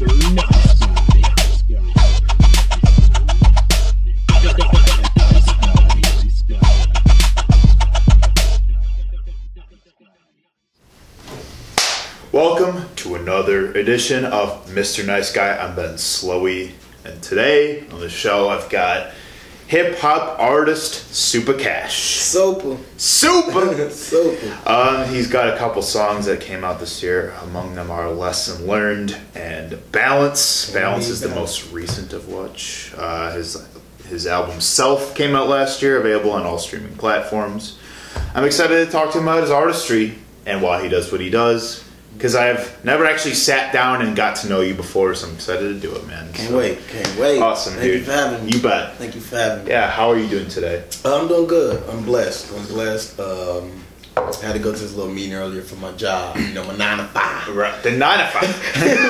Welcome 0.00 0.14
to 12.94 13.16
another 13.16 13.72
edition 13.72 14.24
of 14.24 14.68
Mr. 14.68 15.04
Nice 15.04 15.32
Guy. 15.32 15.56
I'm 15.56 15.74
Ben 15.74 15.94
Slowey, 15.94 16.74
and 17.04 17.20
today 17.20 17.84
on 17.88 17.98
the 17.98 18.08
show 18.08 18.50
I've 18.50 18.70
got 18.70 19.12
hip 19.68 19.98
hop 19.98 20.40
artist 20.40 21.14
Super 21.14 21.52
Cash. 21.54 21.98
Super. 22.00 22.78
Super. 22.96 23.90
Super. 23.90 24.58
Um, 24.68 25.08
he's 25.08 25.28
got 25.28 25.54
a 25.54 25.56
couple 25.56 25.82
songs 25.82 26.26
that 26.26 26.40
came 26.40 26.64
out 26.64 26.80
this 26.80 27.02
year. 27.02 27.34
Among 27.42 27.74
them 27.76 27.90
are 27.90 28.10
"Lesson 28.10 28.66
Learned" 28.66 29.16
and 29.34 29.78
"Balance." 29.92 30.72
Balance 30.72 31.08
is 31.08 31.20
the 31.20 31.28
most 31.28 31.70
recent 31.70 32.12
of 32.12 32.28
which. 32.28 32.92
Uh, 32.96 33.32
his 33.32 33.68
his 34.08 34.26
album 34.26 34.60
"Self" 34.60 35.14
came 35.14 35.36
out 35.36 35.48
last 35.48 35.82
year, 35.82 36.00
available 36.00 36.32
on 36.32 36.42
all 36.42 36.58
streaming 36.58 36.96
platforms. 36.96 37.78
I'm 38.34 38.44
excited 38.44 38.84
to 38.84 38.90
talk 38.90 39.12
to 39.12 39.18
him 39.18 39.28
about 39.28 39.42
his 39.42 39.50
artistry 39.50 40.18
and 40.46 40.62
why 40.62 40.82
he 40.82 40.88
does 40.88 41.12
what 41.12 41.20
he 41.20 41.30
does. 41.30 41.84
Because 42.18 42.34
I've 42.34 42.84
never 42.84 43.06
actually 43.06 43.34
sat 43.34 43.72
down 43.72 44.02
and 44.02 44.16
got 44.16 44.34
to 44.38 44.48
know 44.48 44.60
you 44.60 44.74
before, 44.74 45.14
so 45.14 45.28
I'm 45.28 45.34
excited 45.36 45.68
to 45.68 45.78
do 45.78 45.94
it, 45.94 46.04
man. 46.08 46.32
Can't 46.32 46.48
So- 46.50 46.58
wait. 46.58 46.78
Can't 46.88 47.16
wait. 47.16 47.40
Awesome, 47.40 47.74
Thank 47.74 47.84
dude. 47.84 47.98
you 48.00 48.04
for 48.06 48.10
having 48.12 48.44
me. 48.44 48.52
You 48.52 48.58
bet. 48.60 48.96
Thank 48.98 49.14
you 49.14 49.20
for 49.20 49.36
having 49.36 49.64
me. 49.66 49.70
Yeah, 49.70 49.88
how 49.88 50.10
are 50.10 50.18
you 50.18 50.26
doing 50.28 50.48
today? 50.48 50.82
I'm 51.04 51.28
doing 51.28 51.46
good. 51.46 51.80
I'm 51.88 52.02
blessed. 52.04 52.50
I'm 52.52 52.66
blessed. 52.66 53.20
Um, 53.20 53.70
I 54.16 54.34
had 54.42 54.54
to 54.54 54.58
go 54.58 54.72
to 54.72 54.78
this 54.78 54.94
little 54.96 55.12
meeting 55.12 55.34
earlier 55.34 55.62
for 55.62 55.76
my 55.76 55.92
job. 55.92 56.36
You 56.38 56.52
know, 56.54 56.64
my 56.64 56.76
nine 56.76 56.98
to 56.98 57.04
five. 57.04 57.54
Right. 57.54 57.80
The 57.84 57.92
nine 57.92 58.18
to 58.18 58.26
five. 58.26 58.48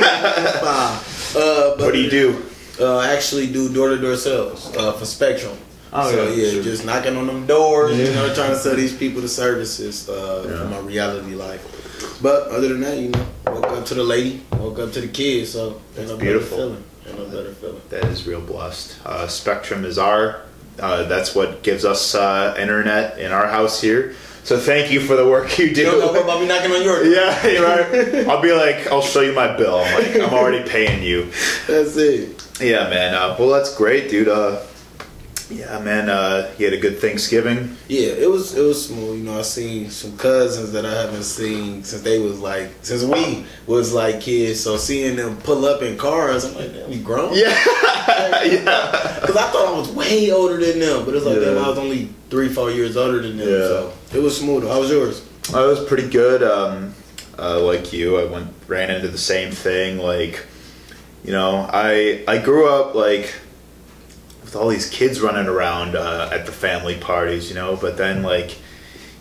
five. 0.61 1.35
Uh, 1.35 1.77
but, 1.77 1.81
what 1.81 1.95
do 1.95 2.01
you 2.01 2.11
do? 2.11 2.43
Uh, 2.79 2.99
I 2.99 3.13
actually 3.15 3.47
do 3.47 3.73
door 3.73 3.89
to 3.89 3.97
door 3.99 4.17
sales 4.17 4.75
uh, 4.77 4.93
for 4.93 5.05
Spectrum. 5.07 5.57
Oh, 5.93 6.11
so 6.11 6.29
yeah, 6.29 6.35
yeah, 6.35 6.51
sure. 6.53 6.63
just 6.63 6.85
knocking 6.85 7.17
on 7.17 7.27
them 7.27 7.47
doors, 7.47 7.97
yeah. 7.97 8.05
you 8.09 8.13
know, 8.15 8.35
trying 8.35 8.51
to 8.51 8.59
sell 8.59 8.77
these 8.77 8.95
people 8.95 9.23
the 9.23 9.29
services 9.29 10.07
uh, 10.09 10.45
Yeah. 10.47 10.59
for 10.59 10.65
my 10.67 10.79
reality 10.81 11.35
life. 11.35 11.65
But 12.23 12.49
other 12.49 12.69
than 12.69 12.81
that, 12.81 12.99
you 12.99 13.09
know, 13.11 13.27
woke 13.47 13.67
up 13.67 13.87
to 13.87 13.95
the 13.95 14.05
lady, 14.05 14.43
woke 14.53 14.79
up 14.79 14.93
to 14.93 15.01
the 15.01 15.09
kids, 15.09 15.53
so 15.53 15.81
no 15.97 16.17
beautiful. 16.17 16.57
feeling. 16.59 16.85
No 17.17 17.25
better 17.27 17.53
feeling. 17.53 17.81
That 17.89 18.05
is 18.07 18.27
real 18.27 18.41
blessed. 18.41 18.99
Uh, 19.05 19.27
Spectrum 19.29 19.85
is 19.85 19.99
our. 19.99 20.43
Uh, 20.79 21.05
that's 21.05 21.35
what 21.35 21.63
gives 21.63 21.85
us 21.85 22.15
uh, 22.15 22.55
internet 22.59 23.19
in 23.19 23.33
our 23.33 23.49
house 23.49 23.81
here. 23.81 24.15
So 24.45 24.59
thank 24.59 24.91
you 24.91 25.01
for 25.01 25.17
the 25.17 25.29
work 25.29 25.59
you 25.59 25.75
do. 25.75 25.81
You 25.83 25.87
don't 25.91 26.15
know 26.15 26.23
about 26.23 26.41
me 26.41 26.47
knocking 26.47 26.71
on 26.71 26.83
your 26.83 27.03
door. 27.03 27.13
yeah, 27.13 27.47
you're 27.47 27.65
right. 27.65 28.27
I'll 28.29 28.41
be 28.41 28.53
like, 28.53 28.87
I'll 28.87 29.03
show 29.03 29.21
you 29.21 29.35
my 29.35 29.57
bill. 29.57 29.77
I'm 29.77 30.03
like, 30.03 30.17
I'm 30.17 30.33
already 30.33 30.69
paying 30.69 31.03
you. 31.03 31.25
That's 31.67 31.97
it. 31.97 32.49
Yeah, 32.61 32.89
man. 32.89 33.15
Uh, 33.15 33.37
well, 33.39 33.51
that's 33.51 33.75
great, 33.77 34.11
dude. 34.11 34.27
Uh, 34.27 34.61
yeah, 35.51 35.79
man. 35.79 36.09
Uh, 36.11 36.51
you 36.59 36.65
had 36.67 36.75
a 36.75 36.81
good 36.81 36.99
Thanksgiving. 36.99 37.77
Yeah, 37.89 38.09
it 38.09 38.31
was 38.31 38.55
it 38.57 38.63
was 38.63 38.87
smooth. 38.87 39.19
You 39.19 39.25
know, 39.25 39.39
I 39.39 39.43
seen 39.43 39.91
some 39.91 40.17
cousins 40.19 40.73
that 40.73 40.85
I 40.85 40.91
haven't 41.03 41.23
seen 41.25 41.83
since 41.85 42.03
they 42.03 42.19
was 42.19 42.39
like 42.41 42.71
since 42.83 43.03
we 43.05 43.45
was 43.67 43.93
like 43.93 44.21
kids. 44.21 44.61
So 44.61 44.77
seeing 44.77 45.17
them 45.17 45.37
pull 45.39 45.65
up 45.65 45.83
in 45.83 45.97
cars, 45.97 46.45
I'm 46.45 46.55
like, 46.55 46.73
damn, 46.73 46.91
we 46.91 46.99
grown. 46.99 47.33
Yeah, 47.35 47.49
yeah. 48.45 49.19
Because 49.21 49.37
I 49.37 49.51
thought 49.51 49.69
I 49.75 49.79
was 49.79 49.91
way 49.91 50.31
older 50.31 50.57
than 50.59 50.79
them, 50.81 51.05
but 51.05 51.15
it's 51.15 51.25
like 51.25 51.37
Yeah. 51.37 51.45
damn, 51.55 51.65
I 51.65 51.69
was 51.69 51.79
only 51.79 52.11
three, 52.31 52.49
four 52.49 52.71
years 52.71 52.97
older 52.97 53.21
than 53.23 53.37
them. 53.39 53.49
Yeah. 53.49 53.59
So 53.69 53.93
it 54.15 54.23
was 54.23 54.39
smooth. 54.39 54.65
How 54.67 54.81
was 54.81 54.91
yours? 54.91 55.27
I 55.55 55.65
was 55.65 55.83
pretty 55.85 56.09
good. 56.11 56.43
Um, 56.43 56.95
uh, 57.39 57.61
like 57.61 57.93
you, 57.93 58.19
I 58.19 58.25
went 58.25 58.49
ran 58.67 58.91
into 58.91 59.09
the 59.09 59.17
same 59.17 59.51
thing. 59.53 59.97
Like, 59.99 60.45
you 61.25 61.33
know, 61.33 61.69
I 61.73 62.23
I 62.29 62.39
grew 62.39 62.69
up 62.69 62.95
like 62.95 63.33
with 64.49 64.57
all 64.57 64.69
these 64.69 64.89
kids 64.89 65.21
running 65.21 65.47
around 65.47 65.95
uh, 65.95 66.31
at 66.33 66.47
the 66.47 66.53
family 66.53 66.97
parties, 66.97 67.51
you 67.51 67.55
know. 67.55 67.77
But 67.77 67.99
then 67.99 68.23
like 68.23 68.57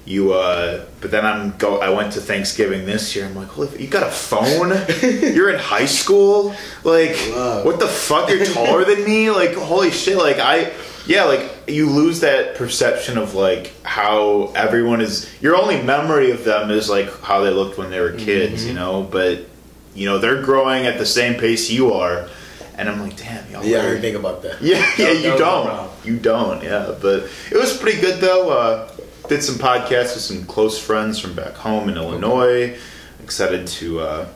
you, 0.05 0.33
uh, 0.33 0.85
but 1.01 1.11
then 1.11 1.25
I'm 1.25 1.57
go. 1.57 1.79
I 1.81 1.89
went 1.89 2.13
to 2.13 2.21
Thanksgiving 2.21 2.85
this 2.85 3.13
year. 3.13 3.25
I'm 3.25 3.35
like, 3.35 3.49
holy, 3.49 3.67
f- 3.67 3.79
you 3.79 3.87
got 3.87 4.03
a 4.03 4.09
phone? 4.09 4.69
You're 5.35 5.49
in 5.49 5.59
high 5.59 5.85
school? 5.85 6.55
Like, 6.85 7.17
what 7.65 7.79
the 7.79 7.89
fuck? 7.89 8.29
You're 8.29 8.45
taller 8.45 8.85
than 8.85 9.03
me? 9.03 9.29
Like, 9.29 9.53
holy 9.53 9.91
shit! 9.91 10.17
Like 10.17 10.39
I. 10.39 10.71
Yeah, 11.05 11.23
like 11.23 11.49
you 11.67 11.89
lose 11.89 12.19
that 12.19 12.55
perception 12.55 13.17
of 13.17 13.33
like 13.33 13.73
how 13.83 14.51
everyone 14.55 15.01
is. 15.01 15.29
Your 15.41 15.55
only 15.55 15.81
memory 15.81 16.31
of 16.31 16.43
them 16.43 16.69
is 16.71 16.89
like 16.89 17.09
how 17.21 17.41
they 17.41 17.49
looked 17.49 17.77
when 17.77 17.89
they 17.91 17.99
were 17.99 18.11
kids, 18.13 18.65
you 18.65 18.73
know. 18.73 19.03
But 19.03 19.45
you 19.93 20.05
know 20.05 20.19
they're 20.19 20.41
growing 20.41 20.85
at 20.85 20.97
the 20.97 21.05
same 21.05 21.39
pace 21.39 21.69
you 21.69 21.93
are, 21.93 22.29
and 22.77 22.87
I'm 22.89 23.01
like, 23.01 23.17
damn, 23.17 23.49
y'all. 23.51 23.63
Yeah, 23.63 23.77
I 23.77 23.79
are- 23.81 23.89
didn't 23.89 24.01
think 24.01 24.17
about 24.17 24.41
that. 24.43 24.61
yeah, 24.61 24.77
yeah, 24.97 25.11
you 25.11 25.21
that 25.23 25.31
was 25.31 25.39
don't. 25.39 25.67
wrong. 25.67 25.89
You 26.03 26.17
don't, 26.17 26.63
yeah. 26.63 26.95
But 27.01 27.29
it 27.51 27.57
was 27.57 27.75
pretty 27.77 27.99
good 28.01 28.19
though. 28.21 28.49
Uh, 28.51 28.91
did 29.27 29.43
some 29.43 29.55
podcasts 29.55 30.13
with 30.15 30.21
some 30.23 30.45
close 30.45 30.79
friends 30.79 31.19
from 31.19 31.33
back 31.33 31.53
home 31.53 31.89
in 31.89 31.97
Illinois. 31.97 32.77
Excited 33.23 33.67
to, 33.67 33.99
uh, 33.99 34.27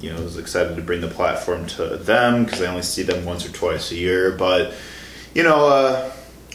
you 0.00 0.10
know, 0.12 0.22
was 0.22 0.38
excited 0.38 0.74
to 0.76 0.82
bring 0.82 1.00
the 1.02 1.08
platform 1.08 1.66
to 1.66 1.96
them 1.98 2.44
because 2.44 2.62
I 2.62 2.66
only 2.68 2.82
see 2.82 3.02
them 3.02 3.24
once 3.26 3.44
or 3.44 3.50
twice 3.52 3.90
a 3.90 3.96
year. 3.96 4.30
But 4.32 4.72
you 5.34 5.42
know, 5.42 5.66
uh, 5.68 6.10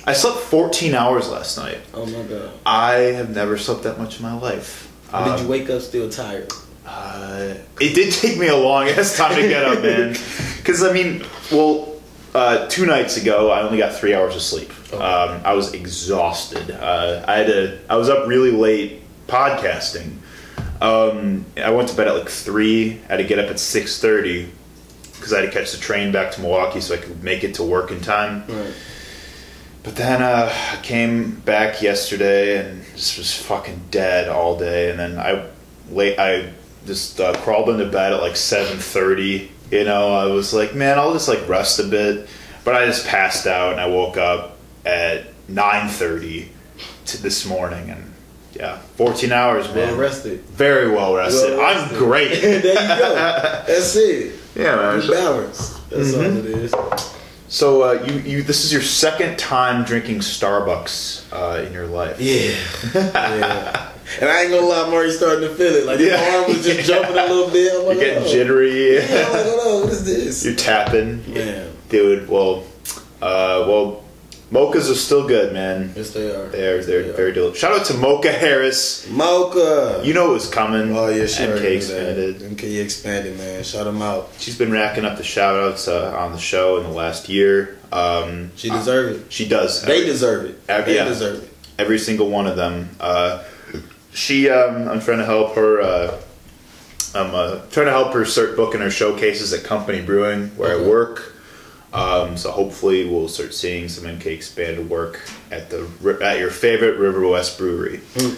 I 0.08 0.14
slept 0.14 0.40
14 0.40 0.96
hours 0.96 1.30
last 1.30 1.58
night. 1.58 1.78
Oh 1.94 2.06
my 2.08 2.24
god. 2.24 2.52
I 2.66 2.94
have 3.16 3.30
never 3.30 3.58
slept 3.58 3.84
that 3.84 4.00
much 4.00 4.18
in 4.18 4.24
my 4.24 4.34
life. 4.34 4.92
Or 5.14 5.24
did 5.24 5.34
Um, 5.34 5.42
you 5.44 5.48
wake 5.48 5.70
up 5.70 5.82
still 5.82 6.10
tired? 6.10 6.52
Uh, 6.94 7.56
it 7.80 7.96
did 7.96 8.14
take 8.14 8.38
me 8.38 8.48
a 8.48 8.56
long 8.56 8.88
ass 8.88 9.18
time 9.18 9.36
to 9.36 9.48
get 9.48 9.64
up, 9.64 9.82
man. 9.82 10.16
Because 10.64 10.82
I 10.82 10.94
mean, 10.94 11.26
well, 11.52 11.94
uh, 12.34 12.68
two 12.70 12.86
nights 12.86 13.18
ago, 13.18 13.52
I 13.52 13.64
only 13.64 13.80
got 13.80 13.94
three 13.94 14.14
hours 14.16 14.34
of 14.34 14.42
sleep. 14.42 14.72
Okay. 14.94 14.96
Um, 14.96 15.42
I 15.44 15.54
was 15.56 15.74
exhausted. 15.74 16.72
Uh, 16.72 17.26
I 17.28 17.40
had 17.40 17.48
to. 17.48 17.80
I 17.90 17.98
was 17.98 18.10
up 18.10 18.30
really 18.30 18.52
late 18.52 19.02
podcasting. 19.28 20.20
Um, 20.80 21.46
I 21.58 21.72
went 21.72 21.90
to 21.90 21.98
bed 21.98 22.08
at 22.08 22.16
like 22.16 22.30
three. 22.30 23.02
I 23.10 23.14
had 23.14 23.18
to 23.18 23.26
get 23.26 23.40
up 23.40 23.50
at 23.50 23.60
six 23.60 24.00
thirty 24.00 24.50
because 25.14 25.34
I 25.34 25.42
had 25.42 25.52
to 25.52 25.52
catch 25.52 25.74
the 25.74 25.80
train 25.80 26.14
back 26.14 26.32
to 26.34 26.42
Milwaukee 26.42 26.80
so 26.80 26.96
I 26.96 26.98
could 26.98 27.22
make 27.24 27.44
it 27.44 27.56
to 27.56 27.64
work 27.64 27.92
in 27.92 28.00
time. 28.00 28.46
Right. 28.48 28.74
But 29.84 29.98
then 29.98 30.22
uh, 30.22 30.50
I 30.72 30.78
came 30.82 31.32
back 31.42 31.82
yesterday 31.82 32.58
and 32.58 32.86
just 32.96 33.18
was 33.18 33.34
fucking 33.34 33.82
dead 33.92 34.30
all 34.30 34.58
day. 34.58 34.90
And 34.90 34.98
then 34.98 35.20
I 35.20 35.50
late 35.90 36.18
I 36.18 36.54
just 36.86 37.20
uh, 37.20 37.34
crawled 37.42 37.70
into 37.70 37.86
bed 37.86 38.14
at 38.14 38.22
like 38.22 38.36
seven 38.36 38.78
thirty. 38.78 39.52
You 39.72 39.84
know, 39.86 40.14
I 40.14 40.26
was 40.26 40.54
like, 40.54 40.76
man, 40.76 41.00
I'll 41.00 41.14
just 41.14 41.28
like 41.28 41.48
rest 41.48 41.80
a 41.80 41.84
bit. 41.84 42.28
But 42.64 42.76
I 42.76 42.86
just 42.86 43.06
passed 43.08 43.46
out 43.48 43.72
and 43.74 43.82
I 43.82 43.88
woke 43.88 44.18
up 44.18 44.58
at 44.86 45.26
nine 45.48 45.90
thirty 45.90 46.50
to 47.08 47.22
this 47.22 47.46
morning 47.46 47.90
and 47.90 48.14
yeah, 48.54 48.78
fourteen 48.96 49.32
hours, 49.32 49.66
man. 49.74 49.90
Well 49.90 49.98
rested. 49.98 50.42
Very 50.42 50.90
well 50.92 51.16
rested. 51.16 51.58
Well 51.58 51.78
I'm 51.92 51.94
great. 51.98 52.40
there 52.42 52.58
you 52.58 52.62
go. 53.00 53.16
That's 53.68 53.96
it. 53.96 54.36
yeah, 54.56 54.76
man. 54.76 55.02
You 55.02 55.12
balance. 55.12 55.80
That's 55.90 56.14
all 56.14 56.22
Mhm. 56.22 56.38
it 56.40 56.46
is. 56.46 56.74
So 57.50 57.82
uh, 57.84 58.04
you 58.08 58.20
you 58.20 58.44
this 58.44 58.64
is 58.64 58.72
your 58.72 58.82
second 58.82 59.38
time 59.38 59.84
drinking 59.84 60.20
Starbucks 60.20 61.26
uh, 61.34 61.62
in 61.64 61.74
your 61.74 61.88
life. 61.88 62.20
Yeah. 62.22 62.56
yeah. 62.94 63.90
And 64.22 64.30
I 64.30 64.42
ain't 64.44 64.52
gonna 64.52 64.66
lie, 64.68 64.84
I'm 64.86 64.94
already 64.94 65.12
starting 65.14 65.48
to 65.48 65.56
feel 65.56 65.74
it. 65.74 65.86
Like 65.86 66.00
Yeah. 66.00 66.18
the 66.18 66.38
arm 66.38 66.48
was 66.48 66.64
just 66.66 66.88
jumping 66.90 67.18
a 67.18 67.26
little 67.26 67.50
bit. 67.50 67.74
I'm 67.74 67.86
like, 67.88 67.96
You're 67.98 68.06
getting 68.06 68.24
oh. 68.24 68.28
jittery. 68.32 68.96
Yeah, 68.96 69.26
I'm 69.28 69.32
like, 69.34 69.46
on, 69.46 69.82
what 69.84 69.90
is 69.92 70.06
this? 70.06 70.46
You're 70.46 70.56
tapping. 70.56 71.34
Man. 71.34 71.72
Dude, 71.90 72.28
well, 72.28 72.64
uh, 73.22 73.66
well, 73.68 74.04
mochas 74.52 74.90
are 74.92 74.96
still 74.96 75.28
good, 75.28 75.54
man. 75.54 75.94
Yes, 75.96 76.12
they 76.12 76.30
are. 76.36 76.48
They're 76.50 76.84
they're 76.84 77.04
They 77.04 77.12
very 77.12 77.32
delicious. 77.34 77.60
Shout 77.60 77.80
out 77.80 77.86
to 77.88 77.94
Mocha 77.96 78.32
Harris. 78.32 79.08
Mocha. 79.10 80.02
You 80.04 80.14
know 80.14 80.32
it 80.32 80.34
was 80.34 80.50
coming. 80.50 80.96
Oh 80.96 81.08
yeah, 81.10 81.26
sure. 81.28 81.58
MK 81.58 81.64
expanded. 81.78 82.40
MK 82.40 82.82
expanded, 82.84 83.38
man. 83.38 83.64
Shout 83.64 83.86
them 83.86 84.02
out. 84.02 84.30
She's 84.40 84.58
been 84.58 84.72
racking 84.72 85.06
up 85.06 85.18
the 85.18 85.24
shout 85.24 85.56
outs 85.56 85.88
uh, 85.88 86.16
on 86.18 86.32
the 86.34 86.40
show 86.40 86.78
in 86.78 86.84
the 86.84 86.90
last 86.90 87.30
year. 87.30 87.78
Um, 87.92 88.52
She 88.56 88.70
deserves 88.70 89.20
it. 89.20 89.32
she 89.32 89.48
does. 89.48 89.84
They 89.84 90.04
deserve 90.04 90.46
it. 90.46 90.60
Uh, 90.68 90.82
They 90.82 90.96
yeah. 90.96 91.06
deserve 91.06 91.44
it. 91.44 91.50
every 91.80 92.00
single 92.00 92.30
one 92.30 92.48
of 92.48 92.56
them. 92.56 92.90
Uh, 93.00 93.44
she, 94.14 94.50
um, 94.50 94.88
I'm 94.88 95.02
trying 95.02 95.20
to 95.20 95.26
help 95.26 95.56
her. 95.56 95.82
Uh, 95.82 96.22
I'm 97.16 97.34
uh, 97.36 97.62
trying 97.70 97.86
to 97.86 97.92
help 97.92 98.14
her 98.14 98.26
start 98.26 98.56
booking 98.56 98.82
her 98.82 98.90
showcases 98.90 99.54
at 99.54 99.64
Company 99.64 100.02
Brewing, 100.02 100.48
where 100.58 100.80
I 100.80 100.88
work. 100.88 101.36
Um, 101.94 102.38
so 102.38 102.50
hopefully 102.50 103.08
we'll 103.08 103.28
start 103.28 103.54
seeing 103.54 103.88
some 103.88 104.06
MK 104.06 104.26
expanded 104.26 104.90
work 104.90 105.22
at 105.52 105.70
the 105.70 105.88
at 106.24 106.40
your 106.40 106.50
favorite 106.50 106.98
River 106.98 107.28
West 107.28 107.58
Brewery. 107.58 108.00
Mm. 108.16 108.36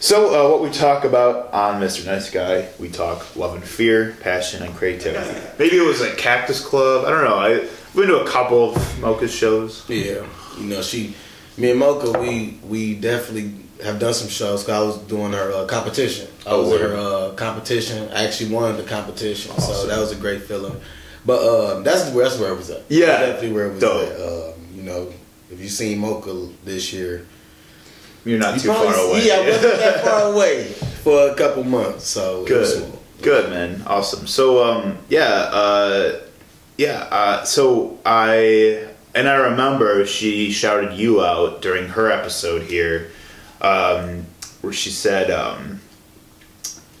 So 0.00 0.34
uh, 0.34 0.50
what 0.50 0.62
we 0.62 0.70
talk 0.70 1.04
about 1.04 1.52
on 1.54 1.80
Mr. 1.80 2.04
Nice 2.04 2.28
Guy, 2.28 2.68
we 2.80 2.88
talk 2.88 3.36
love 3.36 3.54
and 3.54 3.62
fear, 3.62 4.16
passion 4.20 4.64
and 4.64 4.74
creativity. 4.74 5.40
Maybe 5.60 5.76
it 5.76 5.86
was 5.86 6.00
like 6.00 6.18
Cactus 6.18 6.60
Club. 6.60 7.04
I 7.04 7.10
don't 7.10 7.22
know. 7.22 7.36
I, 7.36 7.60
I've 7.60 7.94
been 7.94 8.08
to 8.08 8.20
a 8.20 8.28
couple 8.28 8.74
of 8.74 9.00
Mocha's 9.00 9.32
shows. 9.32 9.88
Yeah, 9.88 10.26
you 10.58 10.64
know 10.64 10.82
she, 10.82 11.14
me 11.56 11.70
and 11.70 11.78
Mocha, 11.78 12.18
we 12.18 12.58
we 12.64 12.96
definitely 12.96 13.61
have 13.84 13.98
done 13.98 14.14
some 14.14 14.28
shows. 14.28 14.64
'cause 14.64 14.70
I 14.74 14.80
was 14.80 14.96
doing 15.08 15.32
her 15.32 15.52
uh, 15.52 15.64
competition. 15.66 16.28
I 16.46 16.50
Oh, 16.50 16.62
was 16.62 16.80
in 16.80 16.86
her 16.88 16.96
uh, 16.96 17.30
competition. 17.34 18.08
I 18.12 18.24
actually 18.24 18.50
won 18.54 18.76
the 18.76 18.82
competition, 18.82 19.56
so 19.58 19.86
that 19.86 19.98
was 19.98 20.12
a 20.12 20.16
great 20.16 20.42
feeling. 20.42 20.80
But 21.24 21.40
um, 21.76 21.82
that's 21.84 22.10
where 22.10 22.24
that's 22.28 22.38
where 22.40 22.52
it 22.52 22.56
was 22.56 22.70
at. 22.70 22.82
Yeah. 22.88 23.06
That's 23.06 23.22
definitely 23.32 23.52
where 23.52 23.66
it 23.66 23.72
was 23.74 23.80
Dope. 23.80 24.08
at. 24.08 24.20
Um, 24.20 24.66
you 24.74 24.82
know, 24.82 25.12
if 25.50 25.60
you 25.60 25.68
seen 25.68 25.98
Mocha 25.98 26.48
this 26.64 26.92
year, 26.92 27.26
You're 28.24 28.38
not 28.38 28.54
you 28.54 28.60
too 28.62 28.68
far 28.68 28.94
away. 28.94 29.26
Yeah, 29.26 29.34
I 29.36 29.48
wasn't 29.50 29.78
that 29.78 30.04
far 30.04 30.32
away 30.32 30.64
for 31.04 31.28
a 31.30 31.34
couple 31.34 31.64
months. 31.64 32.06
So 32.08 32.44
it 32.46 32.52
was 32.52 32.74
Good. 32.74 32.92
Good 33.22 33.50
man. 33.50 33.82
Awesome. 33.86 34.26
So 34.26 34.64
um 34.64 34.98
yeah, 35.08 35.28
uh 35.52 36.20
yeah, 36.76 37.06
uh 37.10 37.44
so 37.44 37.98
I 38.04 38.88
and 39.14 39.28
I 39.28 39.34
remember 39.34 40.04
she 40.06 40.50
shouted 40.50 40.94
you 40.98 41.22
out 41.22 41.62
during 41.62 41.86
her 41.88 42.10
episode 42.10 42.62
here, 42.62 43.10
um, 43.62 44.26
where 44.60 44.72
she 44.72 44.90
said, 44.90 45.30
um, 45.30 45.80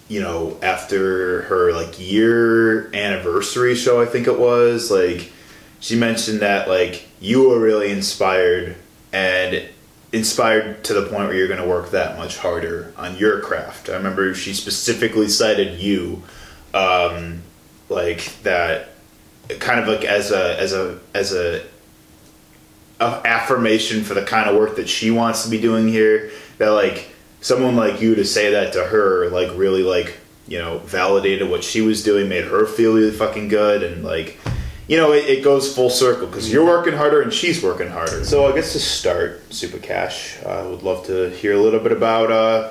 you 0.08 0.20
know, 0.20 0.58
after 0.62 1.42
her 1.42 1.72
like 1.72 1.98
year 1.98 2.94
anniversary 2.94 3.74
show, 3.74 4.00
I 4.00 4.06
think 4.06 4.26
it 4.26 4.38
was, 4.38 4.90
like 4.90 5.32
she 5.80 5.96
mentioned 5.96 6.40
that 6.40 6.68
like 6.68 7.08
you 7.20 7.48
were 7.48 7.58
really 7.58 7.90
inspired 7.90 8.76
and 9.12 9.68
inspired 10.12 10.84
to 10.84 10.94
the 10.94 11.02
point 11.02 11.24
where 11.28 11.34
you're 11.34 11.48
going 11.48 11.60
to 11.60 11.66
work 11.66 11.90
that 11.90 12.16
much 12.18 12.38
harder 12.38 12.92
on 12.96 13.16
your 13.16 13.40
craft. 13.40 13.88
I 13.88 13.94
remember 13.94 14.34
she 14.34 14.54
specifically 14.54 15.28
cited 15.28 15.80
you, 15.80 16.22
um, 16.74 17.42
like 17.88 18.42
that, 18.42 18.90
kind 19.58 19.80
of 19.80 19.88
like 19.88 20.04
as 20.04 20.30
a 20.30 20.58
as 20.60 20.72
a 20.72 21.00
as 21.14 21.34
a, 21.34 21.64
affirmation 23.00 24.04
for 24.04 24.14
the 24.14 24.22
kind 24.22 24.48
of 24.48 24.56
work 24.56 24.76
that 24.76 24.88
she 24.88 25.10
wants 25.10 25.42
to 25.42 25.50
be 25.50 25.60
doing 25.60 25.88
here. 25.88 26.30
That 26.62 26.70
like 26.70 27.08
someone 27.40 27.74
like 27.74 28.00
you 28.00 28.14
to 28.14 28.24
say 28.24 28.52
that 28.52 28.72
to 28.74 28.84
her, 28.84 29.28
like 29.30 29.50
really 29.56 29.82
like 29.82 30.16
you 30.46 30.60
know 30.60 30.78
validated 30.78 31.50
what 31.50 31.64
she 31.64 31.80
was 31.80 32.04
doing, 32.04 32.28
made 32.28 32.44
her 32.44 32.66
feel 32.66 32.94
really 32.94 33.10
fucking 33.10 33.48
good, 33.48 33.82
and 33.82 34.04
like 34.04 34.38
you 34.88 34.96
know, 34.96 35.12
it, 35.12 35.24
it 35.24 35.42
goes 35.42 35.74
full 35.74 35.90
circle 35.90 36.26
because 36.26 36.52
you're 36.52 36.64
working 36.64 36.92
harder 36.92 37.22
and 37.22 37.32
she's 37.32 37.62
working 37.62 37.88
harder. 37.88 38.24
So 38.24 38.46
I 38.46 38.54
guess 38.54 38.72
to 38.74 38.78
start, 38.78 39.52
Super 39.52 39.78
Cash, 39.78 40.38
uh, 40.44 40.48
I 40.48 40.66
would 40.66 40.82
love 40.82 41.06
to 41.06 41.30
hear 41.30 41.54
a 41.54 41.60
little 41.60 41.80
bit 41.80 41.92
about 41.92 42.30
uh, 42.30 42.68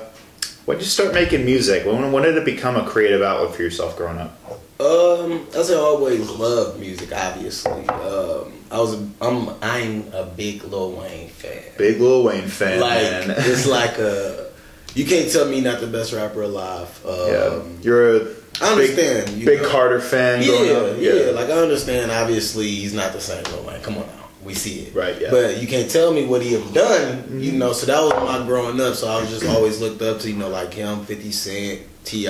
when 0.64 0.78
did 0.78 0.84
you 0.84 0.90
start 0.90 1.12
making 1.12 1.44
music? 1.44 1.84
When, 1.84 2.12
when 2.12 2.22
did 2.22 2.36
it 2.36 2.44
become 2.44 2.76
a 2.76 2.88
creative 2.88 3.22
outlet 3.22 3.54
for 3.54 3.62
yourself 3.62 3.96
growing 3.96 4.18
up? 4.18 4.61
Um, 4.82 5.46
as 5.54 5.70
I 5.70 5.76
always 5.76 6.28
love 6.30 6.78
music. 6.80 7.12
Obviously, 7.14 7.86
um, 7.88 8.52
I 8.70 8.78
was. 8.80 8.94
A, 8.94 9.08
I'm. 9.20 9.48
I'm 9.62 10.12
a 10.12 10.24
big 10.36 10.64
Lil 10.64 10.92
Wayne 10.92 11.28
fan. 11.28 11.62
Big 11.78 12.00
Lil 12.00 12.24
Wayne 12.24 12.48
fan, 12.48 12.80
like 12.80 12.98
it's 13.38 13.66
like 13.66 13.98
a. 13.98 14.50
You 14.94 15.04
can't 15.06 15.30
tell 15.30 15.46
me 15.48 15.60
not 15.60 15.80
the 15.80 15.86
best 15.86 16.12
rapper 16.12 16.42
alive. 16.42 16.88
Um, 17.06 17.28
yeah, 17.28 17.62
you're 17.82 18.16
a 18.16 18.28
I 18.60 18.72
understand. 18.72 19.26
big, 19.26 19.36
you 19.38 19.46
big. 19.46 19.62
Carter 19.62 20.00
fan. 20.00 20.42
Yeah, 20.42 20.48
growing 20.48 20.94
up. 20.96 21.00
yeah, 21.00 21.30
Like 21.30 21.48
I 21.48 21.58
understand. 21.58 22.10
Obviously, 22.10 22.66
he's 22.68 22.92
not 22.92 23.12
the 23.12 23.20
same 23.20 23.44
Lil 23.44 23.64
Wayne. 23.64 23.80
Come 23.82 23.98
on 23.98 24.06
now, 24.06 24.28
we 24.42 24.54
see 24.54 24.80
it. 24.80 24.94
Right, 24.94 25.18
yeah. 25.20 25.30
But 25.30 25.62
you 25.62 25.68
can't 25.68 25.90
tell 25.90 26.12
me 26.12 26.26
what 26.26 26.42
he 26.42 26.52
have 26.54 26.74
done. 26.74 27.40
You 27.40 27.52
know. 27.52 27.72
So 27.72 27.86
that 27.86 28.00
was 28.00 28.12
my 28.28 28.44
growing 28.46 28.80
up. 28.80 28.94
So 28.94 29.08
I 29.08 29.20
was 29.20 29.30
just 29.30 29.46
always 29.46 29.80
looked 29.80 30.02
up 30.02 30.18
to 30.20 30.30
you 30.30 30.36
know 30.36 30.48
like 30.48 30.74
him, 30.74 31.04
Fifty 31.04 31.30
Cent, 31.30 31.82
Ti. 32.04 32.26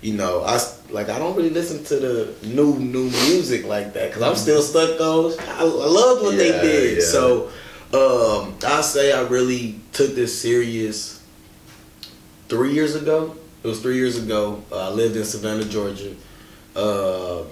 You 0.00 0.14
know, 0.14 0.42
I 0.44 0.60
like 0.90 1.08
I 1.08 1.18
don't 1.18 1.36
really 1.36 1.50
listen 1.50 1.82
to 1.84 1.96
the 1.96 2.34
new 2.46 2.78
new 2.78 3.04
music 3.04 3.64
like 3.66 3.94
that 3.94 4.08
because 4.08 4.22
I'm 4.22 4.36
still 4.36 4.62
stuck 4.62 4.96
those. 4.98 5.36
I, 5.38 5.60
I 5.60 5.62
loved 5.64 6.22
what 6.22 6.36
they 6.36 6.52
did. 6.52 6.98
yeah. 6.98 7.04
So 7.04 7.48
um, 7.92 8.54
I 8.64 8.80
say 8.82 9.12
I 9.12 9.22
really 9.22 9.80
took 9.92 10.14
this 10.14 10.40
serious 10.40 11.22
three 12.48 12.72
years 12.72 12.94
ago. 12.94 13.36
It 13.64 13.66
was 13.66 13.80
three 13.82 13.96
years 13.96 14.16
ago. 14.22 14.62
Uh, 14.70 14.88
I 14.88 14.92
lived 14.92 15.16
in 15.16 15.24
Savannah, 15.24 15.64
Georgia. 15.64 16.14
Um, 16.76 17.46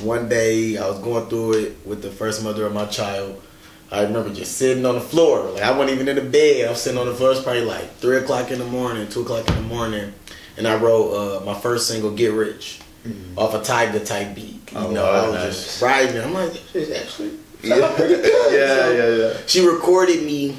one 0.00 0.28
day 0.28 0.78
I 0.78 0.88
was 0.88 0.98
going 1.00 1.26
through 1.28 1.52
it 1.54 1.76
with 1.86 2.02
the 2.02 2.10
first 2.10 2.42
mother 2.42 2.64
of 2.66 2.72
my 2.72 2.86
child. 2.86 3.42
I 3.90 4.02
remember 4.02 4.32
just 4.34 4.56
sitting 4.56 4.84
on 4.84 4.94
the 4.94 5.00
floor. 5.00 5.50
Like 5.50 5.62
I 5.62 5.70
wasn't 5.70 5.90
even 5.90 6.08
in 6.08 6.16
the 6.16 6.30
bed. 6.30 6.66
I 6.66 6.70
was 6.70 6.82
sitting 6.82 6.98
on 6.98 7.06
the 7.06 7.14
floor. 7.14 7.30
It 7.30 7.34
was 7.34 7.42
probably 7.44 7.64
like 7.64 7.94
three 7.96 8.16
o'clock 8.16 8.50
in 8.50 8.58
the 8.58 8.64
morning, 8.64 9.08
two 9.08 9.20
o'clock 9.22 9.46
in 9.48 9.54
the 9.54 9.60
morning, 9.62 10.12
and 10.56 10.66
I 10.66 10.76
wrote 10.76 11.12
uh, 11.12 11.44
my 11.44 11.54
first 11.54 11.88
single, 11.88 12.10
"Get 12.12 12.32
Rich," 12.32 12.80
off 13.36 13.54
a 13.54 13.58
Tyga 13.60 14.04
type 14.04 14.34
beat. 14.34 14.52
You 14.72 14.78
Oh, 14.78 14.90
know, 14.90 15.04
wow, 15.04 15.10
I 15.10 15.26
was 15.28 15.34
nice. 15.34 15.64
just 15.64 15.82
writing. 15.82 16.20
I'm 16.20 16.34
like, 16.34 16.52
this 16.52 16.74
is 16.74 16.90
actually 17.02 17.30
Yeah. 17.62 17.92
pretty 17.96 18.14
good. 18.16 18.24
yeah, 18.52 18.82
So- 18.82 18.90
yeah, 18.92 19.24
yeah. 19.32 19.40
she 19.46 19.66
recorded 19.66 20.22
me. 20.24 20.56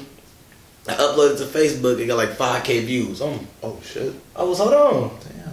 I 0.88 0.92
uploaded 0.94 1.36
to 1.38 1.44
Facebook. 1.44 2.00
It 2.00 2.06
got 2.06 2.16
like 2.16 2.30
5k 2.30 2.84
views. 2.84 3.20
I'm, 3.20 3.46
Oh 3.62 3.78
shit! 3.84 4.12
I 4.34 4.42
was 4.42 4.58
hold 4.58 4.72
on. 4.72 5.10
Damn. 5.20 5.52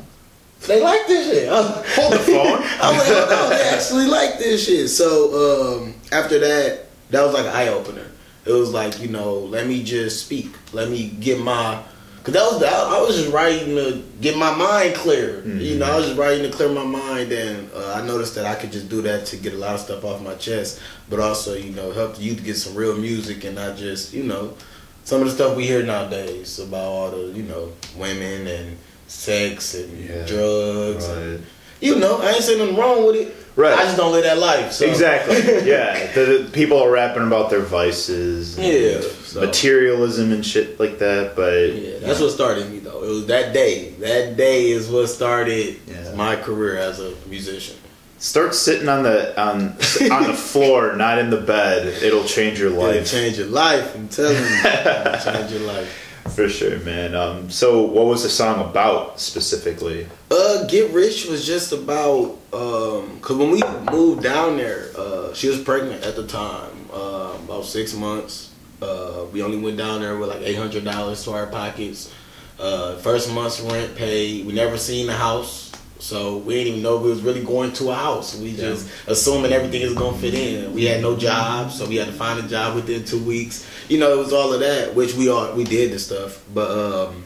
They 0.68 0.82
like 0.82 1.06
this 1.06 1.30
shit. 1.30 1.48
Hold 1.50 2.14
the 2.14 2.20
phone. 2.20 2.64
I 2.82 2.92
was 2.98 3.08
like, 3.08 3.28
hold 3.28 3.40
on. 3.44 3.50
They 3.52 3.70
actually 3.70 4.06
like 4.08 4.40
this 4.40 4.66
shit. 4.66 4.90
So 4.90 5.78
um, 5.84 5.94
after 6.12 6.40
that, 6.40 6.86
that 7.12 7.24
was 7.24 7.34
like 7.36 7.46
an 7.46 7.52
eye 7.52 7.68
opener. 7.68 8.08
It 8.46 8.52
was 8.54 8.72
like 8.74 9.00
you 9.02 9.10
know, 9.10 9.36
let 9.40 9.68
me 9.68 9.84
just 9.84 10.26
speak. 10.26 10.48
Let 10.74 10.90
me 10.90 11.10
get 11.10 11.40
my. 11.40 11.84
Cause 12.26 12.34
that 12.34 12.44
was 12.52 12.60
the, 12.60 12.68
I 12.68 13.00
was 13.02 13.16
just 13.16 13.32
writing 13.32 13.76
to 13.76 14.04
get 14.20 14.36
my 14.36 14.54
mind 14.56 14.96
clear. 14.96 15.46
You 15.46 15.78
know, 15.78 15.86
I 15.86 15.96
was 15.98 16.08
just 16.08 16.18
writing 16.18 16.42
to 16.50 16.50
clear 16.58 16.70
my 16.70 16.84
mind, 16.84 17.32
and 17.32 17.70
uh, 17.72 17.94
I 17.94 18.02
noticed 18.04 18.34
that 18.34 18.46
I 18.46 18.56
could 18.56 18.72
just 18.72 18.90
do 18.90 19.04
that 19.04 19.28
to 19.28 19.38
get 19.38 19.54
a 19.54 19.58
lot 19.58 19.76
of 19.76 19.82
stuff 19.82 20.04
off 20.04 20.24
my 20.24 20.34
chest, 20.34 20.82
but 21.08 21.20
also 21.20 21.54
you 21.54 21.72
know 21.72 21.92
help 21.92 22.20
you 22.20 22.34
to 22.36 22.42
get 22.42 22.58
some 22.58 22.74
real 22.74 22.98
music 22.98 23.44
and 23.44 23.54
not 23.56 23.78
just 23.78 24.12
you 24.12 24.24
know 24.24 24.58
some 25.04 25.22
of 25.22 25.28
the 25.28 25.34
stuff 25.34 25.56
we 25.56 25.68
hear 25.68 25.84
nowadays 25.84 26.58
about 26.58 26.84
all 26.84 27.12
the 27.12 27.28
you 27.38 27.44
know 27.44 27.72
women 27.96 28.48
and 28.48 28.78
sex 29.08 29.76
and 29.76 29.96
Yeah. 30.04 30.26
drugs. 30.26 31.06
and- 31.08 31.32
Right. 31.40 31.40
You 31.82 31.96
know, 31.96 32.20
I 32.22 32.32
ain't 32.32 32.44
saying 32.44 32.60
nothing 32.60 32.76
wrong 32.78 33.06
with 33.06 33.16
it. 33.16 33.36
Right. 33.56 33.74
I 33.78 33.84
just 33.84 33.96
don't 33.96 34.12
live 34.12 34.24
that 34.26 34.38
life. 34.38 34.74
So. 34.74 34.86
Exactly. 34.86 35.38
Yeah. 35.66 36.12
The, 36.14 36.44
the 36.46 36.50
people 36.52 36.78
are 36.82 36.92
rapping 36.92 37.26
about 37.26 37.50
their 37.50 37.62
vices. 37.62 38.58
Yeah, 38.58 39.00
so- 39.24 39.42
Materialism 39.46 40.32
and 40.34 40.46
shit 40.46 40.78
like 40.80 41.00
that, 41.00 41.36
but 41.38 41.54
Yeah, 41.74 42.00
that's 42.00 42.20
what 42.20 42.32
started 42.32 42.70
me 42.70 42.80
though. 42.80 43.04
It 43.04 43.08
was 43.10 43.26
that 43.28 43.54
day. 43.54 43.90
That 44.00 44.36
day 44.36 44.72
is 44.72 44.90
what 44.90 45.08
started 45.08 45.80
Yeah. 45.88 46.14
my 46.16 46.36
career 46.36 46.78
as 46.78 47.00
a 47.00 47.14
musician. 47.30 47.78
Start 48.18 48.56
sitting 48.56 48.88
on 48.90 49.04
the 49.04 49.40
on 49.40 49.76
on 50.12 50.24
the 50.28 50.34
floor, 50.52 50.96
not 50.96 51.20
in 51.20 51.30
the 51.30 51.40
bed. 51.42 51.86
It'll 52.02 52.24
change 52.24 52.60
your 52.60 52.70
life. 52.72 52.96
It'll 52.96 53.06
change 53.20 53.38
your 53.38 53.48
life. 53.48 53.94
I'm 53.96 54.08
telling 54.08 54.36
you, 54.38 54.42
it'll 54.44 55.20
change 55.34 55.52
your 55.52 55.62
life. 55.62 56.05
For 56.30 56.50
sure, 56.50 56.80
man. 56.80 57.16
Um, 57.16 57.50
so, 57.50 57.84
what 57.84 58.06
was 58.06 58.24
the 58.24 58.30
song 58.30 58.68
about 58.70 59.20
specifically? 59.20 60.08
Uh, 60.32 60.66
Get 60.68 60.92
Rich 60.92 61.26
was 61.28 61.46
just 61.46 61.72
about 61.72 62.38
um, 62.54 63.20
cause 63.22 63.38
when 63.38 63.52
we 63.52 63.62
moved 63.92 64.24
down 64.24 64.58
there, 64.58 64.90
uh, 64.98 65.34
she 65.34 65.48
was 65.48 65.62
pregnant 65.62 66.04
at 66.04 66.16
the 66.16 66.26
time, 66.28 66.90
uh, 66.92 67.38
about 67.44 67.66
six 67.66 67.94
months. 67.94 68.52
Uh, 68.82 69.26
we 69.32 69.42
only 69.42 69.58
went 69.58 69.78
down 69.78 70.02
there 70.02 70.18
with 70.18 70.30
like 70.30 70.42
eight 70.42 70.58
hundred 70.58 70.84
dollars 70.84 71.24
to 71.24 71.32
our 71.32 71.48
pockets. 71.48 72.14
Uh, 72.60 72.96
first 72.98 73.34
month's 73.34 73.60
rent 73.62 73.96
paid. 73.96 74.46
We 74.46 74.54
never 74.54 74.78
seen 74.78 75.08
the 75.08 75.14
house, 75.14 75.72
so 76.06 76.38
we 76.38 76.54
didn't 76.54 76.68
even 76.68 76.84
know 76.84 76.98
we 76.98 77.10
was 77.10 77.24
really 77.24 77.44
going 77.44 77.74
to 77.74 77.90
a 77.90 77.96
house. 77.96 78.38
We 78.40 78.56
just 78.56 78.88
assuming 79.08 79.52
everything 79.52 79.82
is 79.82 79.96
gonna 79.96 80.16
fit 80.16 80.36
in. 80.36 80.72
We 80.72 80.86
had 80.86 81.02
no 81.02 81.18
job, 81.18 81.72
so 81.72 81.88
we 81.88 81.96
had 81.96 82.06
to 82.06 82.14
find 82.14 82.40
a 82.40 82.48
job 82.48 82.76
within 82.76 83.04
two 83.04 83.24
weeks. 83.24 83.68
You 83.90 83.98
know, 83.98 84.14
it 84.14 84.18
was 84.20 84.32
all 84.32 84.54
of 84.54 84.60
that, 84.60 84.94
which 84.94 85.16
we 85.16 85.30
all 85.30 85.52
we 85.56 85.64
did 85.64 85.92
the 85.92 85.98
stuff, 85.98 86.44
but 86.54 86.70
um, 86.70 87.24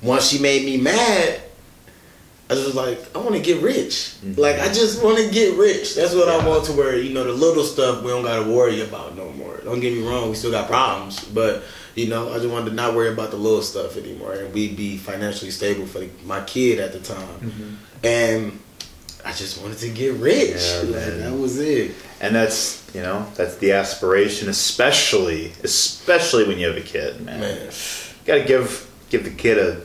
once 0.00 0.28
she 0.28 0.38
made 0.38 0.64
me 0.64 0.78
mad, 0.78 1.42
I 2.48 2.54
was 2.54 2.64
just 2.64 2.74
like, 2.76 3.14
I 3.14 3.18
want 3.18 3.34
to 3.34 3.42
get 3.42 3.60
rich. 3.60 4.14
Like, 4.22 4.58
I 4.58 4.68
just 4.72 5.02
want 5.02 5.18
to 5.18 5.30
get 5.30 5.58
rich. 5.58 5.94
That's 5.94 6.14
what 6.14 6.28
I 6.28 6.46
want 6.46 6.64
to 6.66 6.72
where, 6.72 6.96
you 6.96 7.12
know, 7.12 7.24
the 7.24 7.32
little 7.32 7.64
stuff 7.64 8.02
we 8.02 8.08
don't 8.08 8.22
got 8.22 8.44
to 8.44 8.50
worry 8.50 8.80
about 8.82 9.16
no 9.16 9.30
more. 9.32 9.58
Don't 9.64 9.80
get 9.80 9.92
me 9.92 10.06
wrong, 10.08 10.30
we 10.30 10.36
still 10.36 10.52
got 10.52 10.68
problems. 10.68 11.24
But, 11.24 11.64
you 11.96 12.06
know, 12.08 12.30
I 12.32 12.36
just 12.38 12.48
wanted 12.48 12.70
to 12.70 12.76
not 12.76 12.94
worry 12.94 13.08
about 13.12 13.30
the 13.32 13.36
little 13.38 13.62
stuff 13.62 13.96
anymore. 13.96 14.34
And 14.34 14.54
we'd 14.54 14.76
be 14.76 14.96
financially 14.98 15.50
stable 15.50 15.86
for 15.86 16.04
my 16.24 16.42
kid 16.44 16.78
at 16.78 16.92
the 16.92 17.00
time. 17.00 17.78
And 18.04 18.60
I 19.24 19.32
just 19.32 19.60
wanted 19.60 19.78
to 19.78 19.88
get 19.88 20.12
rich. 20.14 20.56
Yeah, 20.60 20.82
Like, 20.84 20.92
that 21.18 21.32
was 21.32 21.58
it. 21.58 21.92
And 22.20 22.34
that's 22.34 22.88
you 22.94 23.02
know 23.02 23.26
that's 23.34 23.56
the 23.56 23.72
aspiration, 23.72 24.48
especially 24.48 25.52
especially 25.64 26.44
when 26.46 26.58
you 26.58 26.66
have 26.68 26.76
a 26.76 26.80
kid, 26.80 27.20
man. 27.20 27.40
Man. 27.40 27.70
Got 28.24 28.34
to 28.36 28.44
give 28.44 28.90
give 29.10 29.24
the 29.24 29.30
kid 29.30 29.58
a 29.58 29.82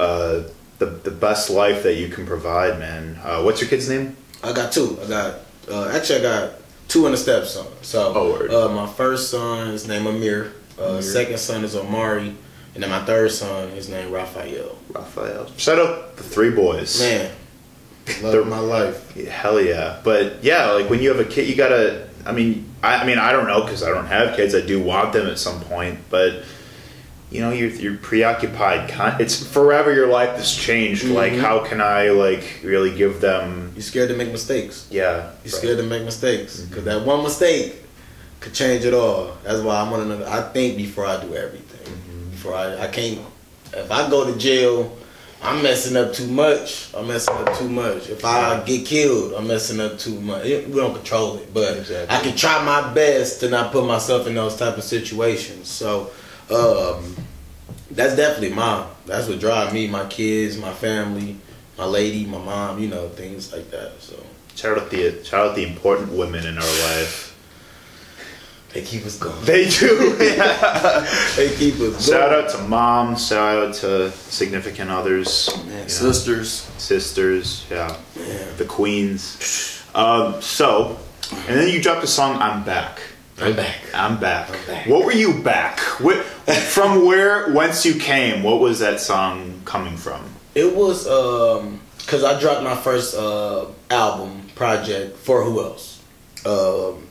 uh, 0.00 0.42
the 0.78 0.86
the 0.86 1.10
best 1.10 1.48
life 1.50 1.82
that 1.84 1.94
you 1.94 2.08
can 2.08 2.26
provide, 2.26 2.78
man. 2.78 3.18
Uh, 3.22 3.42
what's 3.42 3.60
your 3.60 3.70
kid's 3.70 3.88
name? 3.88 4.16
I 4.42 4.52
got 4.52 4.72
two. 4.72 4.98
I 5.02 5.08
got 5.08 5.34
uh, 5.70 5.88
actually 5.94 6.18
I 6.20 6.22
got 6.22 6.50
two 6.88 7.06
and 7.06 7.14
a 7.14 7.18
stepson. 7.18 7.66
So 7.82 8.12
Oh, 8.14 8.32
word. 8.32 8.50
uh, 8.52 8.68
my 8.68 8.86
first 8.86 9.30
son 9.30 9.68
is 9.68 9.86
named 9.88 10.06
Amir. 10.06 10.52
Uh, 10.78 10.84
Amir. 10.90 11.02
Second 11.02 11.38
son 11.38 11.64
is 11.64 11.76
Omari, 11.76 12.34
and 12.74 12.82
then 12.82 12.90
my 12.90 13.04
third 13.04 13.30
son 13.30 13.68
is 13.70 13.88
named 13.88 14.12
Raphael. 14.12 14.76
Raphael. 14.90 15.46
Shout 15.56 15.78
out 15.78 16.16
the 16.16 16.22
three 16.22 16.50
boys. 16.50 16.98
Man, 17.00 17.30
love 18.22 18.32
They're- 18.32 18.44
my 18.44 18.58
life. 18.58 19.14
Hell 19.16 19.60
yeah. 19.60 19.98
But 20.02 20.42
yeah, 20.42 20.70
like 20.72 20.88
when 20.90 21.00
you 21.02 21.08
have 21.10 21.20
a 21.20 21.24
kid, 21.28 21.48
you 21.48 21.54
gotta. 21.54 22.08
I 22.24 22.30
mean, 22.32 22.66
I, 22.82 22.96
I 22.98 23.06
mean, 23.06 23.18
I 23.18 23.32
don't 23.32 23.46
know 23.48 23.62
because 23.62 23.82
I 23.82 23.88
don't 23.90 24.06
have 24.06 24.36
kids. 24.36 24.54
I 24.54 24.60
do 24.60 24.80
want 24.82 25.12
them 25.12 25.26
at 25.26 25.38
some 25.38 25.60
point, 25.60 25.98
but 26.08 26.44
you 27.32 27.40
know 27.40 27.50
you're 27.50 27.70
you're 27.70 27.96
preoccupied. 27.96 28.90
Con- 28.90 29.20
it's 29.20 29.44
forever 29.44 29.92
your 29.92 30.06
life 30.06 30.36
has 30.36 30.54
changed. 30.54 31.04
Like 31.04 31.32
Mhm. 31.32 31.40
how 31.40 31.60
can 31.64 31.80
I 31.80 32.10
like 32.10 32.60
really 32.62 32.94
give 32.96 33.20
them? 33.20 33.72
You're 33.74 33.82
scared 33.82 34.08
to 34.10 34.16
make 34.16 34.30
mistakes. 34.30 34.86
Yeah, 34.90 35.30
You're 35.44 35.52
scared 35.52 35.78
to 35.78 35.82
make 35.82 36.04
mistakes 36.04 36.60
because 36.60 36.84
that 36.84 37.04
one 37.04 37.22
mistake 37.24 37.81
could 38.42 38.52
change 38.52 38.84
it 38.84 38.92
all. 38.92 39.36
That's 39.44 39.60
why 39.60 39.80
I'm 39.80 39.90
one 39.90 40.10
of 40.10 40.18
the. 40.18 40.28
I 40.28 40.42
think 40.52 40.76
before 40.76 41.06
I 41.06 41.20
do 41.22 41.34
everything. 41.34 42.30
Before 42.30 42.54
I, 42.54 42.76
I 42.84 42.88
can't. 42.88 43.20
If 43.72 43.90
I 43.90 44.10
go 44.10 44.30
to 44.30 44.38
jail, 44.38 44.94
I'm 45.40 45.62
messing 45.62 45.96
up 45.96 46.12
too 46.12 46.26
much. 46.26 46.92
I'm 46.94 47.06
messing 47.08 47.34
up 47.34 47.56
too 47.56 47.68
much. 47.68 48.10
If 48.10 48.24
I 48.24 48.62
get 48.64 48.84
killed, 48.84 49.32
I'm 49.34 49.46
messing 49.46 49.80
up 49.80 49.98
too 49.98 50.20
much. 50.20 50.44
We 50.44 50.60
don't 50.74 50.94
control 50.94 51.38
it, 51.38 51.54
but 51.54 51.78
Exactly. 51.78 52.16
I 52.16 52.20
can 52.20 52.36
try 52.36 52.62
my 52.64 52.92
best 52.92 53.40
to 53.40 53.48
not 53.48 53.72
put 53.72 53.86
myself 53.86 54.26
in 54.26 54.34
those 54.34 54.56
type 54.56 54.76
of 54.76 54.84
situations. 54.84 55.68
So, 55.68 56.10
um, 56.50 57.16
that's 57.90 58.16
definitely 58.16 58.54
mine. 58.54 58.86
That's 59.06 59.28
what 59.28 59.40
drives 59.40 59.72
me, 59.72 59.86
my 59.88 60.06
kids, 60.06 60.58
my 60.58 60.72
family, 60.72 61.36
my 61.78 61.84
lady, 61.86 62.26
my 62.26 62.38
mom. 62.38 62.78
You 62.78 62.88
know, 62.88 63.08
things 63.08 63.52
like 63.52 63.70
that. 63.70 64.00
So. 64.00 64.14
Shout 64.54 64.78
out 64.78 64.90
the 64.90 65.24
shout 65.24 65.46
out 65.48 65.56
the 65.56 65.66
important 65.66 66.12
women 66.12 66.44
in 66.44 66.56
our 66.58 66.64
life. 66.64 67.31
They 68.72 68.82
keep 68.82 69.04
us 69.04 69.18
going. 69.18 69.44
They 69.44 69.68
do. 69.68 70.16
They 71.36 71.54
keep 71.56 71.78
us 71.80 72.06
Shout 72.06 72.30
going. 72.30 72.44
out 72.44 72.50
to 72.52 72.58
mom. 72.68 73.16
Shout 73.16 73.68
out 73.68 73.74
to 73.76 74.10
significant 74.12 74.90
others, 74.90 75.50
you 75.66 75.72
know, 75.72 75.86
sisters. 75.88 76.50
sisters. 76.78 77.66
Yeah, 77.70 77.96
Yeah. 78.16 78.44
the 78.56 78.64
queens. 78.64 79.82
Um, 79.94 80.40
so, 80.40 80.98
and 81.48 81.58
then 81.58 81.68
you 81.68 81.82
dropped 81.82 82.00
the 82.00 82.06
song 82.06 82.40
"I'm 82.40 82.64
Back." 82.64 83.00
I'm 83.40 83.56
back. 83.56 83.76
I'm 83.94 84.20
back. 84.20 84.50
I'm 84.50 84.66
back. 84.66 84.86
What 84.86 85.04
were 85.04 85.12
you 85.12 85.42
back? 85.42 85.80
What, 86.00 86.22
from 86.24 87.04
where, 87.06 87.50
whence 87.52 87.84
you 87.84 87.94
came? 87.94 88.42
What 88.42 88.60
was 88.60 88.78
that 88.78 89.00
song 89.00 89.60
coming 89.64 89.96
from? 89.96 90.22
It 90.54 90.76
was 90.76 91.08
um 91.08 91.80
because 91.98 92.22
I 92.24 92.38
dropped 92.40 92.62
my 92.62 92.76
first 92.76 93.14
uh 93.16 93.66
album 93.90 94.46
project 94.54 95.16
for 95.18 95.42
who 95.44 95.60
else? 95.62 96.00
Um, 96.46 97.08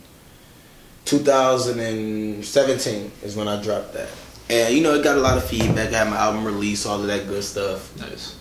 2017 1.06 3.12
is 3.24 3.36
when 3.36 3.48
I 3.48 3.62
dropped 3.62 3.94
that, 3.94 4.10
and 4.50 4.74
you 4.74 4.82
know 4.82 4.94
it 4.96 5.04
got 5.04 5.18
a 5.18 5.22
lot 5.22 5.38
of 5.38 5.44
feedback. 5.46 5.94
I 5.94 5.98
had 6.00 6.10
my 6.10 6.18
album 6.18 6.46
release, 6.46 6.86
all 6.86 7.00
of 7.02 7.08
that 7.08 7.28
good 7.28 7.44
stuff. 7.44 7.96
Nice. 8.00 8.36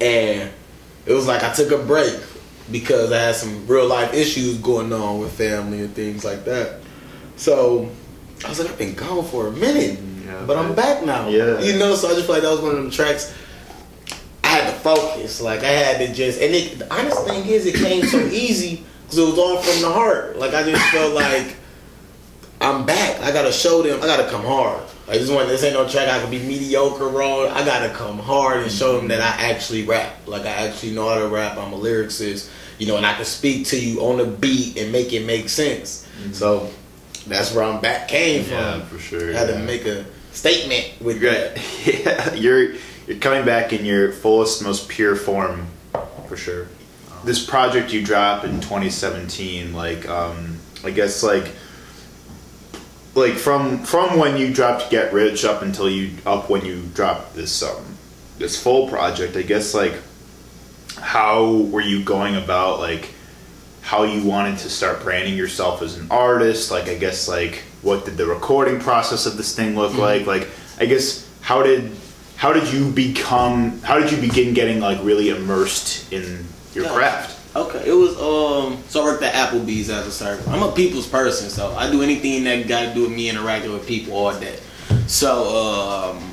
and 0.00 0.50
it 1.06 1.12
was 1.12 1.26
like 1.26 1.42
I 1.42 1.52
took 1.52 1.70
a 1.70 1.78
break 1.84 2.18
because 2.70 3.12
I 3.12 3.18
had 3.18 3.34
some 3.34 3.66
real 3.66 3.86
life 3.86 4.14
issues 4.14 4.56
going 4.58 4.92
on 4.92 5.20
with 5.20 5.32
family 5.32 5.80
and 5.80 5.94
things 5.94 6.24
like 6.24 6.44
that. 6.46 6.80
So 7.36 7.90
I 8.44 8.48
was 8.48 8.58
like, 8.60 8.70
I've 8.70 8.78
been 8.78 8.94
gone 8.94 9.24
for 9.24 9.48
a 9.48 9.52
minute, 9.52 9.98
Yeah, 10.24 10.44
but 10.46 10.56
I'm 10.56 10.74
back 10.74 11.04
now. 11.04 11.28
Yeah. 11.28 11.60
you 11.60 11.78
know. 11.78 11.94
So 11.94 12.08
I 12.08 12.14
just 12.14 12.26
feel 12.26 12.36
like 12.36 12.42
that 12.42 12.50
was 12.50 12.60
one 12.60 12.70
of 12.70 12.76
them 12.76 12.90
tracks. 12.90 13.34
I 14.42 14.48
had 14.48 14.72
to 14.72 14.78
focus, 14.80 15.40
like 15.42 15.60
I 15.60 15.66
had 15.70 15.98
to 16.06 16.14
just. 16.14 16.40
And 16.40 16.54
it, 16.54 16.78
the 16.78 16.94
honest 16.94 17.24
thing 17.26 17.44
is, 17.46 17.66
it 17.66 17.74
came 17.74 18.04
so 18.04 18.18
easy 18.26 18.84
because 19.02 19.18
it 19.18 19.24
was 19.24 19.38
all 19.38 19.58
from 19.58 19.82
the 19.82 19.92
heart. 19.92 20.38
Like 20.38 20.54
I 20.54 20.62
just 20.62 20.82
felt 20.90 21.12
like 21.14 21.56
I'm 22.64 22.86
back. 22.86 23.20
I 23.20 23.30
gotta 23.30 23.52
show 23.52 23.82
them. 23.82 24.02
I 24.02 24.06
gotta 24.06 24.26
come 24.30 24.42
hard. 24.42 24.80
Like 25.06 25.18
this 25.18 25.30
one, 25.30 25.46
this 25.48 25.62
ain't 25.62 25.74
no 25.74 25.86
track 25.86 26.08
I 26.08 26.18
can 26.18 26.30
be 26.30 26.38
mediocre 26.38 27.08
raw. 27.08 27.42
I 27.42 27.62
gotta 27.62 27.92
come 27.92 28.18
hard 28.18 28.62
and 28.62 28.72
show 28.72 28.96
them 28.96 29.08
that 29.08 29.20
I 29.20 29.50
actually 29.50 29.84
rap. 29.84 30.26
Like 30.26 30.42
I 30.46 30.66
actually 30.66 30.92
know 30.92 31.06
how 31.06 31.18
to 31.18 31.28
rap. 31.28 31.58
I'm 31.58 31.74
a 31.74 31.78
lyricist, 31.78 32.50
you 32.78 32.86
know, 32.86 32.96
and 32.96 33.04
I 33.04 33.12
can 33.14 33.26
speak 33.26 33.66
to 33.66 33.78
you 33.78 34.00
on 34.00 34.16
the 34.16 34.24
beat 34.24 34.78
and 34.78 34.90
make 34.90 35.12
it 35.12 35.26
make 35.26 35.50
sense. 35.50 36.08
So 36.32 36.70
that's 37.26 37.52
where 37.54 37.64
I'm 37.64 37.82
back 37.82 38.08
came 38.08 38.44
from. 38.44 38.54
Yeah, 38.54 38.80
for 38.86 38.98
sure. 38.98 39.34
I 39.34 39.38
had 39.38 39.50
yeah. 39.50 39.58
to 39.58 39.62
make 39.62 39.84
a 39.84 40.06
statement 40.32 40.94
with 41.02 41.20
that. 41.20 41.60
Yeah, 41.84 42.32
you're 42.32 42.72
you're 43.06 43.18
coming 43.18 43.44
back 43.44 43.74
in 43.74 43.84
your 43.84 44.10
fullest, 44.10 44.62
most 44.62 44.88
pure 44.88 45.16
form, 45.16 45.66
for 46.28 46.38
sure. 46.38 46.68
This 47.24 47.44
project 47.44 47.92
you 47.92 48.02
dropped 48.02 48.46
in 48.46 48.60
2017, 48.62 49.74
like 49.74 50.08
um, 50.08 50.58
I 50.82 50.90
guess 50.90 51.22
like 51.22 51.50
like 53.14 53.34
from 53.34 53.84
from 53.84 54.18
when 54.18 54.36
you 54.36 54.52
dropped 54.52 54.90
Get 54.90 55.12
Rich 55.12 55.44
up 55.44 55.62
until 55.62 55.88
you 55.88 56.10
up 56.26 56.48
when 56.50 56.64
you 56.64 56.82
dropped 56.94 57.34
this 57.34 57.62
um 57.62 57.96
this 58.38 58.60
full 58.60 58.88
project, 58.88 59.36
I 59.36 59.42
guess 59.42 59.74
like 59.74 59.94
how 60.96 61.50
were 61.52 61.80
you 61.80 62.02
going 62.04 62.36
about 62.36 62.78
like 62.78 63.10
how 63.82 64.04
you 64.04 64.22
wanted 64.24 64.58
to 64.58 64.70
start 64.70 65.02
branding 65.02 65.36
yourself 65.36 65.82
as 65.82 65.98
an 65.98 66.06
artist 66.10 66.70
like 66.70 66.84
i 66.88 66.94
guess 66.94 67.28
like 67.28 67.62
what 67.82 68.04
did 68.04 68.16
the 68.16 68.24
recording 68.24 68.78
process 68.80 69.26
of 69.26 69.36
this 69.36 69.54
thing 69.54 69.74
look 69.76 69.90
Mm-hmm. 69.92 70.00
like 70.00 70.26
like 70.26 70.48
i 70.78 70.86
guess 70.86 71.28
how 71.40 71.62
did 71.62 71.90
how 72.36 72.52
did 72.52 72.72
you 72.72 72.90
become 72.92 73.80
how 73.82 73.98
did 73.98 74.12
you 74.12 74.18
begin 74.20 74.54
getting 74.54 74.80
like 74.80 74.98
really 75.02 75.30
immersed 75.30 76.10
in 76.12 76.46
your 76.74 76.84
Yeah. 76.84 76.94
craft 76.94 77.33
Okay, 77.56 77.88
it 77.88 77.92
was 77.92 78.16
um. 78.16 78.82
So 78.88 79.02
I 79.02 79.04
worked 79.04 79.22
at 79.22 79.32
Applebee's 79.32 79.88
as 79.88 80.06
a 80.06 80.10
server. 80.10 80.50
I'm 80.50 80.62
a 80.62 80.72
people's 80.72 81.06
person, 81.06 81.48
so 81.48 81.72
I 81.76 81.88
do 81.88 82.02
anything 82.02 82.42
that 82.44 82.66
got 82.66 82.88
to 82.88 82.94
do 82.94 83.02
with 83.02 83.12
me 83.12 83.30
interacting 83.30 83.72
with 83.72 83.86
people 83.86 84.14
all 84.14 84.38
day. 84.38 84.58
So 85.06 86.14
um, 86.14 86.32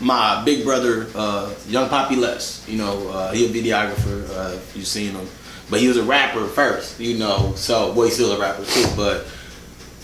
my 0.00 0.44
big 0.44 0.64
brother, 0.64 1.08
uh, 1.16 1.52
Young 1.66 1.88
Poppy 1.88 2.14
Les, 2.14 2.66
you 2.68 2.78
know, 2.78 3.08
uh, 3.08 3.32
he 3.32 3.46
a 3.46 3.48
videographer. 3.48 4.28
Uh, 4.30 4.54
if 4.54 4.76
you've 4.76 4.86
seen 4.86 5.12
him, 5.12 5.26
but 5.68 5.80
he 5.80 5.88
was 5.88 5.96
a 5.96 6.04
rapper 6.04 6.46
first, 6.46 7.00
you 7.00 7.18
know. 7.18 7.54
So 7.56 7.92
well, 7.92 8.04
he's 8.04 8.14
still 8.14 8.32
a 8.32 8.40
rapper 8.40 8.64
too, 8.64 8.86
but. 8.96 9.26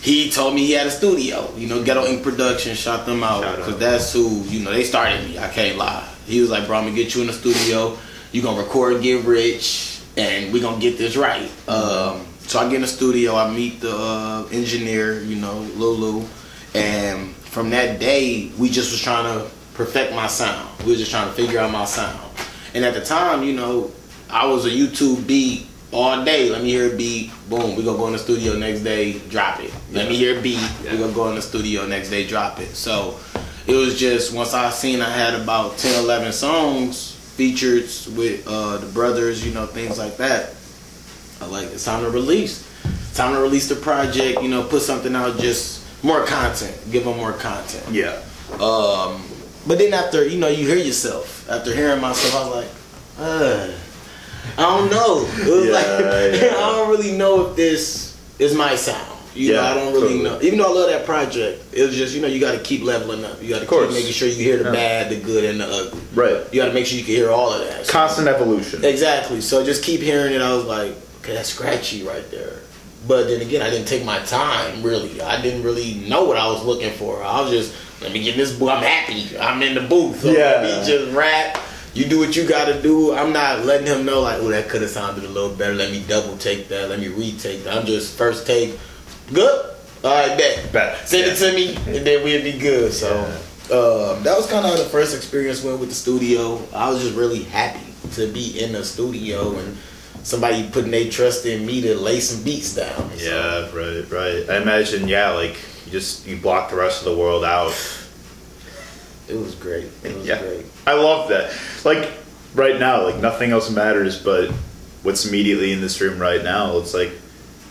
He 0.00 0.30
told 0.30 0.54
me 0.54 0.64
he 0.64 0.74
had 0.74 0.86
a 0.86 0.92
studio, 0.92 1.52
you 1.56 1.66
know, 1.66 1.82
Ghetto 1.82 2.06
Ink 2.06 2.22
Production, 2.22 2.76
shot 2.76 3.04
them 3.04 3.24
out. 3.24 3.56
because 3.56 3.78
that's 3.78 4.12
who, 4.12 4.42
you 4.42 4.60
know, 4.60 4.70
they 4.70 4.84
started 4.84 5.24
me. 5.24 5.40
I 5.40 5.48
can't 5.48 5.76
lie. 5.76 6.08
He 6.24 6.40
was 6.40 6.50
like, 6.50 6.68
bro, 6.68 6.78
I'm 6.78 6.84
gonna 6.84 6.94
get 6.94 7.16
you 7.16 7.22
in 7.22 7.26
the 7.26 7.32
studio. 7.32 7.98
You 8.30 8.40
gonna 8.40 8.62
record, 8.62 9.02
get 9.02 9.24
rich, 9.24 9.87
and 10.18 10.52
we 10.52 10.60
gonna 10.60 10.80
get 10.80 10.98
this 10.98 11.16
right. 11.16 11.50
Um, 11.68 12.26
so 12.40 12.58
I 12.58 12.64
get 12.64 12.74
in 12.74 12.82
the 12.82 12.88
studio. 12.88 13.36
I 13.36 13.50
meet 13.50 13.80
the 13.80 13.96
uh, 13.96 14.48
engineer, 14.50 15.22
you 15.22 15.36
know, 15.36 15.60
Lulu, 15.76 16.26
and 16.74 17.34
from 17.36 17.70
that 17.70 18.00
day, 18.00 18.50
we 18.58 18.68
just 18.68 18.90
was 18.90 19.00
trying 19.00 19.24
to 19.24 19.48
perfect 19.74 20.12
my 20.12 20.26
sound. 20.26 20.68
We 20.80 20.90
was 20.90 20.98
just 20.98 21.10
trying 21.10 21.28
to 21.28 21.34
figure 21.34 21.60
out 21.60 21.70
my 21.70 21.84
sound. 21.84 22.20
And 22.74 22.84
at 22.84 22.94
the 22.94 23.04
time, 23.04 23.44
you 23.44 23.54
know, 23.54 23.90
I 24.28 24.46
was 24.46 24.66
a 24.66 24.70
YouTube 24.70 25.26
beat 25.26 25.66
all 25.92 26.24
day. 26.24 26.50
Let 26.50 26.62
me 26.62 26.68
hear 26.68 26.92
a 26.92 26.96
beat. 26.96 27.30
Boom. 27.48 27.76
We 27.76 27.84
gonna 27.84 27.96
go 27.96 28.08
in 28.08 28.12
the 28.12 28.18
studio 28.18 28.54
next 28.58 28.80
day, 28.80 29.20
drop 29.30 29.60
it. 29.60 29.72
Let 29.92 30.08
me 30.08 30.16
hear 30.16 30.38
a 30.38 30.42
beat. 30.42 30.60
Yeah. 30.82 30.92
We 30.92 30.98
gonna 30.98 31.12
go 31.12 31.28
in 31.30 31.36
the 31.36 31.42
studio 31.42 31.86
next 31.86 32.10
day, 32.10 32.26
drop 32.26 32.58
it. 32.60 32.74
So 32.74 33.18
it 33.66 33.74
was 33.74 33.98
just 33.98 34.34
once 34.34 34.52
I 34.52 34.70
seen 34.70 35.00
I 35.00 35.10
had 35.10 35.34
about 35.40 35.78
10, 35.78 36.04
11 36.04 36.32
songs 36.32 37.17
featured 37.42 37.84
with 38.18 38.42
uh, 38.48 38.78
the 38.78 38.86
brothers, 38.92 39.46
you 39.46 39.54
know, 39.54 39.64
things 39.64 39.96
like 39.96 40.16
that. 40.16 40.54
I 41.40 41.46
like 41.46 41.68
it's 41.68 41.84
time 41.84 42.02
to 42.02 42.10
release. 42.10 42.66
It's 42.84 43.16
time 43.16 43.32
to 43.34 43.40
release 43.40 43.68
the 43.68 43.76
project. 43.76 44.42
You 44.42 44.48
know, 44.48 44.64
put 44.64 44.82
something 44.82 45.14
out. 45.14 45.38
Just 45.38 45.86
more 46.02 46.26
content. 46.26 46.76
Give 46.90 47.04
them 47.04 47.16
more 47.16 47.32
content. 47.32 47.86
yeah 47.92 48.20
Um, 48.54 49.22
but 49.68 49.78
then 49.78 49.94
after 49.94 50.26
you 50.26 50.38
know 50.38 50.48
you 50.48 50.66
hear 50.66 50.76
yourself. 50.82 51.48
After 51.48 51.72
hearing 51.72 52.00
myself, 52.00 52.34
I 52.34 52.42
was 52.48 52.54
like, 52.56 52.72
uh, 53.20 53.70
I 54.58 54.62
don't 54.78 54.90
know. 54.90 55.24
It 55.38 55.46
was 55.48 55.66
Yeah, 55.66 55.72
like 55.78 56.42
yeah. 56.42 56.56
I 56.58 56.72
don't 56.72 56.90
really 56.90 57.16
know 57.16 57.46
if 57.50 57.56
this 57.56 58.16
is 58.40 58.54
my 58.54 58.74
sound. 58.74 59.17
You 59.38 59.52
know, 59.52 59.62
Yeah, 59.62 59.70
I 59.70 59.74
don't 59.74 59.92
really 59.92 60.00
totally. 60.18 60.22
know. 60.24 60.42
Even 60.42 60.58
though 60.58 60.72
I 60.72 60.80
love 60.80 60.88
that 60.90 61.06
project, 61.06 61.62
it 61.72 61.82
was 61.86 61.94
just 61.96 62.14
you 62.14 62.20
know 62.20 62.26
you 62.26 62.40
got 62.40 62.52
to 62.52 62.58
keep 62.58 62.82
leveling 62.82 63.24
up. 63.24 63.40
You 63.42 63.48
got 63.50 63.60
to 63.60 63.66
keep 63.66 63.90
making 63.90 64.12
sure 64.12 64.26
you 64.28 64.34
hear 64.34 64.56
the 64.58 64.64
Yeah. 64.64 64.70
bad, 64.72 65.10
the 65.10 65.16
good, 65.16 65.44
and 65.44 65.60
the 65.60 65.66
ugly. 65.66 66.00
right 66.14 66.40
You 66.52 66.60
got 66.60 66.66
to 66.68 66.72
make 66.74 66.86
sure 66.86 66.98
you 66.98 67.04
can 67.04 67.14
hear 67.14 67.30
all 67.30 67.52
of 67.52 67.66
that. 67.66 67.86
So- 67.86 67.92
constant 67.92 68.26
evolution 68.28 68.84
Exactly. 68.84 69.40
So 69.40 69.64
just 69.64 69.84
keep 69.84 70.00
hearing 70.00 70.34
it. 70.34 70.40
I 70.42 70.52
was 70.54 70.64
like, 70.64 70.92
okay, 71.22 71.34
that's 71.34 71.50
scratchy 71.50 72.02
right 72.02 72.28
there. 72.32 72.54
But 73.06 73.28
then 73.28 73.40
again, 73.40 73.62
I 73.62 73.70
didn't 73.70 73.86
take 73.86 74.04
my 74.04 74.18
time 74.20 74.82
really. 74.82 75.22
I 75.22 75.40
didn't 75.40 75.62
really 75.62 75.94
know 76.08 76.24
what 76.24 76.36
I 76.36 76.48
was 76.48 76.64
looking 76.64 76.92
for. 76.94 77.22
I 77.22 77.40
was 77.40 77.50
just 77.52 77.72
let 78.02 78.12
me 78.12 78.20
get 78.22 78.34
in 78.34 78.40
this 78.40 78.52
booth. 78.52 78.70
I'm 78.70 78.82
happy. 78.82 79.38
I'm 79.38 79.62
in 79.62 79.74
the 79.74 79.82
booth. 79.82 80.22
So 80.22 80.32
Yeah. 80.32 80.62
Let 80.62 80.80
me 80.80 80.86
just 80.92 81.12
rap. 81.16 81.58
You 81.94 82.04
do 82.06 82.18
what 82.18 82.34
you 82.36 82.46
got 82.46 82.66
to 82.66 82.80
do. 82.82 83.12
I'm 83.14 83.32
not 83.32 83.64
letting 83.64 83.86
him 83.86 84.04
know 84.04 84.20
like, 84.20 84.38
oh, 84.40 84.48
that 84.50 84.68
could 84.68 84.82
have 84.82 84.90
sounded 84.90 85.24
a 85.24 85.28
little 85.28 85.50
better. 85.50 85.74
Let 85.74 85.90
me 85.90 86.04
double 86.06 86.36
take 86.36 86.68
that. 86.68 86.90
Let 86.90 86.98
me 87.00 87.08
retake 87.08 87.64
that. 87.64 87.76
I'm 87.78 87.86
just 87.86 88.16
first 88.18 88.46
take. 88.46 88.78
Good. 89.32 89.74
All 90.04 90.10
right, 90.28 90.38
bet. 90.38 90.72
Bet. 90.72 91.08
Send 91.08 91.26
Yeah. 91.26 91.32
it 91.32 91.36
to 91.36 91.52
me, 91.52 91.76
and 91.96 92.06
then 92.06 92.24
we'll 92.24 92.42
be 92.42 92.52
good. 92.58 92.92
So. 92.92 93.24
Um, 93.70 94.22
that 94.22 94.34
was 94.34 94.46
kind 94.46 94.64
of 94.64 94.78
the 94.78 94.84
first 94.86 95.14
experience 95.14 95.62
went 95.62 95.78
with 95.78 95.90
the 95.90 95.94
studio. 95.94 96.62
I 96.72 96.88
was 96.90 97.02
just 97.02 97.14
really 97.14 97.42
happy 97.42 97.80
to 98.12 98.26
be 98.32 98.58
in 98.62 98.72
the 98.72 98.82
studio 98.82 99.58
and 99.58 99.76
somebody 100.22 100.66
putting 100.72 100.90
their 100.90 101.10
trust 101.10 101.44
in 101.44 101.66
me 101.66 101.82
to 101.82 101.94
lay 101.94 102.18
some 102.20 102.42
beats 102.42 102.74
down. 102.74 103.10
So, 103.18 103.24
yeah 103.24 103.76
right 103.76 104.10
right 104.10 104.48
i 104.50 104.60
imagine 104.62 105.06
yeah 105.08 105.30
like 105.32 105.56
you 105.84 105.92
just 105.92 106.26
you 106.26 106.36
block 106.38 106.70
the 106.70 106.76
rest 106.76 107.04
of 107.04 107.12
the 107.12 107.16
world 107.18 107.44
out 107.44 107.72
it 109.28 109.34
was 109.36 109.54
great. 109.54 109.88
It 110.02 110.16
was 110.16 110.26
yeah 110.26 110.38
great. 110.40 110.64
i 110.86 110.94
love 110.94 111.28
that 111.28 111.52
like 111.84 112.10
right 112.54 112.78
now 112.80 113.04
like 113.04 113.16
nothing 113.20 113.50
else 113.52 113.70
matters 113.70 114.18
but 114.22 114.50
what's 115.02 115.26
immediately 115.26 115.72
in 115.72 115.80
this 115.82 116.00
room 116.00 116.18
right 116.18 116.42
now 116.42 116.78
it's 116.78 116.94
like 116.94 117.12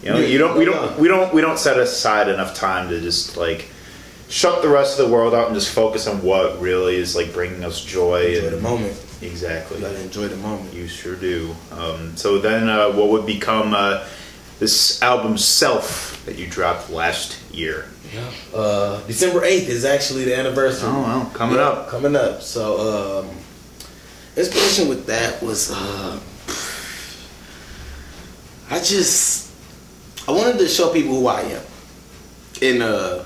you 0.04 0.10
know 0.12 0.18
Yeah, 0.20 0.26
you 0.28 0.38
don't 0.38 0.58
we 0.58 0.66
don't 0.66 1.00
we 1.00 1.08
don't 1.08 1.34
we 1.34 1.42
don't 1.42 1.60
set 1.60 1.78
aside 1.80 2.28
enough 2.30 2.54
time 2.56 2.90
to 2.90 3.00
just 3.02 3.38
like 3.38 3.70
shut 4.30 4.62
the 4.62 4.70
rest 4.70 5.00
of 5.00 5.08
the 5.08 5.14
world 5.14 5.34
out 5.34 5.48
and 5.48 5.56
just 5.56 5.72
focus 5.74 6.08
on 6.08 6.22
what 6.22 6.60
really 6.60 6.96
is 6.98 7.16
like 7.16 7.34
bringing 7.34 7.64
us 7.64 7.84
joy. 7.84 8.36
Enjoy 8.36 8.48
and, 8.48 8.58
the 8.58 8.62
moment. 8.62 9.04
Exactly. 9.22 9.78
You 9.78 9.84
gotta 9.84 10.02
enjoy 10.02 10.28
the 10.28 10.38
moment. 10.38 10.74
You 10.74 10.88
sure 10.88 11.16
do. 11.16 11.56
Um, 11.72 12.16
so 12.16 12.38
then, 12.38 12.70
uh, 12.70 12.92
what 12.92 13.10
would 13.10 13.26
become 13.26 13.74
uh, 13.74 14.06
this 14.60 15.02
album 15.02 15.38
"Self" 15.38 16.24
that 16.26 16.38
you 16.38 16.46
dropped 16.48 16.90
last 16.92 17.40
year? 17.52 17.86
Yeah. 18.14 18.30
Uh, 18.54 19.02
December 19.08 19.44
eighth 19.44 19.70
is 19.70 19.86
actually 19.86 20.26
the 20.26 20.36
anniversary. 20.38 20.90
Oh, 20.92 21.02
well, 21.02 21.32
coming 21.34 21.56
Yeah, 21.56 21.64
up. 21.64 21.90
Coming 21.90 22.16
up. 22.16 22.42
So, 22.42 23.24
um, 23.24 23.30
inspiration 24.36 24.88
with 24.88 25.06
that 25.08 25.42
was, 25.42 25.72
uh, 25.72 26.20
I 28.70 28.80
just, 28.80 29.47
I 30.28 30.32
wanted 30.32 30.58
to 30.60 30.68
show 30.68 30.92
people 30.92 31.16
who 31.16 31.28
I 31.28 31.42
am, 31.42 31.62
in 32.62 32.82
uh, 32.82 33.24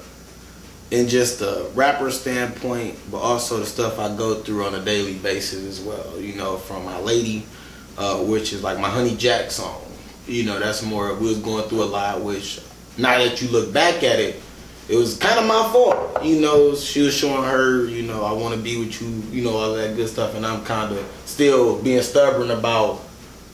in 0.91 1.07
just 1.07 1.41
a 1.41 1.67
rapper 1.73 2.11
standpoint, 2.11 2.95
but 3.09 3.17
also 3.17 3.57
the 3.57 3.65
stuff 3.65 3.97
I 3.97 4.15
go 4.15 4.35
through 4.35 4.65
on 4.65 4.75
a 4.75 4.85
daily 4.85 5.15
basis 5.15 5.65
as 5.65 5.83
well. 5.83 6.19
You 6.19 6.35
know, 6.35 6.57
from 6.57 6.85
my 6.85 6.99
lady, 6.99 7.45
uh, 7.97 8.17
which 8.17 8.53
is 8.53 8.61
like 8.61 8.79
my 8.79 8.89
Honey 8.89 9.15
Jack 9.15 9.49
song. 9.49 9.81
You 10.27 10.43
know, 10.43 10.59
that's 10.59 10.83
more 10.83 11.15
we 11.15 11.27
was 11.27 11.39
going 11.39 11.67
through 11.69 11.83
a 11.83 11.85
lot. 11.85 12.21
Which 12.21 12.59
now 12.99 13.17
that 13.17 13.41
you 13.41 13.49
look 13.49 13.73
back 13.73 14.03
at 14.03 14.19
it, 14.19 14.39
it 14.87 14.95
was 14.95 15.17
kind 15.17 15.39
of 15.39 15.47
my 15.47 15.71
fault. 15.71 16.23
You 16.23 16.39
know, 16.39 16.75
she 16.75 17.01
was 17.01 17.15
showing 17.15 17.43
her, 17.43 17.85
you 17.85 18.03
know, 18.03 18.23
I 18.23 18.33
want 18.33 18.53
to 18.53 18.61
be 18.61 18.77
with 18.77 19.01
you, 19.01 19.07
you 19.31 19.43
know, 19.43 19.57
all 19.57 19.73
that 19.73 19.95
good 19.95 20.07
stuff, 20.07 20.35
and 20.35 20.45
I'm 20.45 20.63
kind 20.65 20.95
of 20.95 21.03
still 21.25 21.81
being 21.81 22.03
stubborn 22.03 22.51
about 22.51 23.01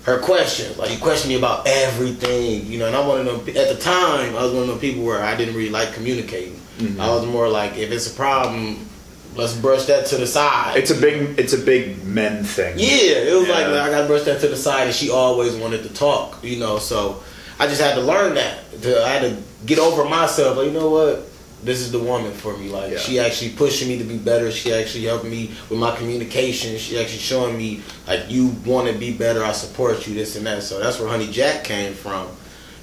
her 0.08 0.20
questions. 0.20 0.78
Like 0.78 0.90
you 0.92 0.98
question 0.98 1.30
me 1.30 1.38
about 1.38 1.68
everything, 1.68 2.66
you 2.66 2.80
know. 2.80 2.88
And 2.88 2.96
I 2.96 3.06
wanted 3.06 3.26
to. 3.26 3.60
At 3.60 3.76
the 3.76 3.82
time, 3.82 4.36
I 4.36 4.44
was 4.44 4.54
one 4.54 4.64
of 4.64 4.70
them 4.70 4.80
people 4.80 5.04
where 5.04 5.22
I 5.22 5.36
didn't 5.36 5.54
really 5.54 5.70
like 5.70 5.94
communicating. 5.94 6.54
Mm-hmm. 6.78 7.00
I 7.00 7.10
was 7.10 7.26
more 7.26 7.50
like, 7.50 7.78
if 7.78 7.92
it's 7.92 8.12
a 8.12 8.16
problem, 8.16 8.88
let's 9.36 9.54
brush 9.54 9.86
that 9.86 10.06
to 10.08 10.18
the 10.18 10.26
side. 10.26 10.78
It's 10.78 10.92
a 10.92 10.96
big, 10.96 11.38
it's 11.38 11.54
a 11.54 11.58
big 11.58 12.06
men 12.06 12.46
thing. 12.46 12.76
Yeah, 12.80 13.18
it 13.18 13.38
was 13.38 13.50
like 13.50 13.68
Yeah. 13.68 13.84
I 13.84 13.90
got 13.90 14.02
to 14.02 14.08
brush 14.08 14.24
that 14.24 14.40
to 14.42 14.48
the 14.48 14.56
side, 14.56 14.88
and 14.88 14.96
she 14.96 15.10
always 15.10 15.56
wanted 15.56 15.84
to 15.84 15.94
talk, 15.94 16.42
you 16.42 16.58
know. 16.58 16.80
So 16.80 17.22
I 17.60 17.68
just 17.68 17.82
had 17.82 17.96
to 17.96 18.02
learn 18.02 18.36
that. 18.36 18.82
To, 18.84 19.04
I 19.04 19.10
had 19.10 19.22
to 19.24 19.44
get 19.66 19.78
over 19.78 20.06
myself. 20.06 20.56
Like, 20.56 20.68
you 20.68 20.72
know 20.72 20.90
what? 20.90 21.28
This 21.64 21.80
is 21.80 21.92
the 21.92 22.00
woman 22.00 22.32
for 22.32 22.56
me. 22.56 22.70
Like, 22.70 22.92
Yeah. 22.92 22.98
she 23.00 23.20
actually 23.20 23.52
pushing 23.52 23.88
me 23.88 23.98
to 23.98 24.04
be 24.04 24.18
better. 24.18 24.52
She 24.52 24.72
actually 24.74 25.06
helping 25.06 25.32
me 25.32 25.52
with 25.70 25.80
my 25.80 25.96
communication. 25.96 26.78
She 26.78 27.00
actually 27.00 27.18
showing 27.20 27.58
me 27.58 27.82
like 28.08 28.30
you 28.30 28.56
want 28.66 28.88
to 28.88 28.94
be 28.94 29.12
better. 29.12 29.44
I 29.44 29.52
support 29.54 30.06
you. 30.08 30.14
This 30.14 30.36
and 30.36 30.46
that. 30.46 30.62
So 30.64 30.80
that's 30.80 31.00
where 31.00 31.10
Honey 31.10 31.32
Jack 31.32 31.64
came 31.64 31.94
from. 31.94 32.28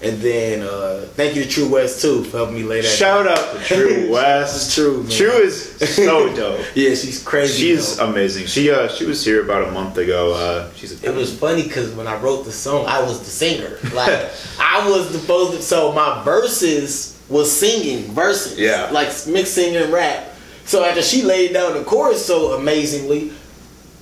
And 0.02 0.18
then 0.20 0.60
uh, 0.62 1.06
thank 1.14 1.34
you 1.34 1.44
to 1.44 1.48
True 1.48 1.68
West 1.68 2.02
too 2.02 2.24
for 2.24 2.36
helping 2.38 2.56
me 2.56 2.62
lay 2.64 2.82
that. 2.82 2.88
Shout 2.88 3.26
out 3.26 3.56
to 3.56 3.64
True 3.64 4.10
West. 4.12 4.54
It's 4.56 4.74
true, 4.74 5.02
man. 5.02 5.10
True 5.10 5.30
is 5.30 5.94
so 5.96 6.34
dope. 6.36 6.60
yeah, 6.74 6.90
she's 6.90 7.22
crazy. 7.22 7.68
She's 7.68 7.96
though. 7.96 8.10
amazing. 8.10 8.46
She 8.46 8.70
uh, 8.70 8.88
she 8.88 9.06
was 9.06 9.24
here 9.24 9.42
about 9.42 9.66
a 9.68 9.70
month 9.70 9.96
ago. 9.96 10.34
Uh, 10.34 10.70
she's 10.74 11.02
a 11.02 11.08
It 11.10 11.14
was 11.14 11.32
funny 11.38 11.62
because 11.62 11.92
when 11.92 12.06
I 12.06 12.20
wrote 12.20 12.44
the 12.44 12.52
song, 12.52 12.84
I 12.86 13.00
was 13.02 13.20
the 13.20 13.30
singer. 13.30 13.78
Like 13.94 14.30
I 14.60 14.86
was 14.90 15.08
supposed 15.18 15.52
to. 15.56 15.62
So 15.62 15.92
my 15.92 16.22
verses 16.24 17.13
was 17.28 17.50
singing 17.50 18.12
verses. 18.12 18.58
Yeah. 18.58 18.90
Like 18.92 19.08
mixed 19.26 19.54
singing 19.54 19.76
and 19.82 19.92
rap. 19.92 20.30
So 20.66 20.84
after 20.84 21.02
she 21.02 21.22
laid 21.22 21.52
down 21.52 21.74
the 21.74 21.84
chorus 21.84 22.24
so 22.24 22.52
amazingly, 22.52 23.32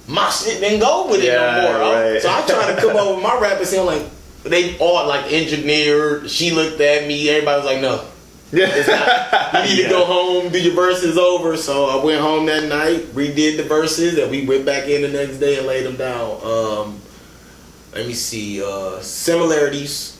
my 0.09 0.29
shit 0.31 0.61
didn't 0.61 0.81
go 0.81 1.09
with 1.09 1.21
it 1.21 1.27
Yeah, 1.27 1.57
no 1.57 1.73
more. 1.73 1.81
right. 2.13 2.23
So 2.23 2.29
I 2.31 2.43
tried 2.47 2.75
to 2.75 2.81
come 2.81 2.97
up 2.97 3.15
with 3.15 3.23
my 3.23 3.39
rap 3.41 3.59
and 3.59 3.67
sound 3.67 3.87
like 3.87 4.03
they 4.45 4.77
all 4.79 5.07
like 5.07 5.33
engineered. 5.33 6.29
She 6.31 6.51
looked 6.51 6.81
at 6.81 7.07
me. 7.07 7.29
Everybody 7.31 7.57
was 7.63 7.67
like, 7.67 7.81
no. 7.81 8.05
yeah. 8.53 9.65
You 9.65 9.77
need 9.77 9.83
to 9.85 9.89
go 9.89 10.05
home, 10.05 10.51
do 10.53 10.61
your 10.61 10.75
verses 10.75 11.17
over. 11.17 11.57
So 11.57 11.87
I 11.87 12.05
went 12.05 12.21
home 12.21 12.47
that 12.47 12.65
night, 12.69 13.03
redid 13.15 13.57
the 13.57 13.63
verses, 13.63 14.19
and 14.19 14.31
we 14.31 14.45
went 14.45 14.67
back 14.67 14.89
in 14.89 15.03
the 15.03 15.09
next 15.09 15.39
day 15.39 15.59
and 15.59 15.67
laid 15.67 15.87
them 15.87 15.97
down. 15.97 16.39
Um, 16.45 17.01
let 17.95 18.07
me 18.07 18.13
see. 18.15 18.63
Uh, 18.63 19.01
similarities. 19.01 20.19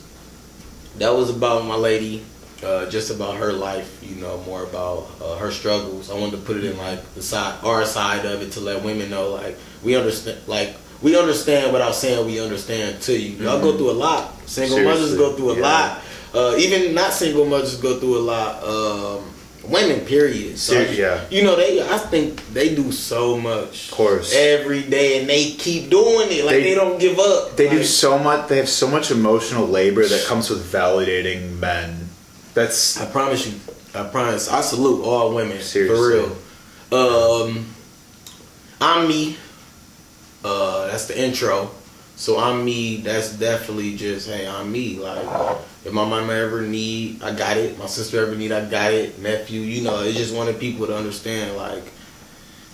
That 0.97 1.13
was 1.15 1.29
about 1.29 1.65
my 1.65 1.75
lady, 1.75 2.23
uh, 2.63 2.89
just 2.89 3.11
about 3.11 3.37
her 3.37 3.53
life. 3.53 3.99
You 4.01 4.15
know, 4.15 4.41
more 4.41 4.63
about 4.63 5.09
uh, 5.21 5.37
her 5.37 5.51
struggles. 5.51 6.09
I 6.09 6.15
wanted 6.15 6.37
to 6.37 6.45
put 6.45 6.57
it 6.57 6.65
in 6.65 6.77
like 6.77 7.13
the 7.13 7.21
side, 7.21 7.63
our 7.63 7.85
side 7.85 8.25
of 8.25 8.41
it, 8.41 8.51
to 8.53 8.59
let 8.59 8.83
women 8.83 9.09
know 9.09 9.29
like 9.29 9.57
we 9.83 9.95
understand, 9.95 10.39
like 10.47 10.75
we 11.01 11.17
understand 11.19 11.73
without 11.73 11.95
saying 11.95 12.25
we 12.25 12.39
understand 12.39 13.01
to 13.03 13.17
you. 13.17 13.43
Y'all 13.43 13.61
go 13.61 13.77
through 13.77 13.91
a 13.91 13.99
lot. 13.99 14.31
Single 14.47 14.83
mothers 14.83 15.15
go 15.15 15.35
through 15.35 15.51
a 15.51 15.55
yeah. 15.55 15.61
lot. 15.61 16.01
Uh, 16.33 16.55
even 16.57 16.95
not 16.95 17.13
single 17.13 17.45
mothers 17.45 17.79
go 17.79 17.99
through 17.99 18.17
a 18.17 18.23
lot. 18.25 18.63
Um, 18.63 19.33
women, 19.63 20.05
period. 20.05 20.57
So, 20.57 20.79
yeah. 20.79 21.25
You 21.29 21.43
know, 21.43 21.55
they. 21.55 21.81
I 21.81 21.97
think 21.97 22.45
they 22.53 22.75
do 22.75 22.91
so 22.91 23.37
much. 23.37 23.89
Of 23.89 23.95
course. 23.95 24.33
Every 24.33 24.83
day, 24.83 25.19
and 25.19 25.29
they 25.29 25.51
keep 25.51 25.89
doing 25.89 26.29
it. 26.31 26.45
Like 26.45 26.55
They- 26.55 26.63
they, 26.63 26.75
don't 26.75 26.99
give 26.99 27.19
up. 27.19 27.55
They 27.55 27.69
do 27.69 27.83
so 27.83 28.17
much. 28.17 28.49
They 28.49 28.57
have 28.57 28.69
so 28.69 28.87
much 28.87 29.11
emotional 29.11 29.67
labor 29.67 30.05
that 30.05 30.25
comes 30.25 30.49
with 30.49 30.63
validating 30.71 31.59
men. 31.59 32.02
That's 32.53 32.99
I 32.99 33.05
promise 33.05 33.47
you. 33.47 33.59
I 33.95 34.07
promise. 34.07 34.49
I 34.49 34.61
salute 34.61 35.03
all 35.03 35.33
women 35.33 35.59
Seriously. 35.61 35.95
for 35.95 36.09
real. 36.09 36.37
Um, 36.91 37.65
I'm 38.81 39.07
me. 39.07 39.37
Uh, 40.43 40.87
that's 40.87 41.07
the 41.07 41.19
intro. 41.19 41.71
So 42.15 42.39
I'm 42.39 42.63
me. 42.63 42.97
That's 42.97 43.35
definitely 43.37 43.95
just 43.95 44.29
hey, 44.29 44.47
I'm 44.47 44.71
me. 44.71 44.99
Like 44.99 45.25
if 45.83 45.91
my 45.91 46.07
mama 46.07 46.33
ever 46.33 46.61
need, 46.61 47.23
I 47.23 47.33
got 47.33 47.57
it. 47.57 47.77
My 47.77 47.87
sister 47.87 48.21
ever 48.25 48.35
need, 48.35 48.51
I 48.51 48.69
got 48.69 48.93
it. 48.93 49.19
Nephew, 49.19 49.61
you 49.61 49.81
know, 49.83 50.01
it's 50.01 50.17
just 50.17 50.33
wanting 50.33 50.55
people 50.55 50.85
to 50.87 50.95
understand 50.95 51.57
like 51.57 51.83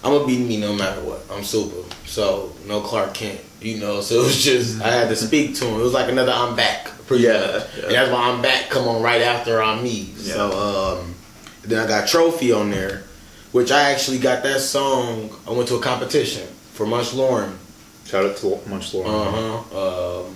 I'm 0.03 0.13
gonna 0.13 0.27
be 0.27 0.37
me 0.37 0.57
no 0.57 0.73
matter 0.73 1.01
what. 1.01 1.25
I'm 1.31 1.43
super. 1.43 1.83
So 2.05 2.53
no 2.65 2.81
Clark 2.81 3.13
Kent. 3.13 3.41
You 3.61 3.77
know, 3.79 4.01
so 4.01 4.15
it 4.21 4.23
was 4.23 4.43
just 4.43 4.81
I 4.81 4.91
had 4.91 5.09
to 5.09 5.15
speak 5.15 5.55
to 5.55 5.65
him. 5.65 5.79
It 5.79 5.83
was 5.83 5.93
like 5.93 6.09
another 6.09 6.33
I'm 6.33 6.55
back. 6.55 6.91
Pretty 7.09 7.23
Yeah, 7.23 7.39
much. 7.39 7.67
yeah. 7.75 7.83
And 7.85 7.91
that's 7.95 8.11
why 8.11 8.29
I'm 8.29 8.41
back. 8.41 8.69
Come 8.69 8.87
on, 8.87 9.01
right 9.01 9.21
after 9.21 9.61
I'm 9.61 9.83
me. 9.83 10.13
Yeah. 10.17 10.33
So 10.35 10.99
um, 11.01 11.15
then 11.63 11.83
I 11.83 11.87
got 11.87 12.07
trophy 12.07 12.51
on 12.51 12.69
there, 12.69 13.03
which 13.51 13.71
I 13.71 13.91
actually 13.91 14.19
got 14.19 14.43
that 14.43 14.61
song. 14.61 15.31
I 15.47 15.51
went 15.51 15.67
to 15.69 15.75
a 15.75 15.81
competition 15.81 16.47
for 16.73 16.85
Munch 16.85 17.13
Lauren. 17.15 17.57
shout 18.05 18.25
out 18.25 18.37
to 18.37 18.59
Munch 18.69 18.93
Lauren. 18.93 19.11
Uh 19.11 19.31
huh. 19.71 20.21
Um, 20.21 20.35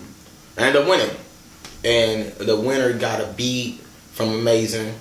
I 0.58 0.62
ended 0.64 0.82
up 0.82 0.88
winning, 0.90 1.16
and 1.86 2.32
the 2.34 2.56
winner 2.60 2.92
got 2.98 3.22
a 3.22 3.28
beat 3.38 3.80
from 4.14 4.30
Amazing. 4.34 4.96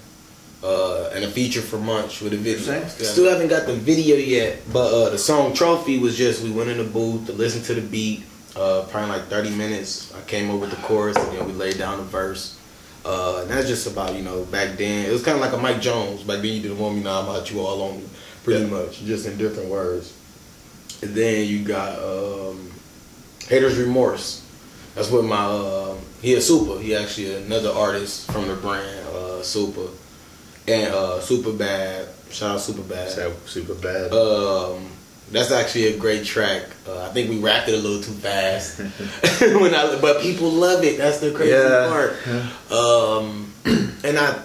Uh, 0.65 1.11
and 1.13 1.25
a 1.25 1.29
feature 1.29 1.61
for 1.61 1.77
Munch 1.77 2.21
with 2.21 2.33
a 2.35 2.37
video. 2.37 2.87
Still 2.87 3.29
haven't 3.29 3.49
got 3.49 3.67
the 3.67 3.75
video 3.75 4.15
yet, 4.15 4.61
but 4.73 4.95
uh, 4.95 5.11
the 5.11 5.19
song 5.19 5.53
Trophy 5.55 5.99
was 5.99 6.17
just 6.17 6.41
we 6.41 6.53
went 6.53 6.71
in 6.71 6.79
the 6.79 6.85
booth 6.85 7.27
to 7.27 7.33
listen 7.33 7.63
to 7.65 7.75
the 7.75 7.81
beat. 7.81 8.23
Uh, 8.55 8.85
probably 8.91 9.11
like 9.11 9.29
30 9.29 9.51
minutes. 9.57 10.13
I 10.15 10.21
came 10.23 10.51
up 10.51 10.61
with 10.61 10.71
the 10.71 10.77
chorus 10.77 11.17
and 11.17 11.37
then 11.39 11.47
we 11.47 11.53
laid 11.53 11.79
down 11.79 11.99
the 11.99 12.05
verse. 12.05 12.59
Uh, 13.05 13.41
and 13.43 13.51
that's 13.51 13.67
just 13.67 13.87
about 13.87 14.15
you 14.15 14.23
know 14.23 14.45
back 14.45 14.77
then. 14.77 15.07
It 15.07 15.13
was 15.13 15.25
kind 15.25 15.35
of 15.37 15.41
like 15.41 15.53
a 15.53 15.57
Mike 15.57 15.81
Jones. 15.81 16.23
Back 16.23 16.37
then 16.43 16.53
you 16.53 16.61
didn't 16.63 16.79
want 16.79 16.97
me, 16.97 17.03
now 17.03 17.21
I'm 17.21 17.29
about 17.29 17.51
you 17.51 17.61
all 17.61 17.83
on 17.83 17.97
me, 17.99 18.09
pretty 18.45 18.63
Yeah. 18.65 18.71
much, 18.71 19.01
just 19.05 19.27
in 19.27 19.37
different 19.39 19.69
words. 19.71 20.13
And 21.03 21.15
then 21.15 21.49
you 21.49 21.65
got 21.65 21.99
um, 21.99 22.71
Haters 23.49 23.77
Remorse. 23.79 24.47
That's 24.95 25.11
what 25.11 25.25
my 25.25 25.45
um 25.45 25.99
he 26.21 26.35
a 26.35 26.41
super. 26.41 26.79
He 26.79 26.95
actually 26.95 27.35
another 27.35 27.71
artist 27.71 28.31
from 28.31 28.47
the 28.47 28.55
brand 28.55 29.09
uh, 29.09 29.43
Super 29.43 29.89
and 30.69 30.95
uh, 30.95 31.19
Super 31.21 31.53
Bad. 31.53 32.07
Shout 32.31 32.53
out 32.53 32.61
Super 32.61 32.83
Bad. 32.83 33.11
Super 33.47 33.75
bad. 33.75 34.13
Um, 34.13 34.87
that's 35.33 35.51
actually 35.51 35.87
a 35.95 35.97
great 35.99 36.25
track. 36.25 36.63
Uh, 36.87 37.03
I 37.03 37.09
think 37.09 37.31
we 37.31 37.39
rapped 37.39 37.69
it 37.69 37.75
a 37.75 37.77
little 37.79 38.03
too 38.03 38.13
fast, 38.13 38.79
when 39.41 39.75
I, 39.75 39.99
but 40.01 40.21
people 40.21 40.51
love 40.51 40.85
it. 40.85 40.99
That's 40.99 41.19
the 41.21 41.31
crazy 41.33 41.53
Yeah, 41.53 41.89
part. 41.89 42.73
Um, 42.73 43.53
and 44.05 44.19
I 44.19 44.43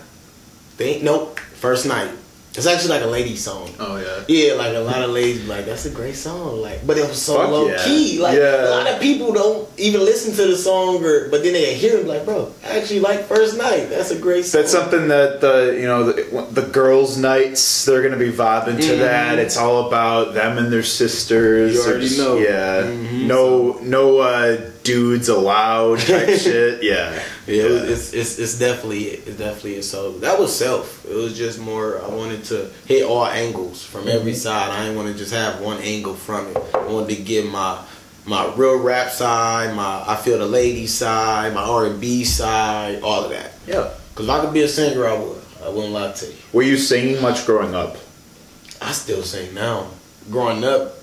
think 0.77 1.03
nope. 1.03 1.39
First 1.39 1.85
night. 1.87 2.11
It's 2.57 2.65
actually 2.65 2.89
like 2.89 3.03
a 3.03 3.07
lady 3.07 3.35
song. 3.35 3.69
oh 3.79 3.97
yeah. 3.97 4.23
Yeah, 4.27 4.53
like 4.55 4.73
a 4.75 4.79
lot 4.79 5.01
of 5.03 5.11
ladies 5.11 5.41
be 5.41 5.47
like, 5.47 5.65
that's 5.65 5.85
a 5.85 5.91
great 5.91 6.15
song. 6.15 6.59
Like, 6.61 6.85
but 6.87 6.97
it 6.97 7.07
was 7.07 7.21
so 7.21 7.37
Fuck 7.37 7.51
low 7.51 7.67
yeah. 7.69 7.83
key. 7.85 8.19
Like 8.19 8.35
Yeah. 8.37 8.67
a 8.67 8.71
lot 8.71 8.87
of 8.91 8.99
people 8.99 9.31
don't 9.31 9.69
even 9.77 10.01
listen 10.01 10.33
to 10.35 10.45
the 10.51 10.57
song, 10.57 11.03
or 11.05 11.29
but 11.29 11.43
then 11.43 11.53
they 11.53 11.75
hear 11.75 11.97
it 11.97 12.07
like, 12.07 12.25
bro, 12.25 12.51
I 12.65 12.79
actually 12.79 13.01
like 13.01 13.25
First 13.25 13.57
Night. 13.57 13.89
That's 13.89 14.09
a 14.11 14.17
great 14.17 14.45
song. 14.45 14.61
That's 14.61 14.71
something 14.71 15.07
that 15.09 15.39
the 15.41 15.77
you 15.79 15.85
know 15.85 16.11
the, 16.11 16.47
the 16.61 16.67
girls' 16.67 17.15
nights 17.17 17.85
they're 17.85 18.01
gonna 18.01 18.17
be 18.17 18.31
vibing 18.31 18.77
to 18.81 18.93
Mhm. 18.97 18.99
that. 18.99 19.37
It's 19.39 19.55
all 19.57 19.87
about 19.87 20.33
them 20.33 20.57
and 20.57 20.73
their 20.73 20.83
sisters. 20.83 21.75
You 21.75 21.81
already 21.83 22.07
just- 22.07 22.17
know. 22.17 22.37
Yeah. 22.37 22.83
Mhm. 22.83 23.27
No 23.27 23.77
no 23.83 24.17
uh, 24.17 24.57
dudes 24.87 25.27
allowed 25.27 25.99
type 25.99 26.29
shit. 26.39 26.81
Yeah. 26.81 27.21
Yeah, 27.45 27.63
it 27.63 27.71
was, 27.71 27.83
it's, 27.83 28.13
it's 28.13 28.39
it's 28.39 28.59
definitely 28.59 29.05
it's 29.05 29.37
definitely 29.37 29.75
it. 29.75 29.83
So 29.83 30.17
that 30.19 30.39
was 30.39 30.57
self. 30.57 31.05
It 31.05 31.13
was 31.13 31.37
just 31.37 31.59
more. 31.59 32.01
I 32.01 32.07
wanted 32.07 32.43
to 32.45 32.71
hit 32.85 33.03
all 33.03 33.25
angles 33.25 33.83
from 33.83 34.01
mm-hmm. 34.01 34.17
every 34.17 34.33
side. 34.33 34.71
I 34.71 34.83
didn't 34.83 34.97
want 34.97 35.11
to 35.11 35.17
just 35.17 35.33
have 35.33 35.61
one 35.61 35.77
angle 35.79 36.15
from 36.15 36.47
it. 36.47 36.57
I 36.73 36.87
wanted 36.87 37.15
to 37.15 37.21
get 37.21 37.45
my 37.45 37.83
my 38.25 38.53
real 38.55 38.79
rap 38.79 39.11
side, 39.11 39.75
my 39.75 40.03
I 40.07 40.15
feel 40.15 40.39
the 40.39 40.45
lady 40.45 40.87
side, 40.87 41.53
my 41.53 41.63
R 41.63 41.85
and 41.87 42.01
B 42.01 42.23
side, 42.23 43.01
all 43.01 43.25
of 43.25 43.31
that. 43.31 43.53
Yeah. 43.67 43.91
Cause 44.15 44.25
if 44.25 44.31
I 44.31 44.41
could 44.41 44.53
be 44.53 44.63
a 44.63 44.67
singer, 44.67 45.05
I 45.05 45.17
would. 45.17 45.41
I 45.63 45.69
wouldn't 45.69 45.93
lie 45.93 46.11
to 46.11 46.25
you. 46.25 46.33
Were 46.53 46.63
you 46.63 46.77
singing 46.77 47.21
much 47.21 47.45
growing 47.45 47.75
up? 47.75 47.97
I 48.81 48.91
still 48.91 49.21
sing 49.23 49.53
now. 49.53 49.87
Growing 50.29 50.63
up, 50.63 50.95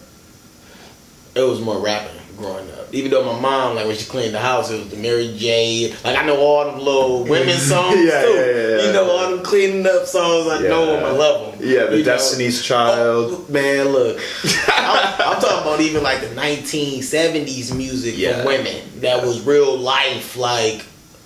it 1.34 1.42
was 1.42 1.60
more 1.60 1.78
rapping. 1.80 2.20
Growing 2.36 2.68
up, 2.72 2.92
even 2.92 3.10
though 3.12 3.32
my 3.32 3.38
mom, 3.40 3.76
like 3.76 3.86
when 3.86 3.96
she 3.96 4.06
cleaned 4.06 4.34
the 4.34 4.40
house, 4.40 4.70
it 4.70 4.78
was 4.78 4.88
the 4.90 4.96
Mary 4.96 5.34
J. 5.38 5.94
Like 6.04 6.18
I 6.18 6.24
know 6.26 6.36
all 6.38 6.64
them 6.64 6.80
little 6.80 7.22
women 7.34 7.56
songs 7.58 7.96
Yeah, 7.96 8.22
too. 8.22 8.28
yeah, 8.30 8.44
yeah, 8.46 8.76
yeah. 8.78 8.86
You 8.86 8.92
know 8.92 9.08
all 9.10 9.30
them 9.30 9.44
cleaning 9.44 9.86
up 9.86 10.06
songs. 10.06 10.48
I 10.50 10.60
know 10.62 10.86
them. 10.86 11.04
I 11.04 11.10
love 11.10 11.58
them. 11.58 11.68
Yeah, 11.68 11.84
the 11.84 11.98
You 11.98 12.04
know? 12.04 12.10
Destiny's 12.12 12.62
Child. 12.62 13.46
Oh, 13.48 13.52
man, 13.52 13.88
look, 13.90 14.18
I'm, 14.68 15.14
I'm 15.20 15.40
talking 15.40 15.58
about 15.62 15.80
even 15.80 16.02
like 16.02 16.20
the 16.22 16.28
1970s 16.28 17.76
music 17.76 18.14
Yeah. 18.16 18.36
from 18.38 18.46
women 18.46 18.82
that 19.00 19.22
was 19.24 19.40
real 19.46 19.76
life. 19.76 20.36
Like 20.36 20.84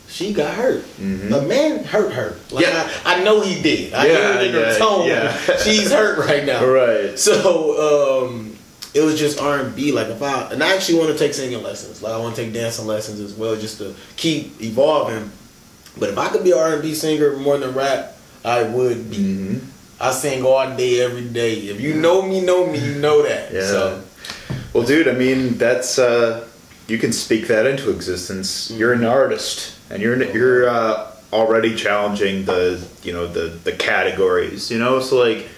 she 0.08 0.32
got 0.32 0.54
hurt. 0.54 0.84
the 0.98 1.42
man 1.42 1.84
hurt 1.84 2.12
her. 2.12 2.36
Like 2.50 2.64
Mm-hmm. 2.66 2.88
Yeah. 2.88 2.90
I, 3.04 3.20
I 3.20 3.24
know 3.24 3.40
he 3.40 3.60
did. 3.62 3.94
I 3.94 4.06
Yeah, 4.06 4.12
hear 4.12 4.40
it 4.42 4.46
in 4.48 4.52
her 4.54 4.78
tone. 4.78 5.06
yeah. 5.06 5.36
She's 5.58 5.90
hurt 5.92 6.18
right 6.18 6.44
now. 6.44 6.64
Right. 6.66 7.18
So 7.18 8.24
um, 8.26 8.47
it 8.98 9.04
was 9.04 9.18
just 9.18 9.40
R 9.40 9.60
and 9.60 9.74
B. 9.76 9.92
Like 9.92 10.08
if 10.08 10.20
I 10.22 10.50
and 10.50 10.62
I 10.62 10.74
actually 10.74 10.98
want 10.98 11.12
to 11.12 11.18
take 11.18 11.34
singing 11.34 11.62
lessons. 11.62 12.02
Like 12.02 12.12
I 12.12 12.18
want 12.18 12.34
to 12.36 12.42
take 12.42 12.52
dancing 12.52 12.86
lessons 12.86 13.20
as 13.20 13.34
well, 13.34 13.56
just 13.56 13.78
to 13.78 13.94
keep 14.16 14.60
evolving. 14.60 15.30
But 15.98 16.10
if 16.10 16.18
I 16.18 16.28
could 16.28 16.44
be 16.44 16.52
an 16.52 16.58
R 16.58 16.72
and 16.74 16.82
B 16.82 16.94
singer 16.94 17.36
more 17.36 17.58
than 17.58 17.74
rap, 17.74 18.16
I 18.44 18.62
would 18.62 19.10
be. 19.10 19.16
Mm-hmm. 19.16 19.66
I 20.00 20.12
sing 20.12 20.44
all 20.44 20.76
day, 20.76 21.00
every 21.00 21.28
day. 21.28 21.54
If 21.54 21.80
you 21.80 21.94
know 21.94 22.22
me, 22.22 22.40
know 22.40 22.66
me, 22.66 22.78
you 22.78 22.94
know 23.00 23.22
that. 23.22 23.52
Yeah. 23.52 23.66
So 23.66 24.04
Well, 24.72 24.84
dude, 24.84 25.08
I 25.08 25.12
mean, 25.12 25.58
that's 25.58 25.98
uh, 25.98 26.46
you 26.86 26.98
can 26.98 27.12
speak 27.12 27.48
that 27.48 27.66
into 27.66 27.90
existence. 27.90 28.70
You're 28.70 28.92
an 28.92 29.04
artist, 29.04 29.76
and 29.90 30.00
you're 30.02 30.22
you're 30.32 30.68
uh, 30.68 31.12
already 31.32 31.74
challenging 31.74 32.44
the 32.44 32.86
you 33.02 33.12
know 33.12 33.26
the 33.26 33.48
the 33.64 33.72
categories. 33.72 34.70
You 34.70 34.78
know, 34.78 35.00
so 35.00 35.18
like, 35.18 35.48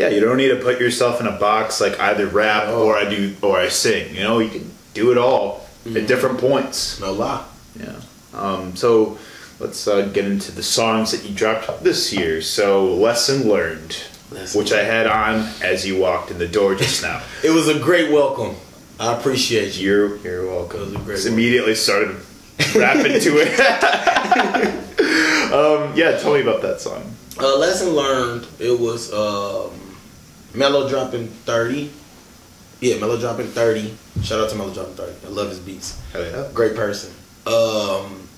yeah, 0.00 0.08
you 0.08 0.20
don't 0.20 0.36
need 0.38 0.48
to 0.48 0.56
put 0.56 0.80
yourself 0.80 1.20
in 1.20 1.26
a 1.26 1.36
box 1.38 1.80
like 1.80 1.98
either 2.00 2.26
rap 2.26 2.64
Oh. 2.68 2.86
or 2.86 2.96
I 2.96 3.04
do 3.08 3.34
or 3.42 3.58
I 3.58 3.68
sing. 3.68 4.14
You 4.14 4.22
know, 4.22 4.38
you 4.38 4.48
can 4.50 4.70
do 4.94 5.12
it 5.12 5.18
all 5.18 5.66
at 5.84 6.06
different 6.06 6.38
points. 6.40 6.98
no 7.00 7.12
lie. 7.12 7.44
Yeah. 7.78 8.00
Um, 8.34 8.74
so 8.76 9.18
let's 9.58 9.86
uh, 9.86 10.08
get 10.12 10.24
into 10.24 10.52
the 10.52 10.62
songs 10.62 11.10
that 11.12 11.22
you 11.28 11.34
dropped 11.34 11.84
this 11.84 12.12
year. 12.12 12.40
So, 12.42 12.94
lesson 12.94 13.48
learned, 13.48 13.92
Lesson 14.30 14.58
which 14.58 14.72
I 14.72 14.82
had 14.84 15.06
on 15.06 15.46
as 15.62 15.86
you 15.86 15.98
walked 16.00 16.30
in 16.30 16.38
the 16.38 16.48
door 16.48 16.74
just 16.74 17.02
now. 17.02 17.20
It 17.44 17.50
was 17.50 17.68
a 17.68 17.78
great 17.78 18.10
welcome. 18.10 18.56
I 18.98 19.14
appreciate 19.18 19.76
you. 19.78 19.86
You're 19.90 20.16
you're 20.18 20.46
welcome. 20.46 20.80
It 20.80 20.84
was 20.84 20.94
a 20.94 20.98
great 21.04 21.14
Just 21.16 21.28
one. 21.28 21.34
immediately 21.34 21.74
started 21.74 22.16
rapping 22.74 23.20
to 23.26 23.30
it. 23.42 23.50
um, 25.52 25.96
yeah, 25.96 26.16
tell 26.18 26.34
me 26.34 26.40
about 26.42 26.62
that 26.62 26.80
song. 26.80 27.02
Uh, 27.38 27.56
lesson 27.58 27.90
learned. 27.90 28.46
It 28.58 28.78
was 28.78 29.12
um, 29.12 29.70
Mellow 30.54 30.88
dropping 30.88 31.28
thirty. 31.28 31.90
Yeah, 32.80 32.98
Mellow 32.98 33.18
dropping 33.18 33.46
thirty. 33.48 33.94
Shout 34.22 34.40
out 34.40 34.50
to 34.50 34.56
Mellow 34.56 34.72
dropping 34.72 34.94
thirty. 34.94 35.26
I 35.26 35.28
love 35.30 35.48
his 35.50 35.60
beats. 35.60 36.00
Hell 36.12 36.24
yeah. 36.24 36.48
Great 36.52 36.74
person. 36.74 37.12
Um, 37.46 38.28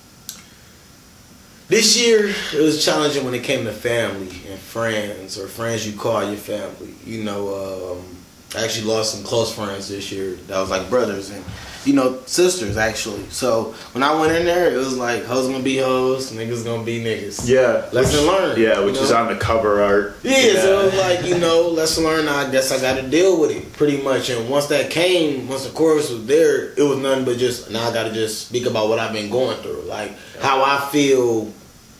this 1.67 1.97
year 1.99 2.33
it 2.53 2.61
was 2.61 2.83
challenging 2.83 3.25
when 3.25 3.33
it 3.33 3.43
came 3.43 3.65
to 3.65 3.71
family 3.71 4.29
and 4.49 4.59
friends 4.59 5.39
or 5.39 5.47
friends 5.47 5.87
you 5.87 5.97
call 5.97 6.23
your 6.23 6.37
family. 6.37 6.93
You 7.05 7.23
know, 7.23 7.97
um, 7.97 8.17
I 8.55 8.63
actually 8.63 8.85
lost 8.85 9.15
some 9.15 9.23
close 9.23 9.53
friends 9.53 9.89
this 9.89 10.11
year 10.11 10.35
that 10.47 10.59
was 10.59 10.69
like 10.69 10.89
brothers 10.89 11.29
and 11.31 11.43
you 11.85 11.93
know 11.93 12.19
sisters 12.25 12.77
actually. 12.77 13.23
So 13.29 13.73
when 13.91 14.03
I 14.03 14.19
went 14.19 14.31
in 14.33 14.45
there, 14.45 14.71
it 14.73 14.77
was 14.77 14.97
like 14.97 15.25
hoes 15.25 15.47
gonna 15.47 15.63
be 15.63 15.77
hoes, 15.77 16.31
niggas 16.31 16.63
gonna 16.63 16.83
be 16.83 17.03
niggas. 17.03 17.47
Yeah, 17.47 17.89
Lesson 17.91 18.25
which- 18.25 18.31
learned, 18.31 18.57
Yeah, 18.61 18.79
you 18.79 18.85
which 18.85 18.97
is 18.97 19.11
on 19.11 19.27
the 19.27 19.35
cover 19.39 19.81
art. 19.81 20.17
Yeah, 20.23 20.61
so 20.61 20.79
it 20.81 20.85
was 20.85 20.95
like, 20.95 21.25
you 21.25 21.37
know, 21.37 21.67
lesson 21.69 22.03
learned, 22.03 22.29
I 22.29 22.49
guess 22.51 22.71
I 22.71 22.79
got 22.79 22.99
to 23.01 23.07
deal 23.07 23.39
with 23.39 23.51
it 23.51 23.73
pretty 23.73 24.01
much. 24.01 24.29
And 24.29 24.49
once 24.49 24.67
that 24.67 24.89
came, 24.91 25.47
once 25.47 25.65
the 25.65 25.71
chorus 25.73 26.09
was 26.09 26.25
there, 26.25 26.71
it 26.73 26.83
was 26.83 26.99
nothing 26.99 27.25
but 27.25 27.37
just, 27.37 27.69
now 27.71 27.89
I 27.89 27.93
got 27.93 28.03
to 28.03 28.13
just 28.13 28.47
speak 28.47 28.65
about 28.65 28.89
what 28.89 28.99
I've 28.99 29.13
been 29.13 29.29
going 29.29 29.57
through. 29.57 29.81
Like, 29.81 30.13
how 30.39 30.63
I 30.63 30.89
feel 30.91 31.45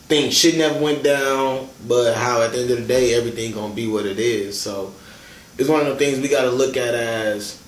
things 0.08 0.36
shouldn't 0.36 0.62
have 0.62 0.80
went 0.82 1.02
down, 1.02 1.68
but 1.86 2.14
how 2.14 2.42
at 2.42 2.52
the 2.52 2.60
end 2.60 2.70
of 2.70 2.78
the 2.78 2.86
day, 2.86 3.14
everything 3.14 3.52
to 3.52 3.74
be 3.74 3.86
what 3.88 4.06
it 4.06 4.18
is. 4.18 4.60
So 4.60 4.92
it's 5.58 5.68
one 5.68 5.80
of 5.80 5.86
the 5.86 5.96
things 5.96 6.20
we 6.20 6.28
got 6.28 6.42
to 6.42 6.50
look 6.50 6.76
at 6.76 6.94
as 6.94 7.60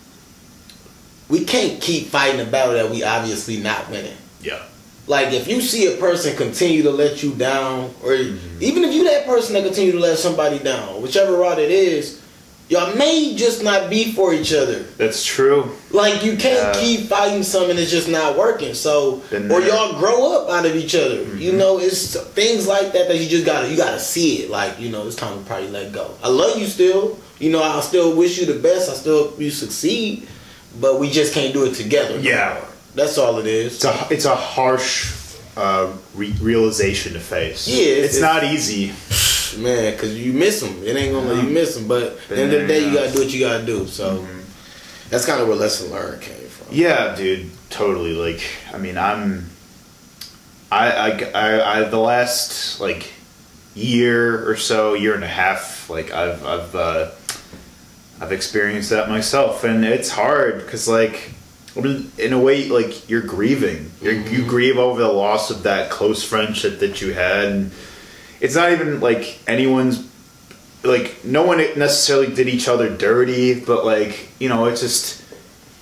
we 1.28 1.44
can't 1.44 1.80
keep 1.80 2.06
fighting 2.06 2.40
a 2.40 2.44
battle 2.50 2.74
that 2.74 2.90
we 2.90 3.02
obviously 3.02 3.56
not 3.58 3.90
winning. 3.90 4.16
yeah, 4.40 4.62
Like 5.06 5.32
if 5.32 5.48
you 5.48 5.60
see 5.60 5.92
a 5.92 5.96
person 5.98 6.36
continue 6.36 6.82
to 6.84 6.90
let 6.90 7.22
you 7.22 7.34
down, 7.34 7.90
or 8.02 8.12
mm-hmm. 8.12 8.62
even 8.62 8.84
if 8.84 8.94
you 8.94 9.04
that 9.04 9.26
person 9.26 9.54
that 9.54 9.64
continue 9.64 9.92
to 9.92 9.98
let 10.00 10.18
somebody 10.18 10.58
down, 10.58 11.02
whichever 11.02 11.36
route 11.36 11.58
it 11.58 11.70
is, 11.70 12.22
y'all 12.68 12.94
may 12.96 13.34
just 13.36 13.62
not 13.62 13.88
be 13.88 14.12
for 14.12 14.34
each 14.34 14.52
other. 14.52 14.80
that's 14.98 15.24
true. 15.24 15.70
Like 15.90 16.24
you 16.24 16.36
can't 16.36 16.74
Yeah. 16.76 16.80
keep 16.80 17.08
fighting 17.08 17.42
something 17.44 17.76
that's 17.76 17.90
just 17.90 18.08
not 18.08 18.36
working. 18.36 18.74
So 18.74 19.22
or 19.32 19.60
y'all 19.62 19.98
grow 19.98 20.32
up 20.32 20.50
out 20.50 20.66
of 20.66 20.74
each 20.76 20.94
other. 20.94 21.22
You 21.22 21.50
mm-hmm. 21.50 21.58
know, 21.58 21.78
it's 21.78 22.16
things 22.34 22.66
like 22.66 22.92
that 22.92 23.08
that 23.08 23.18
you 23.18 23.28
just 23.28 23.46
gotta 23.46 23.68
you 23.68 23.76
gotta 23.76 24.00
see 24.00 24.42
it. 24.42 24.50
Like 24.50 24.80
you 24.80 24.90
know, 24.90 25.06
it's 25.06 25.16
time 25.16 25.38
to 25.38 25.44
probably 25.44 25.68
let 25.68 25.92
go. 25.92 26.10
I 26.22 26.28
love 26.28 26.58
you 26.58 26.66
still. 26.66 27.18
You 27.38 27.50
know, 27.52 27.62
I 27.62 27.80
still 27.82 28.16
wish 28.16 28.38
you 28.38 28.46
the 28.46 28.58
best. 28.58 28.88
I 28.90 28.94
still 28.94 29.24
hope 29.24 29.38
you 29.40 29.50
succeed, 29.50 30.26
but 30.80 30.98
we 31.00 31.10
just 31.10 31.32
can't 31.34 31.52
do 31.52 31.64
it 31.64 31.74
together. 31.74 32.18
Yeah. 32.20 32.60
that's 32.94 33.18
all 33.18 33.38
it 33.38 33.46
is. 33.46 33.74
It's 33.76 33.84
a 33.84 34.06
it's 34.10 34.24
a 34.24 34.34
harsh 34.36 35.12
uh, 35.56 35.92
re- 36.14 36.34
realization 36.40 37.12
to 37.14 37.20
face. 37.20 37.66
Yeah, 37.68 37.82
it's- 37.84 38.12
it's, 38.14 38.20
not 38.20 38.44
easy. 38.44 38.92
Man, 39.62 39.92
because 39.92 40.18
you 40.18 40.32
miss 40.32 40.60
them. 40.60 40.82
It 40.84 40.96
ain't 40.96 41.14
gonna 41.14 41.32
let 41.32 41.44
you 41.44 41.50
miss 41.50 41.74
them. 41.76 41.86
But 41.88 42.02
at 42.02 42.28
the 42.28 42.42
end 42.42 42.52
of 42.52 42.60
the 42.62 42.66
day, 42.66 42.84
you 42.86 42.92
gotta 42.94 43.12
do 43.12 43.20
what 43.20 43.32
you 43.32 43.40
gotta 43.40 43.64
do. 43.64 43.86
So 43.86 44.26
that's 45.08 45.24
kind 45.24 45.40
of 45.40 45.48
where 45.48 45.56
lesson 45.56 45.90
learned 45.90 46.20
came 46.20 46.46
from. 46.48 46.66
Yeah, 46.74 47.14
dude, 47.16 47.50
totally. 47.70 48.12
Like, 48.12 48.42
I 48.74 48.78
mean, 48.78 48.98
I'm, 48.98 49.48
I, 50.70 50.90
I, 50.90 51.30
I, 51.34 51.78
I 51.80 51.84
the 51.84 51.98
last 52.00 52.80
like 52.80 53.12
year 53.74 54.46
or 54.50 54.56
so, 54.56 54.94
year 54.94 55.14
and 55.14 55.24
a 55.24 55.28
half, 55.28 55.88
like 55.88 56.10
I've, 56.12 56.44
I've, 56.44 56.74
uh, 56.74 57.10
I've 58.20 58.32
experienced 58.32 58.90
that 58.90 59.08
myself, 59.08 59.64
and 59.64 59.84
it's 59.84 60.10
hard 60.10 60.58
because, 60.60 60.88
like, 60.88 61.32
in 61.76 62.32
a 62.32 62.38
way, 62.38 62.68
like 62.68 63.08
you're 63.08 63.22
grieving. 63.22 63.90
You're, 64.00 64.14
You 64.14 64.20
mm-hmm. 64.40 64.48
grieve 64.48 64.78
over 64.78 65.02
the 65.02 65.12
loss 65.12 65.50
of 65.50 65.64
that 65.64 65.90
close 65.90 66.24
friendship 66.24 66.78
that 66.80 67.02
you 67.02 67.12
had. 67.12 67.44
And 67.44 67.72
it's 68.40 68.54
not 68.54 68.72
even 68.72 69.00
like 69.00 69.38
anyone's 69.46 70.08
like 70.82 71.24
no 71.24 71.42
one 71.42 71.58
necessarily 71.58 72.34
did 72.34 72.48
each 72.48 72.68
other 72.68 72.94
dirty, 72.94 73.60
but 73.60 73.84
like 73.84 74.28
you 74.38 74.48
know, 74.48 74.66
it's 74.66 74.80
just 74.80 75.22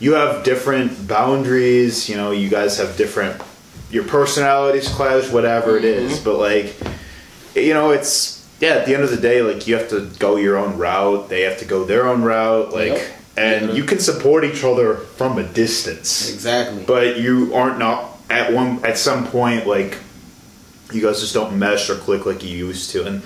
you 0.00 0.14
have 0.14 0.44
different 0.44 1.06
boundaries. 1.06 2.08
You 2.08 2.16
know, 2.16 2.32
you 2.32 2.48
guys 2.48 2.78
have 2.78 2.96
different 2.96 3.40
your 3.90 4.04
personalities 4.04 4.88
clash, 4.88 5.30
whatever 5.30 5.76
it 5.76 5.84
is. 5.84 6.14
Mm-hmm. 6.14 6.24
But 6.24 6.38
like, 6.38 6.74
you 7.54 7.74
know, 7.74 7.90
it's 7.90 8.33
yeah. 8.64 8.74
At 8.80 8.86
the 8.86 8.94
end 8.94 9.02
of 9.04 9.10
the 9.10 9.16
day, 9.30 9.42
like 9.42 9.66
you 9.66 9.76
have 9.76 9.88
to 9.90 10.00
go 10.18 10.36
your 10.36 10.56
own 10.56 10.76
route. 10.78 11.28
They 11.28 11.42
have 11.42 11.58
to 11.58 11.64
go 11.64 11.84
their 11.84 12.06
own 12.06 12.22
route. 12.22 12.72
Like, 12.72 12.92
Yep. 12.92 13.02
and 13.36 13.68
Yeah. 13.68 13.74
you 13.74 13.84
can 13.84 13.98
support 13.98 14.44
each 14.44 14.62
other 14.64 14.88
from 15.18 15.38
a 15.38 15.42
distance 15.42 16.30
Exactly. 16.32 16.82
but 16.86 17.16
you 17.18 17.52
aren't 17.54 17.78
not 17.78 17.98
at 18.30 18.52
one 18.52 18.78
at 18.84 18.96
some 18.96 19.26
point 19.26 19.66
like 19.66 19.98
you 20.92 21.00
guys 21.02 21.20
just 21.20 21.34
don't 21.34 21.52
mesh 21.58 21.90
or 21.90 21.96
click 21.96 22.24
like 22.26 22.42
you 22.44 22.50
used 22.68 22.90
to 22.92 23.04
and 23.04 23.22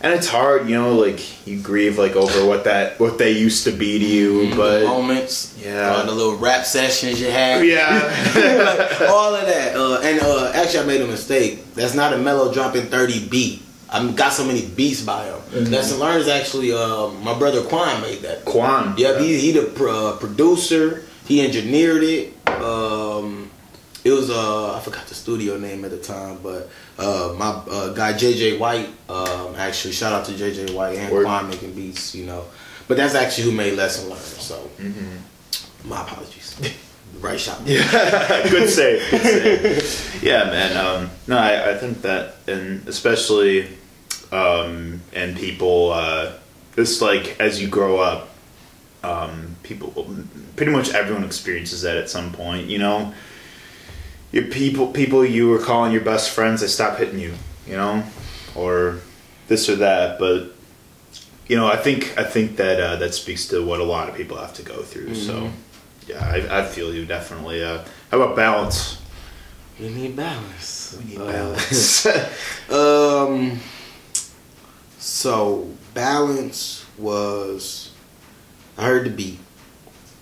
and 0.00 0.12
it's 0.14 0.28
hard 0.28 0.68
you 0.68 0.74
know 0.80 0.94
like 0.94 1.20
you 1.46 1.58
grieve 1.60 1.98
like 1.98 2.16
over 2.16 2.44
what 2.46 2.64
that 2.64 2.98
what 2.98 3.18
they 3.18 3.32
used 3.32 3.64
to 3.64 3.70
be 3.72 3.98
to 3.98 4.04
you 4.04 4.50
the 4.50 4.56
but 4.56 4.82
moments, 4.84 5.54
Yeah. 5.62 5.92
uh, 5.92 6.04
the 6.06 6.12
little 6.12 6.36
rap 6.36 6.64
sessions 6.64 7.20
you 7.20 7.30
had, 7.30 7.64
yeah 7.66 8.00
like, 8.34 9.00
all 9.10 9.34
of 9.34 9.46
that. 9.46 9.76
Uh, 9.76 10.00
and 10.08 10.20
uh, 10.20 10.52
actually, 10.54 10.80
I 10.84 10.86
made 10.86 11.00
a 11.02 11.06
mistake. 11.06 11.74
That's 11.74 11.94
not 11.94 12.12
a 12.12 12.18
mellow 12.18 12.52
dropping 12.52 12.86
thirty 12.86 13.20
beat. 13.28 13.60
I 13.94 14.12
got 14.12 14.32
so 14.32 14.44
many 14.44 14.66
beats 14.66 15.02
by 15.02 15.24
him. 15.26 15.34
Mm-hmm. 15.38 15.72
Lesson 15.72 16.00
learned 16.00 16.20
is 16.22 16.28
actually 16.28 16.72
uh, 16.72 17.08
my 17.22 17.38
brother 17.38 17.62
Quan 17.62 18.02
made 18.02 18.22
that. 18.22 18.44
Quan 18.44 18.94
Yep, 18.98 19.20
he 19.20 19.38
he 19.38 19.52
the 19.52 19.62
pro- 19.62 20.08
uh, 20.08 20.16
producer. 20.18 21.04
He 21.26 21.40
engineered 21.40 22.02
it. 22.02 22.34
Um, 22.48 23.50
it 24.04 24.10
was 24.10 24.28
uh 24.30 24.76
I 24.76 24.80
forgot 24.80 25.06
the 25.06 25.14
studio 25.14 25.56
name 25.56 25.84
at 25.84 25.90
the 25.92 25.98
time, 25.98 26.38
but 26.42 26.68
uh 26.98 27.34
my 27.38 27.50
uh, 27.70 27.92
guy 27.94 28.12
JJ 28.12 28.58
White 28.58 28.88
um 29.08 29.54
actually 29.56 29.92
shout 29.94 30.12
out 30.12 30.24
to 30.26 30.32
JJ 30.32 30.74
White 30.74 30.98
and 30.98 31.12
Word. 31.12 31.24
Quan 31.24 31.48
making 31.48 31.72
beats, 31.74 32.14
you 32.14 32.26
know. 32.26 32.44
But 32.88 32.98
that's 32.98 33.14
actually 33.14 33.44
who 33.44 33.52
made 33.52 33.74
Lesson 33.78 34.10
Learned. 34.10 34.20
So 34.22 34.56
Mm-hmm. 34.78 35.88
my 35.88 36.02
apologies. 36.02 36.54
right 37.20 37.40
shot. 37.40 37.64
good 37.64 38.68
save. 38.68 39.10
Good 39.10 39.82
save. 39.82 40.22
yeah, 40.22 40.44
man. 40.50 40.76
Um, 40.76 41.10
no, 41.26 41.38
I, 41.38 41.70
I 41.70 41.78
think 41.78 42.02
that, 42.02 42.34
and 42.46 42.86
especially, 42.86 43.68
um, 44.34 45.00
and 45.12 45.36
people, 45.36 45.92
uh, 45.92 46.32
just 46.76 47.00
like 47.00 47.36
as 47.40 47.60
you 47.62 47.68
grow 47.68 47.98
up, 47.98 48.30
um, 49.02 49.56
people, 49.62 50.06
pretty 50.56 50.72
much 50.72 50.92
everyone 50.94 51.24
experiences 51.24 51.82
that 51.82 51.96
at 51.96 52.10
some 52.10 52.32
point. 52.32 52.66
You 52.68 52.78
know, 52.78 53.14
your 54.32 54.44
people, 54.44 54.88
people 54.88 55.24
you 55.24 55.48
were 55.48 55.58
calling 55.60 55.92
your 55.92 56.00
best 56.02 56.30
friends, 56.30 56.60
they 56.60 56.66
stop 56.66 56.98
hitting 56.98 57.18
you. 57.20 57.34
You 57.66 57.76
know, 57.76 58.04
or 58.54 58.98
this 59.48 59.68
or 59.70 59.76
that, 59.76 60.18
but 60.18 60.50
you 61.48 61.56
know, 61.56 61.66
I 61.66 61.76
think 61.76 62.12
I 62.18 62.24
think 62.24 62.56
that 62.56 62.78
uh, 62.80 62.96
that 62.96 63.14
speaks 63.14 63.46
to 63.48 63.64
what 63.64 63.80
a 63.80 63.84
lot 63.84 64.08
of 64.08 64.14
people 64.14 64.36
have 64.36 64.52
to 64.54 64.62
go 64.62 64.82
through. 64.82 65.14
So, 65.14 65.32
Mm-hmm. 65.34 66.10
yeah, 66.10 66.20
I, 66.50 66.60
I 66.60 66.64
feel 66.66 66.92
you 66.92 67.06
definitely. 67.06 67.62
Uh, 67.64 67.82
how 68.10 68.20
about 68.20 68.36
balance? 68.36 69.00
We 69.80 69.88
need 69.88 70.14
balance. 70.14 70.94
We 70.98 71.04
need 71.10 71.18
Uh, 71.18 71.32
balance. 71.32 72.06
Um. 72.70 73.60
So 75.04 75.68
balance 75.92 76.86
was. 76.96 77.92
I 78.78 78.86
heard 78.86 79.04
the 79.04 79.10
beat. 79.10 79.38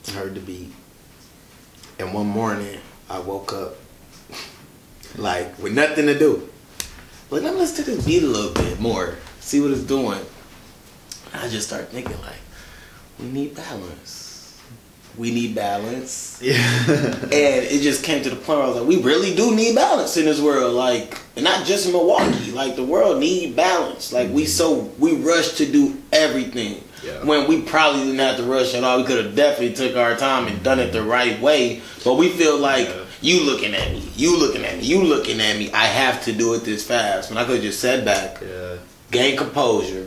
I 0.09 0.11
heard 0.11 0.35
the 0.35 0.41
beat. 0.41 0.73
And 2.01 2.13
one 2.13 2.27
morning 2.27 2.81
I 3.09 3.21
woke 3.21 3.53
up 3.53 3.77
like 5.17 5.57
with 5.61 5.73
nothing 5.73 6.07
to 6.07 6.19
do. 6.19 6.51
But 7.31 7.45
let 7.45 7.55
me 7.55 7.61
listen 7.61 7.85
to 7.85 7.91
this 7.93 8.05
beat 8.05 8.25
a 8.25 8.27
little 8.27 8.53
bit 8.53 8.81
more. 8.81 9.19
See 9.39 9.61
what 9.61 9.71
it's 9.71 9.85
doing. 9.85 10.19
I 11.33 11.47
just 11.47 11.69
start 11.69 11.91
thinking 11.91 12.21
like, 12.23 12.43
we 13.21 13.27
need 13.27 13.55
balance. 13.55 14.22
We 15.19 15.31
need 15.31 15.55
balance. 15.55 16.39
yeah. 16.43 16.57
And 17.25 17.33
it 17.33 17.83
just 17.83 18.03
came 18.03 18.23
to 18.23 18.31
the 18.31 18.37
point 18.37 18.59
where 18.59 18.63
I 18.63 18.69
was 18.69 18.77
like, 18.79 18.89
we 18.89 19.03
really 19.03 19.35
do 19.35 19.55
need 19.55 19.75
balance 19.75 20.17
in 20.17 20.25
this 20.25 20.41
world. 20.41 20.75
Like, 20.75 21.21
and 21.37 21.45
not 21.45 21.67
just 21.67 21.87
in 21.87 21.93
Milwaukee. 21.93 22.51
Like, 22.51 22.77
the 22.77 22.85
world 22.85 23.21
need 23.21 23.55
balance. 23.55 24.13
Like, 24.13 24.31
we 24.31 24.43
mm-hmm. 24.45 24.49
so 24.49 24.91
we 24.99 25.17
rush 25.17 25.53
to 25.57 25.71
do 25.71 26.01
everything. 26.13 26.83
Yeah. 27.05 27.25
When 27.25 27.49
we 27.49 27.63
probably 27.63 28.05
didn't 28.05 28.21
have 28.21 28.37
to 28.37 28.45
rush 28.45 28.75
at 28.75 28.85
all. 28.85 28.99
We 28.99 29.05
could 29.05 29.23
have 29.25 29.35
definitely 29.35 29.75
took 29.75 29.97
our 29.97 30.17
time 30.17 30.47
and 30.47 30.63
done 30.63 30.79
it 30.79 30.93
the 30.93 31.03
right 31.03 31.41
way. 31.41 31.83
But 32.05 32.15
we 32.15 32.29
feel 32.29 32.57
like 32.59 32.89
Yeah. 32.89 33.05
you 33.21 33.45
looking 33.45 33.75
at 33.75 33.91
me, 33.91 34.09
you 34.17 34.39
looking 34.39 34.65
at 34.65 34.79
me, 34.79 34.85
you 34.85 35.03
looking 35.03 35.41
at 35.41 35.57
me. 35.59 35.71
I 35.73 35.87
have 35.87 36.25
to 36.25 36.33
do 36.33 36.55
it 36.55 36.65
this 36.65 36.87
fast. 36.87 37.29
When 37.29 37.39
I 37.39 37.45
could 37.45 37.61
just 37.61 37.81
sit 37.81 38.05
back, 38.05 38.41
yeah. 38.41 38.77
gained 39.11 39.37
composure, 39.39 40.07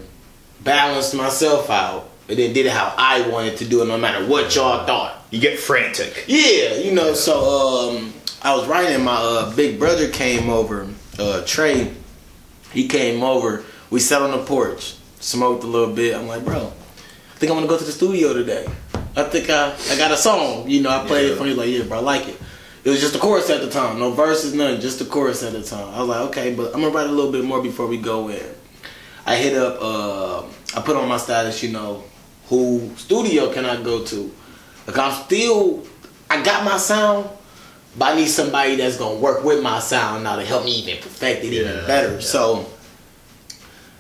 balance 0.64 1.14
myself 1.14 1.70
out, 1.70 2.10
and 2.28 2.38
then 2.38 2.54
did 2.54 2.66
it 2.66 2.72
how 2.72 2.94
I 2.98 3.28
wanted 3.30 3.58
to 3.58 3.66
do 3.66 3.82
it, 3.82 3.86
no 3.86 3.98
matter 3.98 4.26
what 4.26 4.56
y'all 4.56 4.86
thought. 4.86 5.24
You 5.32 5.40
get 5.40 5.60
frantic. 5.60 6.26
Yeah, 6.28 6.76
you 6.76 6.92
know, 6.92 7.14
so 7.14 7.90
um 7.90 8.14
I 8.42 8.56
was 8.56 8.68
writing 8.68 9.04
my 9.04 9.16
uh 9.16 9.56
big 9.56 9.80
brother 9.80 10.10
came 10.10 10.50
over, 10.50 10.88
uh 11.20 11.44
Trey, 11.46 11.94
he 12.72 12.88
came 12.88 13.24
over, 13.24 13.64
we 13.90 14.00
sat 14.00 14.22
on 14.22 14.32
the 14.32 14.44
porch, 14.46 14.96
smoked 15.20 15.64
a 15.64 15.68
little 15.68 15.94
bit. 15.94 16.16
I'm 16.16 16.28
like, 16.28 16.44
bro, 16.44 16.68
I 16.68 17.38
think 17.38 17.52
I'm 17.52 17.58
gonna 17.58 17.68
go 17.68 17.78
to 17.78 17.84
the 17.84 17.92
studio 17.92 18.34
today. 18.34 18.68
I 19.18 19.24
think 19.24 19.50
I, 19.50 19.74
I 19.92 19.98
got 19.98 20.12
a 20.12 20.18
song, 20.18 20.70
you 20.70 20.82
know, 20.82 20.90
I 20.90 21.06
played 21.06 21.32
it 21.32 21.38
for 21.38 21.44
him. 21.44 21.50
He's 21.50 21.58
like, 21.58 21.70
yeah, 21.70 21.84
bro, 21.84 22.00
I 22.00 22.02
like 22.02 22.28
it. 22.28 22.38
It 22.84 22.90
was 22.90 23.02
just 23.02 23.14
the 23.14 23.20
chorus 23.20 23.50
at 23.50 23.62
the 23.62 23.70
time, 23.70 23.98
no 23.98 24.12
verses, 24.12 24.54
nothing, 24.54 24.80
just 24.80 25.00
the 25.00 25.06
chorus 25.06 25.42
at 25.42 25.54
the 25.54 25.64
time. 25.64 25.88
I 25.94 26.00
was 26.00 26.10
like, 26.10 26.20
okay, 26.30 26.54
but 26.54 26.74
I'm 26.76 26.82
gonna 26.82 26.90
write 26.94 27.08
a 27.08 27.12
little 27.12 27.32
bit 27.32 27.44
more 27.44 27.62
before 27.62 27.88
we 27.88 27.98
go 27.98 28.30
in. 28.30 28.46
I 29.26 29.38
hit 29.38 29.58
up, 29.58 29.78
uh, 29.82 30.44
I 30.78 30.82
put 30.82 30.96
on 30.96 31.08
my 31.08 31.18
status, 31.18 31.64
you 31.64 31.72
know, 31.72 32.04
who 32.50 32.92
studio 32.98 33.52
can 33.52 33.66
I 33.66 33.82
go 33.82 34.04
to? 34.06 34.32
Like 34.88 34.98
I'm 34.98 35.24
still, 35.26 35.84
I 36.30 36.42
got 36.44 36.64
my 36.64 36.78
sound, 36.78 37.30
but 37.98 38.14
I 38.14 38.16
need 38.16 38.28
somebody 38.28 38.76
that's 38.76 38.98
gonna 38.98 39.20
work 39.20 39.44
with 39.44 39.64
my 39.64 39.80
sound 39.80 40.24
now 40.24 40.36
to 40.36 40.44
help 40.46 40.66
me 40.66 40.72
even 40.80 41.02
perfect 41.02 41.44
it 41.44 41.54
even 41.54 41.86
better. 41.88 42.14
yeah. 42.16 42.20
So 42.20 42.66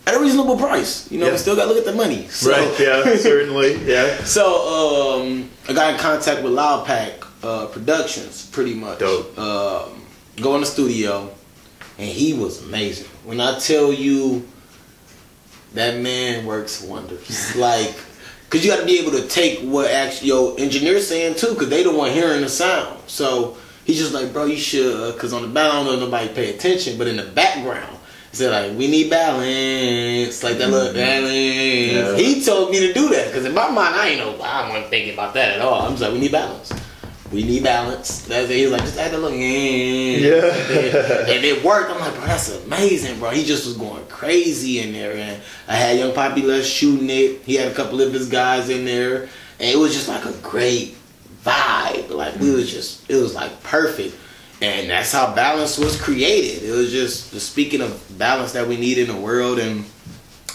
at 0.07 0.13
a 0.15 0.19
reasonable 0.19 0.57
price, 0.57 1.11
you 1.11 1.17
know, 1.19 1.25
Yeah. 1.25 1.31
we 1.31 1.37
still 1.39 1.55
gotta 1.55 1.69
look 1.69 1.79
at 1.79 1.85
the 1.85 1.93
money. 1.93 2.27
So, 2.29 2.51
Right. 2.51 2.79
Yeah. 2.79 3.15
Certainly. 3.17 3.83
Yeah. 3.85 4.23
So 4.25 5.21
um, 5.21 5.49
I 5.67 5.73
got 5.73 5.93
in 5.95 5.99
contact 5.99 6.43
with 6.43 6.53
Loud 6.53 6.85
Pack 6.85 7.13
uh, 7.43 7.65
Productions, 7.67 8.45
pretty 8.51 8.75
much. 8.75 8.99
Dope. 8.99 9.37
Um, 9.39 10.01
go 10.41 10.53
in 10.55 10.61
the 10.61 10.67
studio, 10.67 11.31
and 11.97 12.07
he 12.07 12.33
was 12.33 12.61
amazing. 12.63 13.07
When 13.23 13.39
I 13.41 13.57
tell 13.57 13.91
you, 13.91 14.47
that 15.73 15.99
man 15.99 16.45
works 16.45 16.81
wonders. 16.81 17.55
like, 17.69 17.95
cause 18.49 18.63
you 18.63 18.71
got 18.71 18.79
to 18.79 18.85
be 18.85 18.99
able 18.99 19.11
to 19.11 19.27
take 19.27 19.59
what 19.59 19.89
actually 19.91 20.29
your 20.29 20.59
engineer's 20.59 21.07
saying 21.07 21.35
too, 21.35 21.55
cause 21.55 21.69
they 21.69 21.83
the 21.83 21.91
one 21.91 22.11
hearing 22.11 22.41
the 22.41 22.49
sound. 22.49 22.99
So 23.07 23.57
he's 23.83 23.97
just 23.97 24.13
like, 24.13 24.33
bro, 24.33 24.45
you 24.45 24.57
should, 24.57 25.17
cause 25.17 25.33
on 25.33 25.41
the 25.41 25.47
back, 25.47 25.71
I 25.71 25.83
don't 25.83 25.85
know 25.85 26.05
nobody 26.05 26.27
pay 26.33 26.53
attention, 26.53 26.97
but 26.97 27.07
in 27.07 27.17
the 27.17 27.23
background. 27.23 27.97
he 28.31 28.37
Said 28.37 28.51
like 28.51 28.77
we 28.77 28.87
need 28.87 29.09
balance, 29.09 30.43
like 30.43 30.57
that 30.57 30.69
little 30.69 30.93
mm-hmm. 30.93 30.97
balance. 30.97 31.31
Yeah. 31.33 32.17
He 32.17 32.43
told 32.43 32.71
me 32.71 32.79
to 32.87 32.93
do 32.93 33.09
that 33.09 33.27
because 33.27 33.45
in 33.45 33.53
my 33.53 33.69
mind 33.69 33.95
I 33.95 34.07
ain't 34.09 34.19
know 34.19 34.43
I 34.43 34.69
wasn't 34.69 34.89
thinking 34.89 35.13
about 35.13 35.33
that 35.35 35.53
at 35.53 35.61
all. 35.61 35.83
I'm 35.83 35.91
just 35.91 36.01
like 36.01 36.13
we 36.13 36.19
need 36.19 36.31
balance. 36.31 36.71
We 37.31 37.43
need 37.43 37.63
balance. 37.63 38.21
That's 38.25 38.49
it. 38.49 38.57
He's 38.57 38.69
like 38.71 38.81
just 38.81 38.97
add 38.97 39.11
that 39.11 39.19
little 39.19 39.35
Yeah. 39.37 41.31
and 41.33 41.43
it 41.43 41.63
worked. 41.63 41.89
I'm 41.91 41.99
like, 41.99 42.13
bro, 42.15 42.25
that's 42.25 42.49
amazing, 42.63 43.19
bro. 43.19 43.31
He 43.31 43.43
just 43.43 43.65
was 43.65 43.75
going 43.75 44.05
crazy 44.07 44.79
in 44.79 44.93
there, 44.93 45.13
and 45.13 45.41
I 45.67 45.75
had 45.75 45.97
Young 45.97 46.13
Poppy 46.13 46.43
Les 46.43 46.65
shooting 46.67 47.09
it. 47.09 47.41
He 47.41 47.55
had 47.55 47.71
a 47.71 47.73
couple 47.73 47.99
of 48.01 48.13
his 48.13 48.29
guys 48.29 48.69
in 48.69 48.85
there, 48.85 49.23
and 49.59 49.69
it 49.69 49.77
was 49.77 49.93
just 49.93 50.07
like 50.07 50.23
a 50.25 50.33
great 50.43 50.95
vibe. 51.43 52.09
Like 52.11 52.35
we 52.39 52.51
was 52.51 52.71
just, 52.71 53.09
it 53.09 53.15
was 53.15 53.33
like 53.33 53.61
perfect, 53.63 54.15
and 54.61 54.89
that's 54.89 55.11
how 55.11 55.33
balance 55.33 55.77
was 55.79 55.99
created. 55.99 56.63
It 56.63 56.71
was 56.73 56.91
just 56.91 57.31
the 57.31 57.39
speaking 57.39 57.81
of 57.81 58.17
balance 58.19 58.51
that 58.53 58.67
we 58.67 58.77
need 58.77 58.99
in 58.99 59.07
the 59.07 59.15
world, 59.17 59.57
and 59.59 59.83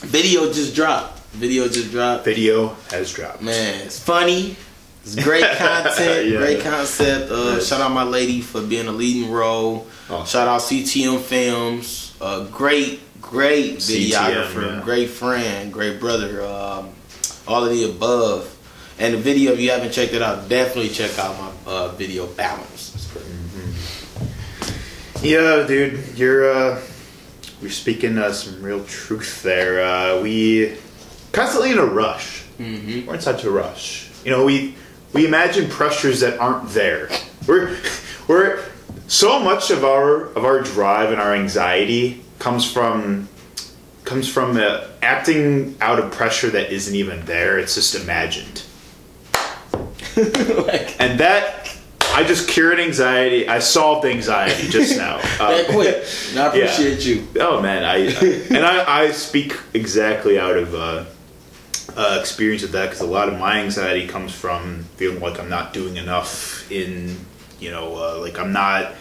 video 0.02 0.52
just 0.52 0.74
dropped. 0.76 1.18
Video 1.30 1.66
just 1.68 1.90
dropped. 1.90 2.24
Video 2.24 2.68
has 2.90 3.12
dropped. 3.12 3.42
Man, 3.42 3.82
it's 3.86 3.98
funny. 3.98 4.56
It's 5.04 5.14
great 5.16 5.44
content, 5.56 6.26
Yeah. 6.28 6.38
great 6.38 6.60
concept. 6.62 7.30
Uh, 7.30 7.54
Yes. 7.54 7.66
Shout 7.68 7.80
out 7.80 7.92
my 7.92 8.02
lady 8.04 8.40
for 8.40 8.60
being 8.62 8.86
a 8.86 8.92
leading 8.92 9.30
role. 9.30 9.86
Oh. 10.08 10.24
Shout 10.24 10.46
out 10.48 10.60
CTM 10.60 11.20
Films. 11.20 12.14
Uh, 12.20 12.44
great, 12.44 13.00
great 13.22 13.78
CTM, 13.78 14.10
videographer, 14.10 14.76
yeah. 14.76 14.80
great 14.82 15.08
friend, 15.10 15.72
great 15.72 15.98
brother. 16.00 16.44
Um, 16.44 16.90
all 17.48 17.64
of 17.64 17.70
the 17.70 17.84
above. 17.84 18.56
And 18.98 19.14
the 19.14 19.18
video, 19.18 19.52
if 19.52 19.60
you 19.60 19.70
haven't 19.70 19.92
checked 19.92 20.12
it 20.12 20.20
out, 20.20 20.48
definitely 20.50 20.90
check 20.90 21.18
out 21.18 21.38
my 21.38 21.50
uh, 21.72 21.88
video 21.92 22.26
balance. 22.26 23.08
Great. 23.14 23.24
Yeah, 25.22 25.64
dude, 25.66 26.16
you're 26.18 26.50
uh, 26.52 26.80
you're 27.60 27.70
speaking 27.70 28.16
uh, 28.18 28.32
some 28.32 28.62
real 28.62 28.84
truth 28.84 29.42
there. 29.42 29.84
Uh, 29.84 30.20
we 30.20 30.76
constantly 31.32 31.72
in 31.72 31.78
a 31.78 31.84
rush. 31.84 32.44
Mhm. 32.58 33.06
We're 33.06 33.14
in 33.16 33.20
such 33.20 33.44
a 33.44 33.50
rush. 33.50 34.08
You 34.24 34.30
know, 34.30 34.44
we 34.44 34.74
we 35.12 35.26
imagine 35.26 35.68
pressures 35.68 36.20
that 36.20 36.38
aren't 36.38 36.68
there. 36.70 37.08
We're 37.46 37.78
we're 38.28 38.64
so 39.08 39.40
much 39.40 39.70
of 39.70 39.84
our 39.84 40.26
of 40.34 40.44
our 40.44 40.60
drive 40.60 41.10
and 41.10 41.20
our 41.20 41.34
anxiety 41.34 42.22
comes 42.38 42.70
from 42.70 43.28
comes 44.04 44.28
from 44.28 44.56
uh, 44.56 44.86
acting 45.02 45.76
out 45.80 45.98
of 45.98 46.10
pressure 46.12 46.50
that 46.50 46.72
isn't 46.72 46.94
even 46.94 47.24
there. 47.26 47.58
It's 47.58 47.74
just 47.74 47.94
imagined. 47.94 48.64
like, 50.16 51.00
And 51.00 51.20
that 51.20 51.76
I 52.12 52.24
just 52.24 52.48
cured 52.48 52.80
anxiety. 52.80 53.48
I 53.48 53.60
solved 53.60 54.04
anxiety 54.04 54.68
just 54.68 54.96
now. 54.96 55.20
Uh, 55.40 55.52
that 55.52 55.68
quick. 55.68 56.04
I 56.36 56.46
appreciate 56.48 57.06
you. 57.06 57.26
Oh 57.40 57.62
man, 57.62 57.82
I, 57.82 58.08
I 58.08 58.56
and 58.56 58.66
I, 58.66 59.04
I 59.04 59.10
speak 59.10 59.58
exactly 59.72 60.38
out 60.38 60.56
of 60.56 60.74
uh, 60.74 61.04
uh, 61.96 62.18
experience 62.20 62.62
with 62.62 62.72
that 62.72 62.86
because 62.86 63.00
a 63.00 63.06
lot 63.06 63.28
of 63.28 63.38
my 63.38 63.60
anxiety 63.60 64.06
comes 64.06 64.32
from 64.32 64.84
feeling 64.96 65.20
like 65.20 65.38
I'm 65.38 65.48
not 65.48 65.72
doing 65.72 65.96
enough 65.96 66.70
in 66.70 67.16
you 67.58 67.70
know 67.70 67.96
uh, 67.96 68.18
like 68.20 68.38
I'm 68.38 68.52
not. 68.52 68.94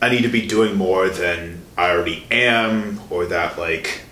I 0.00 0.10
need 0.10 0.22
to 0.22 0.28
be 0.28 0.46
doing 0.46 0.76
more 0.76 1.08
than 1.08 1.62
I 1.76 1.90
already 1.90 2.24
am, 2.30 3.00
or 3.10 3.26
that 3.26 3.58
like 3.58 4.02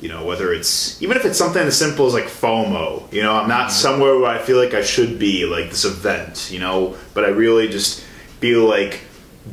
you 0.00 0.08
know 0.08 0.24
whether 0.24 0.52
it's 0.52 1.00
even 1.02 1.16
if 1.16 1.24
it's 1.24 1.38
something 1.38 1.62
as 1.62 1.78
simple 1.78 2.06
as 2.06 2.14
like 2.14 2.24
FOMO. 2.24 3.12
You 3.12 3.22
know, 3.22 3.34
I'm 3.34 3.48
not 3.48 3.70
somewhere 3.70 4.18
where 4.18 4.30
I 4.30 4.38
feel 4.38 4.58
like 4.62 4.74
I 4.74 4.82
should 4.82 5.18
be, 5.18 5.44
like 5.44 5.70
this 5.70 5.84
event. 5.84 6.50
You 6.50 6.60
know, 6.60 6.96
but 7.14 7.24
I 7.24 7.28
really 7.28 7.68
just 7.68 8.00
feel 8.40 8.66
like 8.66 9.00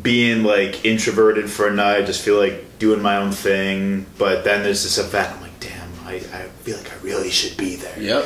being 0.02 0.44
like 0.44 0.86
introverted 0.86 1.50
for 1.50 1.68
a 1.68 1.74
night, 1.74 2.06
just 2.06 2.22
feel 2.22 2.38
like 2.38 2.80
doing 2.80 3.02
my 3.02 3.18
own 3.18 3.32
thing. 3.32 4.06
But 4.18 4.44
then 4.44 4.64
there's 4.64 4.84
this 4.84 4.98
event. 4.98 5.43
I'm 6.14 6.22
like, 6.22 6.32
damn, 6.32 6.42
I, 6.42 6.46
I 6.46 6.48
feel 6.50 6.78
like 6.78 6.92
I 6.92 6.96
really 7.04 7.30
should 7.32 7.58
be 7.58 7.76
there. 7.76 8.00
Yep. 8.00 8.26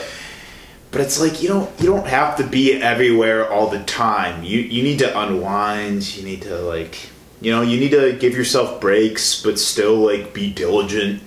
But 0.91 1.02
it's 1.02 1.19
like 1.19 1.41
you 1.41 1.50
don't 1.50 1.69
you 1.80 1.88
don't 1.88 2.08
have 2.08 2.38
to 2.38 2.47
be 2.47 2.73
everywhere 2.82 3.52
all 3.52 3.67
the 3.69 3.84
time. 3.84 4.43
You 4.43 4.60
you 4.60 4.84
need 4.84 5.00
to 5.00 5.19
unwind. 5.19 6.15
You 6.15 6.23
need 6.23 6.43
to 6.43 6.58
like 6.62 6.97
you 7.41 7.52
know 7.52 7.62
you 7.62 7.78
need 7.80 7.91
to 7.91 8.13
give 8.13 8.34
yourself 8.34 8.80
breaks, 8.80 9.41
but 9.43 9.60
still 9.60 9.95
like 9.97 10.34
be 10.34 10.52
diligent. 10.52 11.21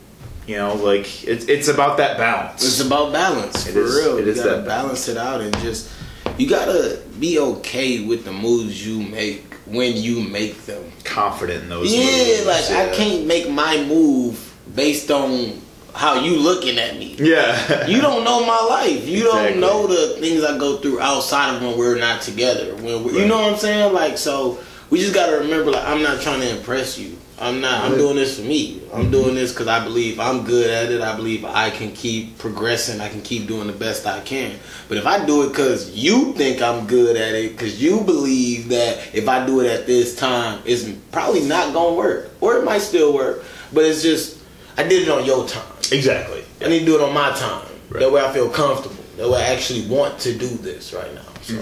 You 0.47 0.57
know, 0.57 0.75
like 0.75 1.25
it's 1.29 1.45
it's 1.45 1.69
about 1.69 1.99
that 1.99 2.17
balance. 2.17 2.65
It's 2.65 2.81
about 2.81 3.13
balance 3.13 3.67
It 3.67 3.73
for 3.73 3.81
is- 3.81 3.95
real. 3.95 4.17
it 4.19 4.25
you 4.25 4.31
is 4.33 4.39
gotta 4.39 4.51
that 4.57 4.65
balance 4.67 5.09
it 5.09 5.17
out 5.19 5.41
and 5.43 5.55
just 5.59 5.91
you 6.39 6.49
gotta 6.49 7.01
be 7.21 7.39
okay 7.39 8.05
with 8.05 8.25
the 8.25 8.33
moves 8.33 8.85
you 8.85 9.01
make 9.03 9.53
when 9.67 9.95
you 9.97 10.21
make 10.23 10.65
them. 10.65 10.91
Confident 11.05 11.65
in 11.65 11.69
those. 11.69 11.91
Moves. 11.95 11.95
Yeah, 11.95 12.45
moves, 12.45 12.47
like 12.47 12.71
I 12.71 12.95
can't 12.97 13.27
make 13.27 13.51
my 13.51 13.85
move 13.85 14.55
based 14.75 15.11
on 15.11 15.61
how 15.95 16.21
you 16.21 16.37
looking 16.37 16.79
at 16.79 16.97
me. 16.97 17.17
Yeah. 17.19 17.87
You 17.87 18.01
don't 18.01 18.25
know 18.25 18.45
my 18.45 18.61
life. 18.69 19.07
You 19.07 19.27
Exactly. 19.27 19.51
don't 19.51 19.61
know 19.61 19.87
the 19.87 20.21
things 20.21 20.45
I 20.45 20.59
go 20.59 20.79
through 20.79 21.01
outside 21.01 21.57
of 21.57 21.63
when 21.63 21.79
we're 21.79 21.99
not 21.99 22.23
together. 22.23 22.75
When 22.77 23.05
we're, 23.05 23.13
you 23.13 23.27
know 23.27 23.41
what 23.41 23.53
I'm 23.53 23.59
saying? 23.59 23.93
Like 23.93 24.19
so, 24.19 24.59
we 24.91 24.99
just 24.99 25.15
gotta 25.15 25.39
remember, 25.39 25.71
like, 25.71 25.87
I'm 25.87 26.03
not 26.03 26.21
trying 26.21 26.41
to 26.41 26.57
impress 26.57 26.99
you. 26.99 27.17
I'm 27.41 27.63
not. 27.63 27.85
I'm 27.85 27.97
doing 27.97 28.17
this 28.17 28.39
for 28.39 28.45
me. 28.45 28.83
I'm 28.93 29.05
mm-hmm. 29.05 29.13
doing 29.13 29.35
this 29.35 29.53
because 29.53 29.67
I 29.67 29.83
believe 29.83 30.21
I'm 30.21 30.45
good 30.45 30.69
at 30.69 30.93
it. 30.93 31.01
I 31.01 31.17
believe 31.17 31.43
I 31.43 31.71
can 31.71 31.93
keep 31.93 32.37
progressing. 32.37 33.01
I 33.01 33.09
can 33.09 33.23
keep 33.23 33.49
doing 33.49 33.67
the 33.67 33.73
best 33.73 34.07
I 34.07 34.21
can. 34.21 34.59
But 34.89 34.99
if 34.99 35.07
I 35.07 35.25
do 35.25 35.45
it 35.45 35.49
because 35.49 35.97
you 35.97 36.35
think 36.35 36.61
I'm 36.61 36.87
good 36.87 37.17
at 37.17 37.35
it, 37.35 37.53
because 37.53 37.83
you 37.83 38.03
believe 38.03 38.69
that 38.69 39.15
if 39.15 39.27
I 39.27 39.47
do 39.47 39.61
it 39.61 39.69
at 39.69 39.87
this 39.87 40.17
time, 40.17 40.61
it's 40.67 40.87
probably 41.13 41.41
not 41.41 41.73
gonna 41.73 41.95
work, 41.95 42.31
or 42.43 42.57
it 42.59 42.65
might 42.65 42.83
still 42.83 43.15
work. 43.15 43.43
But 43.73 43.85
it's 43.85 44.03
just 44.03 44.39
I 44.77 44.83
did 44.83 45.09
it 45.09 45.09
on 45.09 45.25
your 45.25 45.49
time. 45.49 45.63
Exactly. 45.93 46.45
I 46.61 46.69
need 46.69 46.81
to 46.81 46.85
do 46.87 46.95
it 46.97 47.01
on 47.03 47.13
my 47.15 47.31
time. 47.31 47.67
Right. 47.89 48.01
That 48.01 48.13
way 48.13 48.23
I 48.25 48.33
feel 48.33 48.49
comfortable. 48.49 48.97
That 49.17 49.29
way 49.29 49.41
I 49.43 49.53
actually 49.55 49.87
want 49.87 50.19
to 50.21 50.37
do 50.37 50.49
this 50.49 50.93
right 50.93 51.13
now. 51.15 51.23
So 51.43 51.61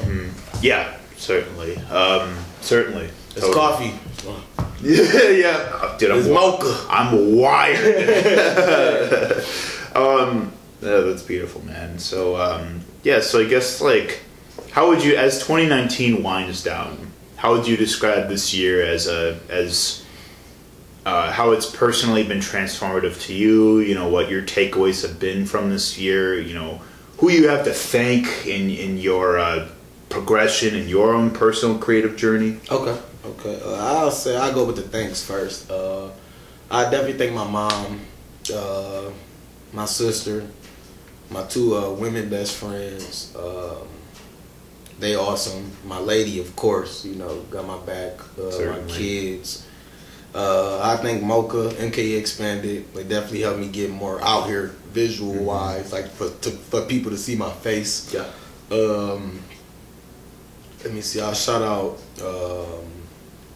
Yeah, 0.60 0.96
certainly. 1.16 1.76
Um, 1.90 2.36
certainly. 2.60 3.08
it's 3.30 3.40
Totally. 3.40 3.54
coffee. 3.54 3.92
Yeah, 4.80 5.28
yeah. 5.30 5.96
Dude, 5.98 6.10
I'm 6.10 6.18
It's 6.18 6.28
mocha. 6.28 6.86
I'm 6.88 7.36
wired. 7.36 7.86
um, 9.96 10.52
yeah, 10.80 11.00
that's 11.00 11.22
beautiful, 11.22 11.64
man. 11.64 11.98
So, 11.98 12.36
um, 12.36 12.80
yeah. 13.02 13.20
So 13.20 13.40
I 13.40 13.44
guess 13.48 13.80
like, 13.80 14.20
how 14.70 14.88
would 14.88 15.02
you, 15.02 15.16
as 15.16 15.38
2019 15.38 16.22
winds 16.22 16.62
down, 16.62 17.10
how 17.36 17.54
would 17.54 17.66
you 17.66 17.76
describe 17.76 18.28
this 18.28 18.52
year 18.54 18.82
as 18.84 19.06
a 19.08 19.38
as 19.48 20.04
uh, 21.08 21.32
how 21.32 21.52
it's 21.52 21.70
personally 21.70 22.22
been 22.22 22.40
transformative 22.40 23.20
to 23.26 23.32
you? 23.32 23.80
You 23.80 23.94
know 23.94 24.08
what 24.08 24.28
your 24.28 24.42
takeaways 24.42 25.00
have 25.02 25.18
been 25.18 25.46
from 25.46 25.70
this 25.70 25.98
year. 25.98 26.38
You 26.38 26.54
know 26.54 26.82
who 27.18 27.30
you 27.30 27.48
have 27.48 27.64
to 27.64 27.72
thank 27.72 28.46
in 28.46 28.70
in 28.70 28.98
your 28.98 29.38
uh, 29.38 29.68
progression 30.10 30.74
in 30.74 30.88
your 30.88 31.14
own 31.14 31.30
personal 31.30 31.78
creative 31.78 32.16
journey. 32.16 32.58
Okay. 32.70 32.98
Okay. 33.24 33.60
Uh, 33.64 33.74
I'll 33.74 34.10
say 34.10 34.36
I'll 34.36 34.52
go 34.52 34.64
with 34.66 34.76
the 34.76 34.82
thanks 34.82 35.24
first. 35.24 35.70
Uh, 35.70 36.10
I 36.70 36.84
definitely 36.84 37.14
thank 37.14 37.32
my 37.32 37.48
mom, 37.48 38.00
uh, 38.54 39.10
my 39.72 39.86
sister, 39.86 40.46
my 41.30 41.42
two 41.44 41.76
uh, 41.76 41.90
women 41.90 42.28
best 42.28 42.56
friends. 42.56 43.34
Um, 43.36 43.88
they 44.98 45.14
awesome. 45.14 45.70
My 45.84 45.98
lady, 45.98 46.40
of 46.40 46.54
course, 46.56 47.04
you 47.04 47.14
know, 47.14 47.40
got 47.50 47.66
my 47.66 47.78
back. 47.86 48.20
Uh, 48.38 48.72
my 48.72 48.80
kids. 48.88 49.67
Uh, 50.38 50.78
I 50.80 51.02
think 51.02 51.24
Mocha, 51.24 51.70
MKE 51.80 52.16
Expanded, 52.16 52.94
they 52.94 53.02
definitely 53.02 53.40
helped 53.40 53.58
me 53.58 53.66
get 53.66 53.90
more 53.90 54.22
out 54.22 54.46
here 54.46 54.68
visual 54.92 55.34
wise, 55.34 55.92
like 55.92 56.06
for 56.08 56.30
to, 56.30 56.50
for 56.50 56.82
people 56.82 57.10
to 57.10 57.16
see 57.18 57.34
my 57.34 57.50
face. 57.50 58.14
Yeah. 58.14 58.26
Um, 58.70 59.42
let 60.84 60.94
me 60.94 61.00
see. 61.00 61.20
I'll 61.20 61.34
shout 61.34 61.62
out 61.62 61.98
um, 62.24 62.84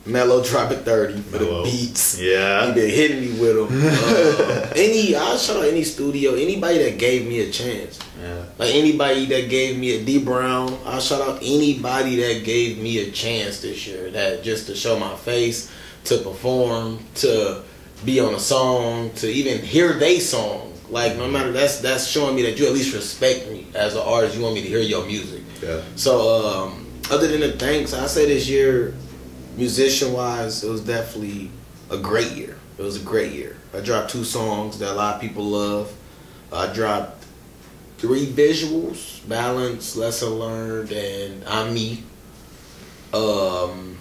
Mellow 0.06 0.42
Drop 0.42 0.72
It 0.72 0.80
Thirty 0.80 1.20
for 1.20 1.38
Mellow. 1.38 1.64
the 1.64 1.70
beats. 1.70 2.18
Yeah, 2.20 2.66
He 2.66 2.72
been 2.74 2.90
hitting 2.90 3.20
me 3.20 3.40
with 3.40 3.56
them. 3.68 3.68
Uh, 4.02 4.72
any, 4.74 5.14
I'll 5.14 5.38
shout 5.38 5.58
out 5.58 5.64
any 5.66 5.84
studio, 5.84 6.34
anybody 6.34 6.78
that 6.78 6.98
gave 6.98 7.28
me 7.28 7.40
a 7.48 7.50
chance. 7.52 8.00
Yeah. 8.20 8.44
Like 8.58 8.74
anybody 8.74 9.26
that 9.26 9.48
gave 9.48 9.78
me 9.78 10.00
a 10.00 10.04
D 10.04 10.18
Brown, 10.18 10.76
I'll 10.84 11.00
shout 11.00 11.20
out 11.20 11.38
anybody 11.42 12.16
that 12.16 12.42
gave 12.44 12.78
me 12.82 12.98
a 13.06 13.12
chance 13.12 13.60
this 13.60 13.86
year. 13.86 14.10
That 14.10 14.42
just 14.42 14.66
to 14.66 14.74
show 14.74 14.98
my 14.98 15.14
face, 15.14 15.70
to 16.04 16.18
perform, 16.18 16.98
to 17.16 17.62
be 18.04 18.20
on 18.20 18.34
a 18.34 18.40
song, 18.40 19.10
to 19.14 19.28
even 19.28 19.64
hear 19.64 19.94
they 19.94 20.18
song. 20.18 20.72
Like 20.88 21.16
no 21.16 21.28
matter 21.28 21.52
that's 21.52 21.80
that's 21.80 22.06
showing 22.06 22.36
me 22.36 22.42
that 22.42 22.58
you 22.58 22.66
at 22.66 22.72
least 22.72 22.94
respect 22.94 23.48
me 23.50 23.66
as 23.74 23.94
an 23.94 24.02
artist. 24.02 24.36
You 24.36 24.42
want 24.42 24.54
me 24.54 24.62
to 24.62 24.68
hear 24.68 24.80
your 24.80 25.06
music. 25.06 25.42
Yeah. 25.62 25.80
So 25.96 26.46
um, 26.46 26.86
other 27.10 27.28
than 27.28 27.40
the 27.40 27.52
thanks, 27.52 27.94
I 27.94 28.06
say 28.06 28.26
this 28.26 28.48
year, 28.48 28.94
musician 29.56 30.12
wise, 30.12 30.62
it 30.62 30.70
was 30.70 30.82
definitely 30.82 31.50
a 31.90 31.96
great 31.96 32.32
year. 32.32 32.58
It 32.76 32.82
was 32.82 33.00
a 33.00 33.04
great 33.04 33.32
year. 33.32 33.56
I 33.72 33.80
dropped 33.80 34.10
two 34.10 34.24
songs 34.24 34.78
that 34.80 34.90
a 34.90 34.94
lot 34.94 35.14
of 35.14 35.20
people 35.20 35.44
love. 35.44 35.92
I 36.52 36.70
dropped 36.72 37.24
three 37.96 38.26
visuals: 38.26 39.26
Balance, 39.26 39.96
Lesson 39.96 40.30
Learned, 40.30 40.92
and 40.92 41.44
I'm 41.44 41.72
Me. 41.72 42.02
Um, 43.14 43.91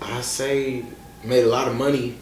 I 0.00 0.20
say 0.22 0.84
made 1.24 1.44
a 1.44 1.48
lot 1.48 1.68
of 1.68 1.76
money. 1.76 2.16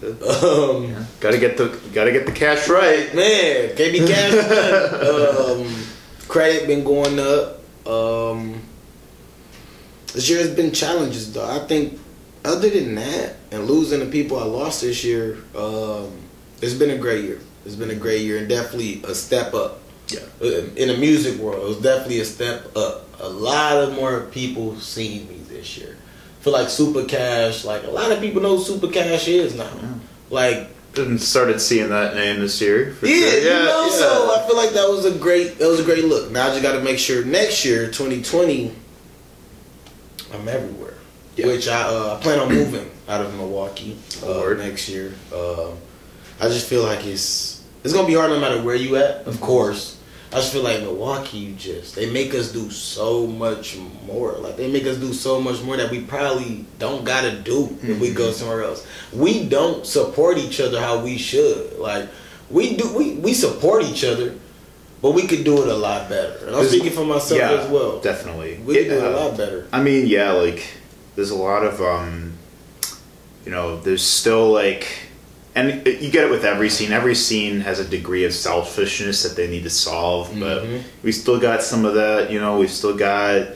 Good. 0.00 0.22
Um, 0.22 1.06
Got 1.20 1.32
to 1.32 1.38
get 1.38 1.56
the 1.56 1.68
got 1.92 2.04
to 2.04 2.12
get 2.12 2.24
the 2.26 2.32
cash 2.32 2.68
right. 2.68 3.12
Man, 3.14 3.70
KB 3.76 4.06
Cash. 4.06 4.32
um, 5.08 5.84
credit 6.28 6.66
been 6.66 6.84
going 6.84 7.18
up. 7.18 7.60
Um, 7.86 8.62
this 10.14 10.28
year 10.30 10.38
has 10.38 10.50
been 10.54 10.72
challenges 10.72 11.32
though. 11.32 11.48
I 11.48 11.58
think 11.66 11.98
other 12.44 12.70
than 12.70 12.94
that 12.94 13.36
and 13.50 13.66
losing 13.66 14.00
the 14.00 14.06
people 14.06 14.38
I 14.38 14.44
lost 14.44 14.80
this 14.82 15.04
year, 15.04 15.38
um, 15.56 16.12
it's 16.62 16.74
been 16.74 16.90
a 16.90 16.98
great 16.98 17.24
year. 17.24 17.40
It's 17.66 17.74
been 17.74 17.90
a 17.90 17.94
great 17.96 18.22
year 18.22 18.38
and 18.38 18.48
definitely 18.48 19.02
a 19.04 19.14
step 19.14 19.52
up. 19.52 19.80
Yeah. 20.08 20.20
Uh, 20.40 20.62
In 20.76 20.88
the 20.88 20.96
music 20.96 21.38
world, 21.38 21.62
it 21.62 21.66
was 21.68 21.80
definitely 21.82 22.20
a 22.20 22.24
step 22.24 22.74
up. 22.76 23.04
A 23.20 23.28
lot 23.28 23.76
of 23.76 23.94
more 23.94 24.22
people 24.22 24.78
seeing 24.80 25.28
me 25.28 25.40
this 25.48 25.76
year. 25.76 25.96
Feel 26.40 26.52
like 26.52 26.68
Super 26.68 27.04
Cash, 27.04 27.64
like 27.64 27.84
a 27.84 27.90
lot 27.90 28.10
of 28.12 28.20
people 28.20 28.40
know 28.42 28.56
who 28.56 28.62
Super 28.64 28.88
Cash 28.88 29.28
is 29.28 29.54
now. 29.56 29.70
Like 30.30 30.68
And 30.96 31.20
started 31.20 31.60
seeing 31.60 31.88
that 31.90 32.14
name 32.14 32.40
this 32.40 32.60
year. 32.60 32.94
for 32.94 33.06
yeah, 33.06 33.30
sure. 33.30 33.38
you 33.38 33.44
know, 33.50 33.86
yeah. 33.90 33.96
so 33.96 34.34
I 34.36 34.46
feel 34.46 34.56
like 34.56 34.70
that 34.70 34.88
was 34.88 35.04
a 35.04 35.18
great 35.18 35.58
that 35.58 35.68
was 35.68 35.80
a 35.80 35.84
great 35.84 36.04
look. 36.04 36.30
Now 36.30 36.46
I 36.46 36.50
just 36.50 36.62
got 36.62 36.72
to 36.72 36.80
make 36.82 36.98
sure 36.98 37.24
next 37.24 37.64
year, 37.64 37.86
2020, 37.86 38.72
I'm 40.32 40.48
everywhere. 40.48 40.94
Yeah. 41.36 41.46
Which 41.46 41.68
I 41.68 41.82
uh, 41.82 42.16
I 42.18 42.22
plan 42.22 42.40
on 42.40 42.48
moving 42.48 42.90
out 43.08 43.20
of 43.24 43.34
Milwaukee 43.36 43.96
uh, 44.24 44.54
next 44.58 44.88
year. 44.88 45.14
Uh, 45.32 45.70
I 46.40 46.48
just 46.48 46.66
feel 46.68 46.82
like 46.82 47.06
it's 47.06 47.62
it's 47.84 47.94
gonna 47.94 48.06
be 48.08 48.14
hard 48.14 48.30
no 48.30 48.40
matter 48.40 48.60
where 48.62 48.74
you 48.74 48.96
at, 48.96 49.26
of 49.26 49.40
course. 49.40 49.96
I 50.30 50.36
just 50.36 50.52
feel 50.52 50.62
like 50.62 50.80
Milwaukee, 50.80 51.38
you 51.38 51.54
just 51.54 51.94
they 51.94 52.10
make 52.10 52.34
us 52.34 52.52
do 52.52 52.70
so 52.70 53.26
much 53.26 53.78
more. 54.06 54.32
Like 54.32 54.56
they 54.56 54.70
make 54.70 54.84
us 54.84 54.98
do 54.98 55.12
so 55.12 55.40
much 55.40 55.62
more 55.62 55.76
that 55.76 55.90
we 55.90 56.02
probably 56.02 56.66
don't 56.78 57.04
gotta 57.04 57.32
do 57.40 57.76
if 57.82 57.98
we 57.98 58.12
go 58.12 58.30
somewhere 58.32 58.62
else. 58.62 58.86
We 59.12 59.48
don't 59.48 59.86
support 59.86 60.36
each 60.38 60.60
other 60.60 60.80
how 60.80 61.02
we 61.02 61.16
should. 61.16 61.78
Like 61.78 62.08
we 62.50 62.76
do, 62.76 62.94
we 62.96 63.14
we 63.14 63.32
support 63.32 63.84
each 63.84 64.04
other, 64.04 64.34
but 65.00 65.12
we 65.12 65.26
could 65.26 65.44
do 65.44 65.62
it 65.62 65.68
a 65.68 65.76
lot 65.76 66.08
better. 66.08 66.46
And 66.46 66.56
I'm 66.56 66.66
speaking 66.66 66.92
for 66.92 67.06
myself 67.06 67.40
yeah, 67.40 67.52
as 67.52 67.70
well. 67.70 68.00
Definitely. 68.00 68.58
We 68.58 68.74
could 68.74 68.88
do 68.88 68.98
it 68.98 69.04
a 69.04 69.16
uh, 69.16 69.28
lot 69.28 69.36
better. 69.38 69.66
I 69.72 69.82
mean, 69.82 70.06
yeah, 70.06 70.32
like 70.32 70.74
there's 71.16 71.30
a 71.30 71.36
lot 71.36 71.64
of 71.64 71.80
um, 71.80 72.38
you 73.48 73.54
know, 73.54 73.80
there's 73.80 74.06
still 74.06 74.52
like, 74.52 75.07
and 75.58 75.86
you 75.86 76.10
get 76.10 76.24
it 76.24 76.30
with 76.30 76.44
every 76.44 76.70
scene. 76.70 76.92
Every 76.92 77.14
scene 77.14 77.60
has 77.62 77.78
a 77.80 77.84
degree 77.84 78.24
of 78.24 78.32
selfishness 78.32 79.22
that 79.24 79.34
they 79.36 79.48
need 79.48 79.64
to 79.64 79.70
solve, 79.70 80.30
but 80.38 80.64
Mhm. 80.64 80.82
we 81.02 81.12
still 81.12 81.38
got 81.38 81.62
some 81.62 81.84
of 81.84 81.94
that. 81.94 82.30
You 82.30 82.40
know, 82.40 82.58
we've 82.58 82.70
still 82.70 82.94
got 82.96 83.48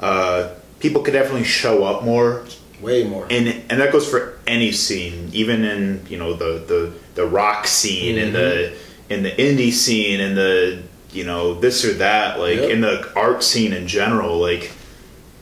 uh, 0.00 0.48
people 0.80 1.02
could 1.02 1.12
definitely 1.14 1.44
show 1.44 1.84
up 1.84 2.04
more 2.04 2.42
Way 2.80 3.04
more. 3.04 3.26
and 3.30 3.54
and 3.70 3.80
that 3.80 3.92
goes 3.92 4.08
for 4.08 4.38
any 4.46 4.72
scene, 4.72 5.30
even 5.32 5.64
in 5.64 6.00
you 6.08 6.18
know 6.18 6.32
the 6.34 6.62
the 6.66 6.90
the 7.14 7.26
rock 7.26 7.66
scene 7.66 8.18
and 8.18 8.34
the 8.34 8.72
in 9.08 9.22
the 9.22 9.30
indie 9.30 9.72
scene 9.72 10.20
and 10.20 10.36
the 10.36 10.78
you 11.12 11.24
know 11.24 11.54
this 11.60 11.84
or 11.84 11.92
that, 11.94 12.40
like 12.40 12.58
Yep. 12.58 12.70
in 12.70 12.80
the 12.80 13.06
art 13.14 13.44
scene 13.44 13.72
in 13.72 13.86
general, 13.86 14.38
like 14.40 14.70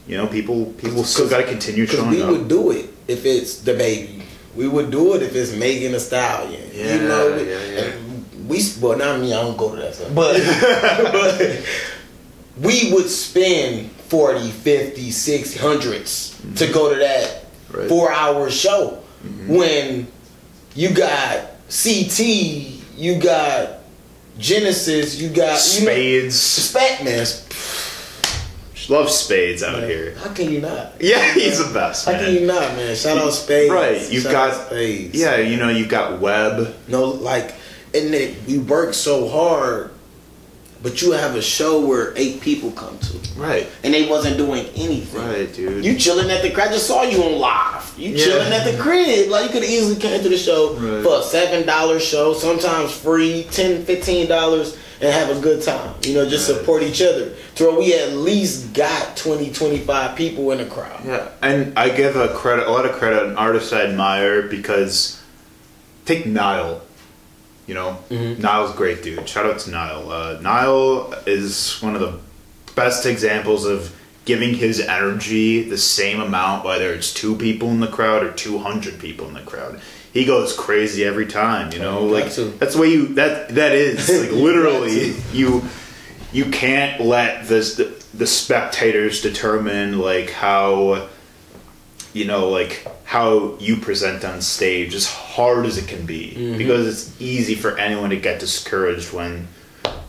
you 0.07 0.17
know 0.17 0.27
people 0.27 0.67
people 0.77 1.05
still 1.05 1.29
got 1.29 1.39
to 1.39 1.45
continue 1.45 1.85
Because 1.85 2.01
showing 2.01 2.11
we 2.11 2.23
up. 2.23 2.31
We 2.31 2.39
would 2.39 2.49
do 2.49 2.71
it 2.73 2.87
if 3.09 3.25
it's 3.25 3.55
the 3.57 3.73
baby. 3.75 4.20
We 4.57 4.69
would 4.69 4.91
do 4.91 5.15
it 5.15 5.23
if 5.23 5.35
it's 5.35 5.55
Megan 5.55 5.93
Thee 5.93 5.99
Stallion. 5.99 6.71
Yeah, 6.73 6.95
you 6.95 7.03
know, 7.03 7.37
yeah, 7.37 7.65
yeah. 7.65 7.93
we 8.49 8.61
well 8.81 8.99
not 8.99 9.21
me. 9.21 9.33
I 9.33 9.43
don't 9.43 9.57
go 9.57 9.75
to 9.75 9.81
that 9.81 9.95
stuff, 9.95 10.15
but 10.15 10.37
but 11.13 11.65
we 12.59 12.93
would 12.93 13.09
spend 13.09 13.91
40, 13.93 14.51
50, 14.51 15.11
60, 15.11 15.59
hundreds 15.59 16.35
mm-hmm. 16.35 16.55
to 16.55 16.73
go 16.73 16.93
to 16.93 16.99
that 16.99 17.41
Right. 17.73 17.89
four 17.89 18.11
hour 18.11 18.51
show 18.51 19.01
mm-hmm. 19.25 19.55
when 19.55 20.09
you 20.75 20.93
got 20.93 21.51
CT, 21.69 22.19
you 22.97 23.21
got 23.21 23.79
Genesis, 24.39 25.21
you 25.21 25.29
got 25.29 25.37
you 25.39 25.45
know, 25.45 25.93
Spades, 25.93 26.41
Spat 26.41 27.05
man. 27.05 27.27
Love 28.91 29.09
Spades 29.11 29.63
out 29.63 29.85
here. 29.85 30.15
How 30.17 30.33
can 30.35 30.51
you 30.51 30.61
not? 30.61 30.93
Yeah, 31.01 31.33
he's 31.33 31.65
the 31.65 31.73
best. 31.73 32.07
How 32.07 32.13
can 32.13 32.35
you 32.35 32.47
not, 32.47 32.77
man? 32.77 32.95
Shout 32.97 33.19
out 33.19 33.33
Spades. 33.33 33.73
Right, 33.73 34.11
you've 34.11 34.25
Shout 34.25 34.33
got- 34.33 34.67
Spades. 34.67 35.15
Yeah, 35.19 35.37
you 35.39 35.57
know 35.57 35.69
you've 35.71 35.89
got 35.89 36.21
Webb. 36.21 36.75
No, 36.89 37.05
like, 37.05 37.55
and 37.95 38.13
then 38.13 38.37
we 38.47 38.59
work 38.59 38.93
so 38.95 39.29
hard, 39.29 39.91
but 40.83 41.01
you 41.03 41.13
have 41.13 41.37
a 41.37 41.43
show 41.43 41.81
where 41.87 42.13
eight 42.17 42.41
people 42.41 42.71
come 42.73 42.99
to, 42.99 43.19
Right, 43.37 43.69
and 43.85 43.95
they 43.95 44.09
wasn't 44.09 44.37
doing 44.37 44.67
anything. 44.75 45.21
right, 45.21 45.53
dude. 45.55 45.85
You 45.85 45.97
chilling 45.97 46.31
at 46.31 46.43
the 46.43 46.51
crib. 46.51 46.69
I 46.69 46.73
just 46.73 46.87
saw 46.87 47.03
you 47.03 47.23
on 47.23 47.39
live. 47.39 47.93
You 47.97 48.11
Yeah. 48.11 48.25
chilling 48.25 48.53
at 48.53 48.65
the 48.71 48.77
crib. 48.83 49.29
Like 49.29 49.45
you 49.45 49.51
could 49.51 49.65
easily 49.69 49.97
came 49.97 50.23
to 50.23 50.29
the 50.29 50.37
show 50.39 50.73
Right. 50.75 51.03
for 51.05 51.21
a 51.21 51.23
seven 51.23 51.67
dollar 51.67 52.01
show, 52.01 52.35
sometimes 52.35 52.93
free, 52.93 53.47
ten, 53.51 53.85
fifteen 53.85 54.27
dollars. 54.27 54.75
And 55.01 55.13
have 55.13 55.35
a 55.37 55.41
good 55.41 55.63
time. 55.63 55.95
You 56.05 56.15
know, 56.15 56.29
just 56.29 56.49
Right. 56.49 56.59
support 56.59 56.83
each 56.83 57.01
other. 57.03 57.31
To 57.57 57.65
where 57.65 57.79
we 57.79 57.95
at 57.95 58.13
least 58.15 58.73
got 58.75 59.17
20, 59.17 59.51
25 59.51 60.17
people 60.17 60.51
in 60.53 60.59
the 60.59 60.65
crowd. 60.67 61.01
Yeah, 61.07 61.29
and 61.43 61.73
I 61.79 61.89
give 61.91 62.17
a 62.17 62.29
credit, 62.29 62.67
a 62.67 62.71
lot 62.71 62.85
of 62.85 62.93
credit, 62.93 63.23
an 63.25 63.37
artist 63.37 63.73
I 63.73 63.83
admire 63.83 64.43
because 64.43 65.19
take 66.07 66.27
Nile. 66.27 66.83
You 67.67 67.75
know, 67.75 67.99
Mhm. 68.11 68.39
Nile's 68.41 68.73
a 68.73 68.77
great 68.77 69.03
dude. 69.03 69.29
Shout 69.29 69.47
out 69.47 69.61
to 69.61 69.71
Nile. 69.71 70.11
Uh, 70.11 70.39
Nile 70.41 71.15
is 71.27 71.77
one 71.81 71.95
of 71.95 72.01
the 72.01 72.15
best 72.75 73.07
examples 73.07 73.65
of 73.65 73.93
giving 74.25 74.55
his 74.55 74.81
energy 74.81 75.63
the 75.69 75.79
same 75.79 76.21
amount, 76.21 76.65
whether 76.65 76.93
it's 76.93 77.13
two 77.13 77.35
people 77.37 77.69
in 77.71 77.81
the 77.81 77.87
crowd 77.87 78.23
or 78.25 78.31
two 78.33 78.59
hundred 78.59 78.99
people 78.99 79.27
in 79.29 79.35
the 79.35 79.41
crowd. 79.41 79.81
He 80.13 80.25
goes 80.25 80.53
crazy 80.57 81.05
every 81.05 81.27
time. 81.27 81.73
You 81.73 81.79
know, 81.79 82.05
You 82.07 82.13
like 82.13 82.33
to. 82.33 82.45
that's 82.59 82.75
the 82.75 82.81
way 82.81 82.89
you 82.89 83.15
that 83.15 83.51
that 83.55 83.73
is 83.73 84.09
like 84.21 84.33
literally 84.33 85.15
you 85.33 85.63
you 86.33 86.47
can't 86.47 87.01
let 87.01 87.47
this 87.49 87.75
the, 87.77 87.93
the 88.15 88.27
spectators 88.27 89.21
determine 89.23 89.99
like 89.99 90.31
how 90.31 91.09
you 92.13 92.25
know 92.25 92.49
like 92.49 92.87
how 93.05 93.57
you 93.61 93.77
present 93.77 94.25
on 94.25 94.41
stage 94.41 94.95
as 94.95 95.07
hard 95.07 95.65
as 95.67 95.79
it 95.79 95.87
can 95.89 96.07
be 96.07 96.35
Mhm. 96.37 96.59
because 96.59 96.87
it's 96.87 97.21
easy 97.21 97.55
for 97.55 97.79
anyone 97.79 98.11
to 98.11 98.17
get 98.17 98.41
discouraged 98.41 99.13
when 99.13 99.47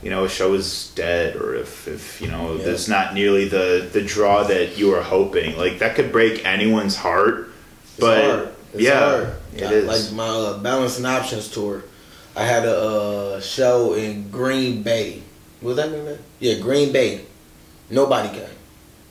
you 0.02 0.10
know 0.10 0.26
a 0.26 0.30
show 0.30 0.54
is 0.56 0.92
dead 0.96 1.36
or 1.36 1.54
if 1.56 1.88
if 1.88 2.20
you 2.22 2.28
know 2.28 2.56
Yeah. 2.56 2.66
there's 2.66 2.88
not 2.90 3.14
nearly 3.14 3.48
the 3.48 3.88
the 3.92 4.02
draw 4.02 4.44
that 4.46 4.78
you 4.80 4.90
were 4.90 5.04
hoping 5.04 5.58
like 5.58 5.78
that 5.80 5.96
could 5.96 6.12
break 6.12 6.44
anyone's 6.46 6.96
heart 6.96 7.50
It's 7.84 8.00
but 8.00 8.24
hard. 8.24 8.50
It's 8.74 8.84
yeah 8.84 9.00
hard. 9.00 9.30
it 9.56 9.64
Like- 9.64 9.72
is 9.74 10.12
Like 10.12 10.16
my 10.16 10.28
uh, 10.28 10.58
Balancing 10.60 11.06
Options 11.06 11.48
tour, 11.50 11.84
I 12.36 12.44
had 12.46 12.66
a 12.66 12.78
uh, 12.78 13.42
show 13.42 13.94
in 13.94 14.30
Green 14.30 14.84
Bay. 14.84 15.22
Was 15.62 15.76
that 15.78 15.92
name? 15.92 16.18
Yeah, 16.40 16.56
Green 16.56 16.92
Bay. 16.92 17.22
Nobody 17.90 18.30
came. 18.30 18.48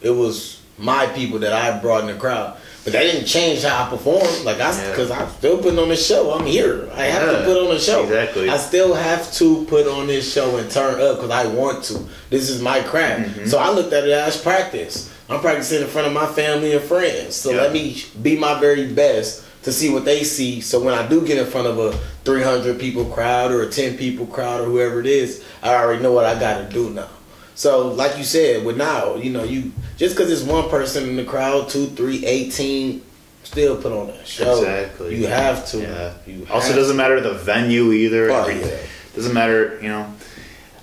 It 0.00 0.10
was 0.10 0.60
my 0.78 1.06
people 1.08 1.38
that 1.40 1.52
I 1.52 1.78
brought 1.78 2.00
in 2.00 2.06
the 2.06 2.14
crowd. 2.14 2.56
But 2.82 2.94
that 2.94 3.02
didn't 3.02 3.26
change 3.26 3.62
how 3.62 3.84
I 3.84 3.90
performed. 3.90 4.44
Like 4.44 4.58
I, 4.58 4.70
Yeah. 4.72 4.90
because 4.90 5.10
I'm 5.10 5.28
still 5.28 5.58
putting 5.58 5.78
on 5.78 5.90
the 5.90 5.96
show. 5.96 6.32
I'm 6.32 6.46
here. 6.46 6.88
I 6.94 7.02
have 7.04 7.22
Yeah, 7.30 7.38
to 7.40 7.44
put 7.44 7.56
on 7.68 7.76
a 7.76 7.78
show. 7.78 8.04
exactly. 8.04 8.48
I 8.48 8.56
still 8.56 8.94
have 8.94 9.30
to 9.34 9.66
put 9.66 9.86
on 9.86 10.06
this 10.06 10.32
show 10.32 10.56
and 10.56 10.70
turn 10.70 10.98
up 10.98 11.16
because 11.16 11.30
I 11.30 11.46
want 11.46 11.84
to. 11.84 12.00
This 12.30 12.48
is 12.48 12.62
my 12.62 12.80
craft. 12.80 13.36
Mhm. 13.36 13.48
So 13.50 13.58
I 13.58 13.70
looked 13.70 13.92
at 13.92 14.04
it 14.04 14.12
as 14.12 14.38
practice. 14.38 15.10
I'm 15.28 15.40
practicing 15.40 15.82
in 15.82 15.88
front 15.88 16.06
of 16.06 16.14
my 16.14 16.26
family 16.26 16.72
and 16.72 16.82
friends. 16.82 17.36
So 17.36 17.50
Yeah. 17.50 17.60
let 17.60 17.72
me 17.74 18.02
be 18.22 18.36
my 18.36 18.58
very 18.58 18.86
best 18.86 19.42
to 19.62 19.72
see 19.72 19.90
what 19.90 20.04
they 20.04 20.24
see. 20.24 20.60
So 20.60 20.82
when 20.82 20.94
I 20.94 21.06
do 21.06 21.26
get 21.26 21.38
in 21.38 21.46
front 21.46 21.66
of 21.66 21.78
a 21.78 21.92
300 22.24 22.78
people 22.80 23.04
crowd 23.06 23.52
or 23.52 23.62
a 23.62 23.68
10 23.70 23.96
people 23.98 24.26
crowd 24.26 24.60
or 24.62 24.64
whoever 24.64 25.00
it 25.00 25.06
is, 25.06 25.44
I 25.62 25.74
already 25.74 26.02
know 26.02 26.12
what 26.12 26.24
I 26.24 26.38
got 26.38 26.58
to 26.66 26.68
do 26.72 26.90
now. 26.90 27.08
So 27.54 27.88
like 27.88 28.16
you 28.16 28.24
said, 28.24 28.64
with 28.64 28.76
now, 28.78 29.16
you 29.16 29.30
know, 29.30 29.44
you 29.44 29.72
just 29.98 30.16
because 30.16 30.30
it's 30.32 30.42
one 30.50 30.70
person 30.70 31.08
in 31.08 31.16
the 31.16 31.24
crowd, 31.24 31.68
two, 31.68 31.86
three, 31.88 32.24
18, 32.24 33.02
still 33.42 33.76
put 33.76 33.92
on 33.92 34.06
that 34.06 34.26
show. 34.26 34.58
Exactly. 34.60 35.16
You 35.20 35.26
have 35.26 35.66
to. 35.72 35.78
Yeah. 35.82 36.14
You 36.26 36.46
also 36.50 36.74
doesn't 36.74 36.96
matter 36.96 37.20
the 37.20 37.34
venue 37.34 37.92
either 37.92 38.30
Oh, 38.30 38.48
yeah. 38.48 38.78
doesn't 39.14 39.34
matter 39.34 39.78
you 39.82 39.88
know 39.88 40.14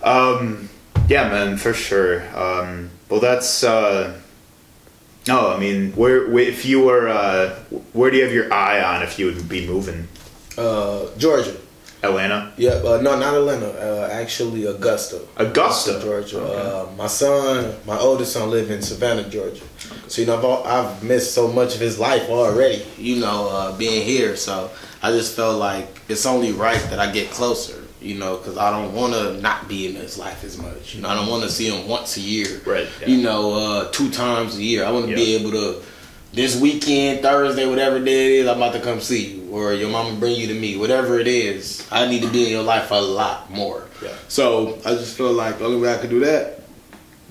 um 0.03 0.69
yeah 1.07 1.27
man 1.29 1.57
for 1.57 1.73
sure 1.73 2.21
um 2.37 2.89
well 3.09 3.19
that's 3.19 3.63
uh 3.63 4.19
no 5.27 5.49
i 5.53 5.57
mean 5.59 5.91
where, 5.93 6.27
where 6.29 6.43
if 6.43 6.65
you 6.65 6.81
were 6.81 7.07
uh 7.07 7.49
where 7.93 8.09
do 8.11 8.17
you 8.17 8.23
have 8.23 8.33
your 8.33 8.51
eye 8.53 8.81
on 8.81 9.03
if 9.03 9.17
you 9.19 9.25
would 9.27 9.47
be 9.49 9.65
moving 9.67 10.07
Uh, 10.57 11.05
Georgia. 11.17 11.55
atlanta 12.01 12.51
Yeah, 12.57 12.81
uh, 12.89 12.97
no, 13.01 13.11
not 13.19 13.33
Atlanta. 13.35 13.69
Uh, 13.77 14.09
actually, 14.21 14.65
Augusta. 14.65 15.19
Augusta? 15.37 15.99
Georgia. 16.01 16.39
Okay. 16.41 16.61
Uh, 16.61 16.85
my 16.97 17.05
son, 17.07 17.75
my 17.85 17.97
oldest 18.07 18.33
son, 18.33 18.49
live 18.49 18.71
in 18.75 18.81
Savannah, 18.81 19.27
Georgia. 19.29 19.61
So 20.07 20.21
you 20.21 20.27
know, 20.27 20.37
I've, 20.37 20.43
al- 20.51 20.63
I've 20.75 21.03
missed 21.03 21.33
so 21.39 21.43
much 21.59 21.75
of 21.77 21.81
his 21.81 21.99
life 21.99 22.25
already. 22.29 22.81
You 22.97 23.17
know, 23.25 23.39
uh, 23.57 23.77
being 23.77 24.01
here. 24.13 24.35
So 24.35 24.53
I 25.05 25.11
just 25.11 25.35
felt 25.35 25.59
like 25.59 25.85
it's 26.09 26.25
only 26.25 26.51
right 26.53 26.81
that 26.89 26.99
I 27.05 27.11
get 27.11 27.29
closer. 27.29 27.77
You 27.99 28.15
know, 28.15 28.37
because 28.37 28.57
I 28.57 28.69
don't 28.69 28.93
want 28.93 29.13
to 29.13 29.41
not 29.41 29.67
be 29.67 29.87
in 29.87 29.95
his 29.95 30.17
life 30.19 30.43
as 30.43 30.57
much. 30.57 30.93
You 30.93 31.01
know, 31.01 31.09
I 31.09 31.15
don't 31.15 31.27
want 31.27 31.43
to 31.43 31.49
see 31.49 31.67
him 31.67 31.87
once 31.87 32.15
a 32.17 32.21
year. 32.21 32.61
Right, 32.65 32.87
yeah. 33.01 33.07
You 33.07 33.23
know, 33.23 33.53
uh, 33.53 33.91
two 33.91 34.11
times 34.11 34.55
a 34.57 34.63
year. 34.63 34.85
I 34.85 34.91
want 34.91 35.07
to 35.07 35.15
be 35.15 35.35
able 35.35 35.51
to. 35.51 35.81
This 36.33 36.59
weekend, 36.59 37.21
Thursday, 37.21 37.65
whatever 37.65 38.03
day 38.03 38.25
it 38.25 38.41
is, 38.41 38.47
I'm 38.47 38.57
about 38.57 38.73
to 38.73 38.79
come 38.79 38.99
see 38.99 39.37
you, 39.37 39.49
or 39.49 39.73
your 39.73 39.89
mama 39.89 40.19
bring 40.19 40.35
you 40.35 40.45
to 40.47 40.53
me, 40.53 40.77
whatever 40.77 41.17
it 41.17 41.25
is. 41.27 41.87
I 41.89 42.07
need 42.07 42.21
to 42.21 42.29
be 42.29 42.45
in 42.45 42.51
your 42.51 42.61
life 42.61 42.91
a 42.91 42.95
lot 42.95 43.49
more. 43.49 43.87
Yeah. 44.03 44.13
So 44.27 44.77
I 44.85 44.93
just 44.93 45.17
feel 45.17 45.31
like 45.31 45.57
the 45.57 45.65
only 45.65 45.81
way 45.81 45.91
I 45.91 45.97
could 45.97 46.11
do 46.11 46.19
that, 46.19 46.61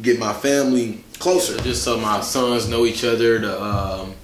get 0.03 0.19
my 0.19 0.33
family 0.33 1.05
closer, 1.21 1.57
just 1.61 1.85
so 1.85 1.99
my 1.99 2.21
sons 2.21 2.69
know 2.69 2.85
each 2.85 3.05
other. 3.05 3.39
The 3.39 3.63
um, 3.63 4.15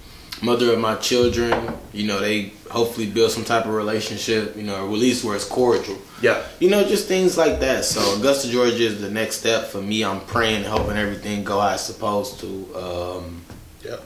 mother 0.42 0.72
of 0.72 0.78
my 0.78 0.96
children, 0.96 1.72
you 1.92 2.06
know, 2.06 2.20
they 2.20 2.52
hopefully 2.70 3.06
build 3.06 3.30
some 3.30 3.44
type 3.44 3.64
of 3.64 3.72
relationship, 3.72 4.56
you 4.56 4.64
know, 4.64 4.74
or 4.74 4.88
at 4.88 4.98
least 4.98 5.24
where 5.24 5.36
it's 5.36 5.44
cordial. 5.44 5.96
yeah 6.20 6.42
You 6.58 6.68
know, 6.70 6.82
just 6.86 7.08
things 7.08 7.38
like 7.38 7.60
that. 7.60 7.84
So 7.84 8.00
Augusta, 8.18 8.50
Georgia 8.50 8.84
is 8.84 9.00
the 9.00 9.10
next 9.10 9.36
step 9.36 9.66
for 9.66 9.80
me. 9.80 10.04
I'm 10.04 10.20
praying, 10.20 10.64
hoping 10.64 10.96
everything 10.96 11.44
go 11.44 11.60
as 11.60 11.84
supposed 11.86 12.40
to. 12.40 12.76
Um, 12.76 13.42
yeah 13.84 13.96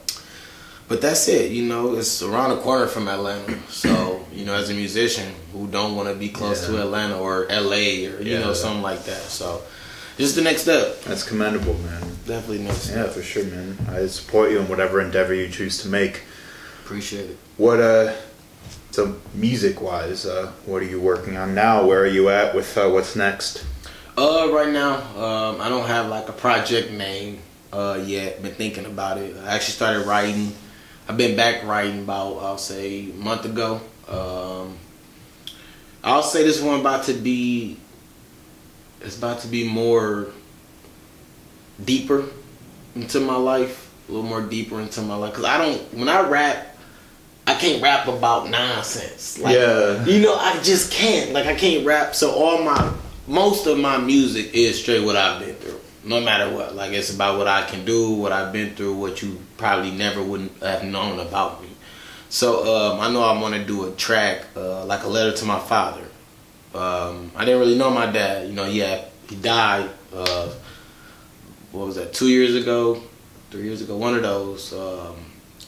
but 0.89 1.01
that's 1.01 1.26
it. 1.28 1.51
You 1.51 1.64
know, 1.64 1.97
it's 1.97 2.22
around 2.22 2.51
the 2.51 2.59
corner 2.59 2.87
from 2.87 3.09
Atlanta. 3.09 3.59
So 3.68 4.24
you 4.32 4.45
know, 4.45 4.55
as 4.55 4.70
a 4.70 4.74
musician 4.74 5.32
who 5.53 5.66
don't 5.66 5.97
want 5.97 6.09
to 6.09 6.14
be 6.14 6.28
close 6.28 6.66
to 6.66 6.80
Atlanta 6.80 7.18
or 7.18 7.47
L.A. 7.51 8.07
or 8.07 8.22
you 8.22 8.39
know 8.39 8.53
something 8.53 8.82
like 8.82 9.05
that. 9.05 9.22
So 9.22 9.62
just 10.18 10.34
the 10.34 10.42
next 10.42 10.62
step. 10.62 11.00
that's 11.02 11.22
commendable 11.22 11.74
man 11.74 12.02
Definitely 12.26 12.58
next 12.64 12.82
step. 12.82 13.06
yeah 13.06 13.12
for 13.12 13.22
sure 13.22 13.44
man 13.44 13.76
i 13.88 14.06
support 14.06 14.50
you 14.50 14.58
in 14.58 14.68
whatever 14.68 15.00
endeavor 15.00 15.34
you 15.34 15.48
choose 15.48 15.82
to 15.82 15.88
make 15.88 16.22
Appreciate 16.84 17.30
it. 17.30 17.36
what 17.56 17.80
uh 17.80 18.14
so 18.90 19.16
music 19.34 19.80
wise 19.80 20.24
uh 20.26 20.50
what 20.64 20.82
are 20.82 20.86
you 20.86 21.00
working 21.00 21.36
on 21.36 21.54
now 21.54 21.84
where 21.86 22.00
are 22.02 22.06
you 22.06 22.28
at 22.30 22.54
with 22.54 22.76
uh, 22.78 22.88
what's 22.88 23.14
next 23.16 23.64
Uh, 24.18 24.48
right 24.50 24.72
now, 24.72 24.94
um, 25.20 25.60
I 25.60 25.68
don't 25.68 25.86
have 25.86 26.08
like 26.08 26.26
a 26.30 26.32
project 26.32 26.90
name 26.90 27.38
uh 27.70 28.00
yet. 28.02 28.40
Been 28.40 28.54
thinking 28.54 28.86
about 28.86 29.18
it. 29.18 29.36
I 29.36 29.54
actually 29.56 29.74
started 29.76 30.06
writing. 30.06 30.54
I've 31.06 31.18
been 31.18 31.36
back 31.36 31.64
writing 31.68 32.00
about 32.00 32.38
I'll 32.40 32.56
say 32.56 33.10
a 33.10 33.14
month 33.20 33.44
ago. 33.44 33.80
Um, 34.08 34.78
I'll 36.02 36.22
say 36.22 36.42
this 36.44 36.62
one 36.62 36.80
about 36.80 37.04
to 37.06 37.12
be. 37.12 37.76
It's 39.01 39.16
about 39.18 39.40
to 39.40 39.49
be 39.49 39.68
more 39.68 40.28
deeper 41.84 42.24
into 42.94 43.20
my 43.20 43.36
life, 43.36 43.92
a 44.09 44.12
little 44.12 44.28
more 44.28 44.42
deeper 44.42 44.80
into 44.80 45.03
my 45.03 45.16
life. 45.16 45.34
Cause 45.34 45.44
I 45.44 45.59
don't 45.59 45.94
when 45.94 46.09
I 46.09 46.26
rap, 46.28 46.76
I 47.47 47.55
can't 47.55 47.82
rap 47.82 48.09
about 48.09 48.49
nonsense. 48.51 49.38
Like, 49.38 49.55
Yeah. 49.55 50.05
you 50.05 50.20
know, 50.22 50.34
I 50.34 50.61
just 50.62 50.90
can't. 50.92 51.32
Like 51.32 51.47
I 51.47 51.55
can't 51.55 51.84
rap. 51.86 52.14
So 52.14 52.32
all 52.32 52.62
my 52.62 52.92
most 53.26 53.66
of 53.66 53.78
my 53.78 53.99
music 53.99 54.55
is 54.55 54.80
straight 54.80 55.05
what 55.05 55.16
I've 55.16 55.40
been 55.40 55.55
through. 55.57 55.80
No 56.05 56.20
matter 56.20 56.55
what. 56.55 56.74
Like 56.74 56.92
it's 56.92 57.12
about 57.12 57.36
what 57.38 57.49
I 57.49 57.64
can 57.64 57.84
do, 57.84 58.12
what 58.12 58.32
I've 58.32 58.53
been 58.53 58.74
through, 58.74 58.94
what 58.97 59.22
you 59.22 59.38
probably 59.57 59.90
never 59.90 60.22
wouldn't 60.22 60.57
have 60.62 60.84
known 60.84 61.18
about 61.20 61.61
me. 61.62 61.68
So 62.28 62.92
um, 62.92 63.01
I 63.01 63.11
know 63.12 63.22
I 63.22 63.40
want 63.40 63.55
to 63.55 63.64
do 63.64 63.86
a 63.86 63.92
track 63.92 64.44
uh, 64.57 64.84
like 64.86 65.03
a 65.05 65.09
letter 65.09 65.32
to 65.36 65.44
my 65.44 65.59
father. 65.59 66.03
Um, 66.74 67.30
I 67.34 67.44
didn't 67.44 67.60
really 67.60 67.76
know 67.78 67.90
my 67.90 68.06
dad. 68.06 68.46
You 68.48 68.52
know, 68.54 68.66
yeah, 68.66 69.04
he 69.28 69.36
died. 69.36 69.88
Uh, 70.14 70.50
what 71.72 71.86
was 71.86 71.96
that? 71.96 72.12
Two 72.12 72.28
years 72.28 72.54
ago, 72.54 73.00
three 73.50 73.62
years 73.64 73.80
ago, 73.82 73.96
one 73.96 74.14
of 74.14 74.22
those. 74.22 74.72
Um, 74.72 75.16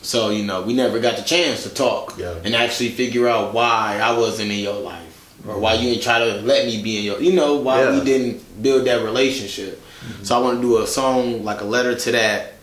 so 0.02 0.30
you 0.30 0.44
know, 0.44 0.62
we 0.62 0.74
never 0.74 0.98
got 1.00 1.16
the 1.16 1.22
chance 1.22 1.62
to 1.64 1.70
talk 1.70 2.14
Yeah. 2.18 2.34
and 2.44 2.54
actually 2.54 2.90
figure 2.90 3.28
out 3.28 3.52
why 3.54 3.98
I 4.02 4.16
wasn't 4.16 4.50
in 4.52 4.58
your 4.58 4.80
life 4.80 5.34
or 5.46 5.58
why 5.58 5.74
you 5.74 5.90
didn't 5.90 6.02
try 6.02 6.18
to 6.18 6.40
let 6.42 6.66
me 6.66 6.82
be 6.82 6.98
in 6.98 7.04
your. 7.04 7.20
You 7.20 7.32
know, 7.32 7.56
why 7.56 7.82
Yeah. 7.82 7.98
we 7.98 8.04
didn't 8.04 8.62
build 8.62 8.86
that 8.86 9.02
relationship. 9.02 9.80
So 10.22 10.36
I 10.36 10.38
want 10.40 10.58
to 10.58 10.62
do 10.62 10.78
a 10.78 10.86
song 10.86 11.44
like 11.44 11.60
a 11.60 11.64
letter 11.64 11.94
to 11.94 12.12
that. 12.12 12.54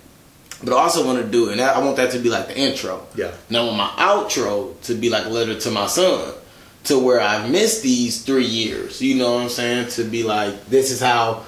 But 0.64 0.74
I 0.74 0.78
also 0.78 1.06
want 1.06 1.20
to 1.22 1.26
do, 1.30 1.50
and 1.50 1.60
I 1.60 1.78
want 1.80 1.98
that 1.98 2.12
to 2.12 2.20
be 2.20 2.30
like 2.30 2.48
the 2.48 2.58
intro. 2.58 3.06
yeah 3.16 3.32
And 3.50 3.58
I 3.58 3.64
want 3.66 3.76
my 3.78 3.90
outro 3.98 4.80
to 4.84 4.96
be 4.96 5.10
like 5.10 5.26
a 5.26 5.30
letter 5.30 5.60
to 5.60 5.72
my 5.72 5.86
son, 5.86 6.34
to 6.86 7.00
where 7.00 7.20
I've 7.20 7.50
missed 7.50 7.84
these 7.84 8.22
three 8.22 8.46
years. 8.46 9.02
You 9.02 9.16
know 9.16 9.34
what 9.36 9.44
I'm 9.44 9.50
saying? 9.50 9.90
To 9.90 10.04
be 10.04 10.24
like, 10.24 10.68
this 10.68 10.92
is 10.92 11.00
how 11.02 11.44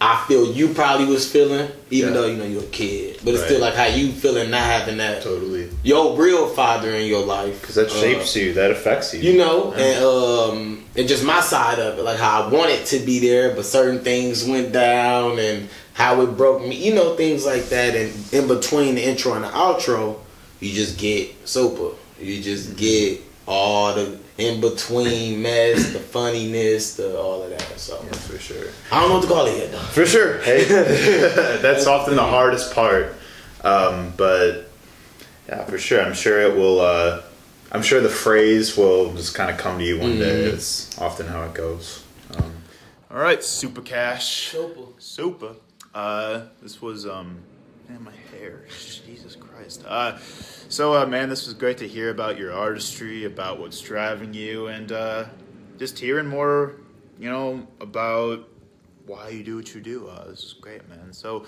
I 0.00 0.24
feel 0.26 0.52
you 0.52 0.68
probably 0.74 1.06
was 1.06 1.30
feeling, 1.30 1.70
even 1.90 2.12
Yeah. 2.12 2.20
though 2.20 2.26
you 2.26 2.36
know 2.36 2.44
you're 2.44 2.62
a 2.62 2.66
kid. 2.66 3.20
But 3.24 3.34
it's 3.34 3.42
Right. 3.42 3.50
still 3.50 3.60
like 3.60 3.74
how 3.74 3.86
you 3.86 4.10
feeling 4.10 4.50
not 4.50 4.62
having 4.62 4.96
that 4.98 5.22
totally 5.22 5.68
your 5.84 6.16
real 6.16 6.48
father 6.48 6.90
in 6.90 7.06
your 7.06 7.24
life. 7.24 7.60
because 7.60 7.76
that 7.76 7.86
Uh, 7.90 8.00
shapes 8.00 8.34
you 8.34 8.52
that 8.54 8.70
affects 8.72 9.14
you 9.14 9.20
you 9.20 9.38
know, 9.38 9.72
Yeah. 9.76 9.84
and 9.84 10.04
um, 10.04 10.84
and 10.96 11.06
just 11.08 11.22
my 11.22 11.40
side 11.40 11.78
of 11.78 11.98
it, 11.98 12.02
like 12.02 12.18
how 12.18 12.42
I 12.42 12.48
wanted 12.48 12.84
to 12.86 12.98
be 12.98 13.20
there, 13.20 13.50
but 13.50 13.64
certain 13.64 14.00
things 14.00 14.44
went 14.44 14.72
down, 14.72 15.38
and 15.38 15.68
how 15.94 16.20
it 16.22 16.36
broke 16.36 16.66
me, 16.66 16.74
you 16.74 16.94
know, 16.94 17.14
things 17.14 17.46
like 17.46 17.68
that. 17.68 17.94
And 17.94 18.12
in 18.32 18.48
between 18.48 18.96
the 18.96 19.04
intro 19.04 19.34
and 19.34 19.44
the 19.44 19.48
outro, 19.50 20.16
you 20.58 20.72
just 20.72 20.98
get 20.98 21.30
super. 21.44 21.90
You 22.20 22.40
just 22.42 22.76
get 22.76 23.20
all 23.46 23.94
the 23.94 24.18
in 24.38 24.60
between 24.60 25.42
mess, 25.42 25.92
the 25.92 25.98
funniness, 25.98 26.96
the 26.96 27.18
all 27.18 27.42
of 27.42 27.50
that. 27.50 27.78
So 27.78 28.00
Yeah, 28.04 28.12
for 28.12 28.38
sure. 28.38 28.68
I 28.90 29.00
don't 29.00 29.08
know 29.10 29.14
what 29.16 29.22
to 29.22 29.28
call 29.28 29.46
it 29.46 29.58
yet 29.58 29.72
though. 29.72 29.78
For 29.78 30.06
sure. 30.06 30.40
Hey, 30.42 30.64
that's 31.62 31.86
often 31.86 32.16
the 32.16 32.22
hardest 32.22 32.74
part. 32.74 33.14
Um, 33.62 34.12
but 34.16 34.70
yeah, 35.48 35.64
for 35.64 35.78
sure. 35.78 36.02
I'm 36.02 36.14
sure 36.14 36.40
it 36.40 36.56
will. 36.56 36.80
Uh, 36.80 37.22
I'm 37.70 37.82
sure 37.82 38.00
the 38.00 38.08
phrase 38.08 38.76
will 38.76 39.14
just 39.14 39.34
kind 39.34 39.50
of 39.50 39.56
come 39.58 39.78
to 39.78 39.84
you 39.84 39.98
one 39.98 40.18
day. 40.18 40.44
It's 40.44 40.98
often 40.98 41.26
how 41.26 41.42
it 41.44 41.54
goes. 41.54 42.04
Um, 42.36 42.52
all 43.10 43.18
right, 43.18 43.42
super 43.42 43.80
cash. 43.80 44.50
Super. 44.50 44.80
Super. 44.98 45.54
Uh, 45.94 46.42
this 46.62 46.80
was 46.80 47.06
um, 47.06 47.38
man, 47.88 48.02
my 48.04 48.12
hair. 48.30 48.64
Jesus 49.06 49.36
Christ. 49.36 49.84
Uh, 49.86 50.18
so 50.72 50.94
uh, 50.94 51.04
man, 51.04 51.28
this 51.28 51.44
was 51.44 51.52
great 51.52 51.76
to 51.78 51.86
hear 51.86 52.08
about 52.08 52.38
your 52.38 52.50
artistry, 52.50 53.26
about 53.26 53.60
what's 53.60 53.78
driving 53.78 54.32
you, 54.32 54.68
and 54.68 54.90
uh, 54.90 55.26
just 55.78 55.98
hearing 55.98 56.26
more, 56.26 56.76
you 57.18 57.28
know, 57.28 57.66
about 57.78 58.48
why 59.04 59.28
you 59.28 59.44
do 59.44 59.56
what 59.56 59.74
you 59.74 59.82
do. 59.82 60.08
Uh, 60.08 60.28
this 60.28 60.42
is 60.44 60.52
great, 60.54 60.88
man. 60.88 61.12
So, 61.12 61.44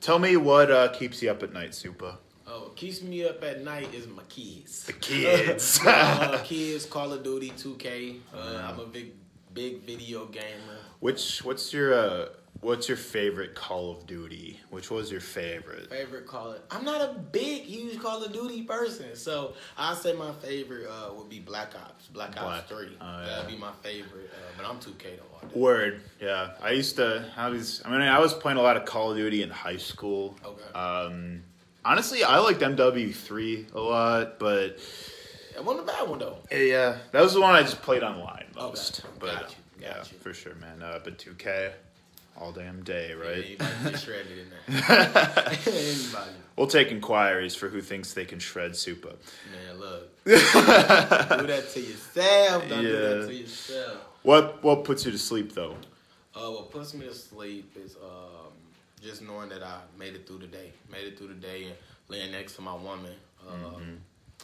tell 0.00 0.20
me 0.20 0.36
what 0.36 0.70
uh, 0.70 0.88
keeps 0.92 1.20
you 1.20 1.30
up 1.30 1.42
at 1.42 1.52
night, 1.52 1.74
Super. 1.74 2.18
Oh, 2.46 2.62
what 2.62 2.76
keeps 2.76 3.02
me 3.02 3.24
up 3.24 3.42
at 3.42 3.64
night 3.64 3.92
is 3.92 4.06
my 4.06 4.22
kids. 4.28 4.84
The 4.84 4.92
kids. 4.92 5.80
uh, 5.86 6.40
kids, 6.44 6.86
Call 6.86 7.12
of 7.12 7.24
Duty, 7.24 7.50
2K. 7.50 8.20
Uh, 8.32 8.62
I'm 8.64 8.78
a 8.78 8.86
big, 8.86 9.12
big 9.52 9.82
video 9.82 10.26
gamer. 10.26 10.78
Which 11.00 11.44
what's 11.44 11.72
your 11.72 11.94
uh, 11.94 12.28
what's 12.60 12.88
your 12.88 12.96
favorite 12.96 13.54
Call 13.54 13.92
of 13.92 14.06
Duty? 14.06 14.60
Which 14.70 14.90
was 14.90 15.10
your 15.10 15.20
favorite? 15.20 15.88
Favorite 15.90 16.26
Call 16.26 16.52
of 16.52 16.60
I'm 16.70 16.84
not 16.84 17.00
a 17.00 17.14
big, 17.18 17.62
huge 17.62 18.00
Call 18.00 18.22
of 18.22 18.32
Duty 18.32 18.62
person, 18.62 19.14
so 19.14 19.54
I 19.76 19.94
say 19.94 20.12
my 20.14 20.32
favorite 20.32 20.86
uh, 20.88 21.12
would 21.14 21.28
be 21.28 21.38
Black 21.40 21.74
Ops. 21.74 22.06
Black 22.08 22.40
Ops 22.40 22.68
3. 22.68 22.96
oh, 23.00 23.26
That'd 23.26 23.48
be 23.48 23.56
my 23.56 23.72
favorite, 23.82 24.30
uh, 24.34 24.38
but 24.56 24.66
I'm 24.66 24.76
2K 24.78 25.16
though. 25.16 25.22
all 25.42 25.48
day. 25.48 25.58
Word, 25.60 26.02
yeah. 26.20 26.50
I 26.62 26.70
used 26.72 26.96
to. 26.96 27.24
I 27.36 27.48
was. 27.48 27.82
I 27.84 27.90
mean, 27.90 28.02
I 28.02 28.18
was 28.18 28.34
playing 28.34 28.58
a 28.58 28.62
lot 28.62 28.76
of 28.76 28.84
Call 28.84 29.10
of 29.12 29.16
Duty 29.16 29.42
in 29.42 29.50
high 29.50 29.76
school. 29.76 30.36
Okay. 30.44 30.72
Um, 30.78 31.42
honestly, 31.84 32.24
I 32.24 32.38
liked 32.38 32.60
MW3 32.60 33.74
a 33.74 33.80
lot, 33.80 34.38
but 34.38 34.78
It 35.56 35.64
wasn't 35.64 35.88
a 35.88 35.92
bad 35.92 36.08
one 36.08 36.18
though. 36.18 36.38
yeah, 36.50 36.98
that 37.12 37.20
was 37.22 37.34
the 37.34 37.40
one 37.40 37.54
I 37.54 37.62
just 37.62 37.80
played 37.82 38.02
online 38.02 38.44
most. 38.56 39.00
Okay. 39.00 39.08
But 39.20 39.34
Got 39.40 39.50
you, 39.50 39.56
yeah, 39.82 40.02
for 40.20 40.32
sure, 40.34 40.54
man. 40.56 40.82
Uh, 40.82 40.98
but 41.02 41.18
2K, 41.18 41.72
all 42.40 42.52
damn 42.52 42.82
day, 42.82 43.12
right? 43.14 43.46
you 43.46 43.56
might 43.84 43.98
shredded 43.98 44.38
in 44.38 44.50
there. 44.50 45.58
We'll 46.56 46.66
take 46.66 46.90
inquiries 46.90 47.54
for 47.54 47.68
who 47.68 47.80
thinks 47.80 48.14
they 48.14 48.24
can 48.24 48.40
shred 48.40 48.72
Supa. 48.72 49.14
Man, 49.52 49.78
look. 49.78 50.24
do 50.24 50.34
that 50.36 51.70
to 51.72 51.80
yourself. 51.80 52.68
Don't 52.68 52.82
do 52.82 52.92
that 52.92 53.26
to 53.28 53.34
yourself. 53.34 53.98
What 54.24 54.62
what 54.64 54.82
puts 54.82 55.06
you 55.06 55.12
to 55.12 55.18
sleep 55.18 55.54
though? 55.54 55.76
Uh, 56.34 56.50
what 56.50 56.70
puts 56.72 56.94
me 56.94 57.06
to 57.06 57.14
sleep 57.14 57.76
is 57.76 57.94
um, 57.96 58.52
just 59.00 59.22
knowing 59.22 59.48
that 59.50 59.62
I 59.62 59.78
made 59.98 60.14
it 60.14 60.26
through 60.26 60.38
the 60.38 60.46
day. 60.48 60.72
Made 60.90 61.06
it 61.06 61.16
through 61.16 61.28
the 61.28 61.34
day 61.34 61.64
and 61.64 61.74
laying 62.08 62.32
next 62.32 62.56
to 62.56 62.62
my 62.62 62.74
woman. 62.74 63.14
Um, 63.48 63.98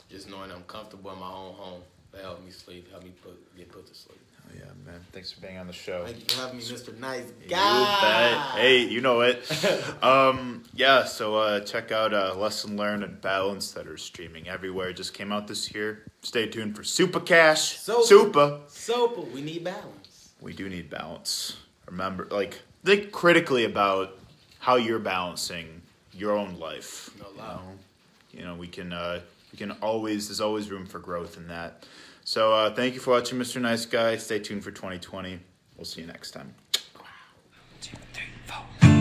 Just 0.08 0.30
knowing 0.30 0.50
I'm 0.52 0.62
comfortable 0.64 1.12
in 1.12 1.18
my 1.18 1.26
own 1.30 1.54
home. 1.54 1.80
That 2.12 2.22
helped 2.22 2.44
me 2.44 2.52
sleep. 2.52 2.90
Helped 2.90 3.06
me 3.06 3.12
put 3.22 3.56
get 3.56 3.70
put 3.70 3.86
to 3.88 3.94
sleep. 3.94 4.20
Yeah, 4.52 4.64
man. 4.84 5.00
Thanks 5.12 5.32
for 5.32 5.40
being 5.40 5.58
on 5.58 5.66
the 5.66 5.72
show. 5.72 6.04
Thank 6.04 6.18
you 6.18 6.24
for 6.36 6.42
having 6.42 6.58
me, 6.58 6.62
Mr. 6.64 6.98
Nice 6.98 7.32
You 7.42 7.48
Guy. 7.50 8.30
bet. 8.32 8.60
Hey, 8.60 8.84
you 8.84 9.00
know 9.00 9.20
it. 9.20 9.44
um, 10.02 10.62
yeah, 10.74 11.04
so 11.04 11.36
uh, 11.36 11.60
check 11.60 11.92
out 11.92 12.12
uh, 12.12 12.34
Lesson 12.34 12.76
Learned 12.76 13.04
and 13.04 13.20
Balance 13.20 13.72
that 13.72 13.86
are 13.86 13.96
streaming 13.96 14.48
everywhere. 14.48 14.90
It 14.90 14.94
just 14.96 15.14
came 15.14 15.32
out 15.32 15.46
this 15.46 15.74
year. 15.74 16.04
Stay 16.22 16.48
tuned 16.48 16.76
for 16.76 16.84
Super 16.84 17.20
Cash. 17.20 17.78
Super. 17.78 18.02
Super. 18.02 18.60
Sopa, 18.68 19.30
we 19.32 19.42
need 19.42 19.64
balance. 19.64 20.32
We 20.40 20.52
do 20.52 20.68
need 20.68 20.90
balance. 20.90 21.56
Remember, 21.86 22.26
like, 22.30 22.60
think 22.84 23.12
critically 23.12 23.64
about 23.64 24.18
how 24.58 24.76
you're 24.76 24.98
balancing 24.98 25.82
your 26.12 26.32
own 26.32 26.58
life. 26.58 27.10
No 27.18 27.26
you 27.30 27.36
know? 27.36 27.60
You 28.32 28.44
know, 28.44 28.54
we 28.54 28.66
can 28.66 28.92
uh, 28.92 29.20
we 29.52 29.58
can 29.58 29.72
always 29.72 30.28
there's 30.28 30.40
always 30.40 30.70
room 30.70 30.86
for 30.86 30.98
growth 30.98 31.36
in 31.36 31.48
that. 31.48 31.84
So 32.24 32.54
uh, 32.54 32.74
thank 32.74 32.94
you 32.94 33.00
for 33.00 33.10
watching, 33.10 33.38
Mr. 33.38 33.60
Nice 33.60 33.84
Guy. 33.84 34.16
Stay 34.16 34.38
tuned 34.38 34.64
for 34.64 34.70
2020. 34.70 35.40
We'll 35.76 35.84
see 35.84 36.00
you 36.00 36.06
next 36.06 36.30
time. 36.30 36.54
four. 38.46 38.93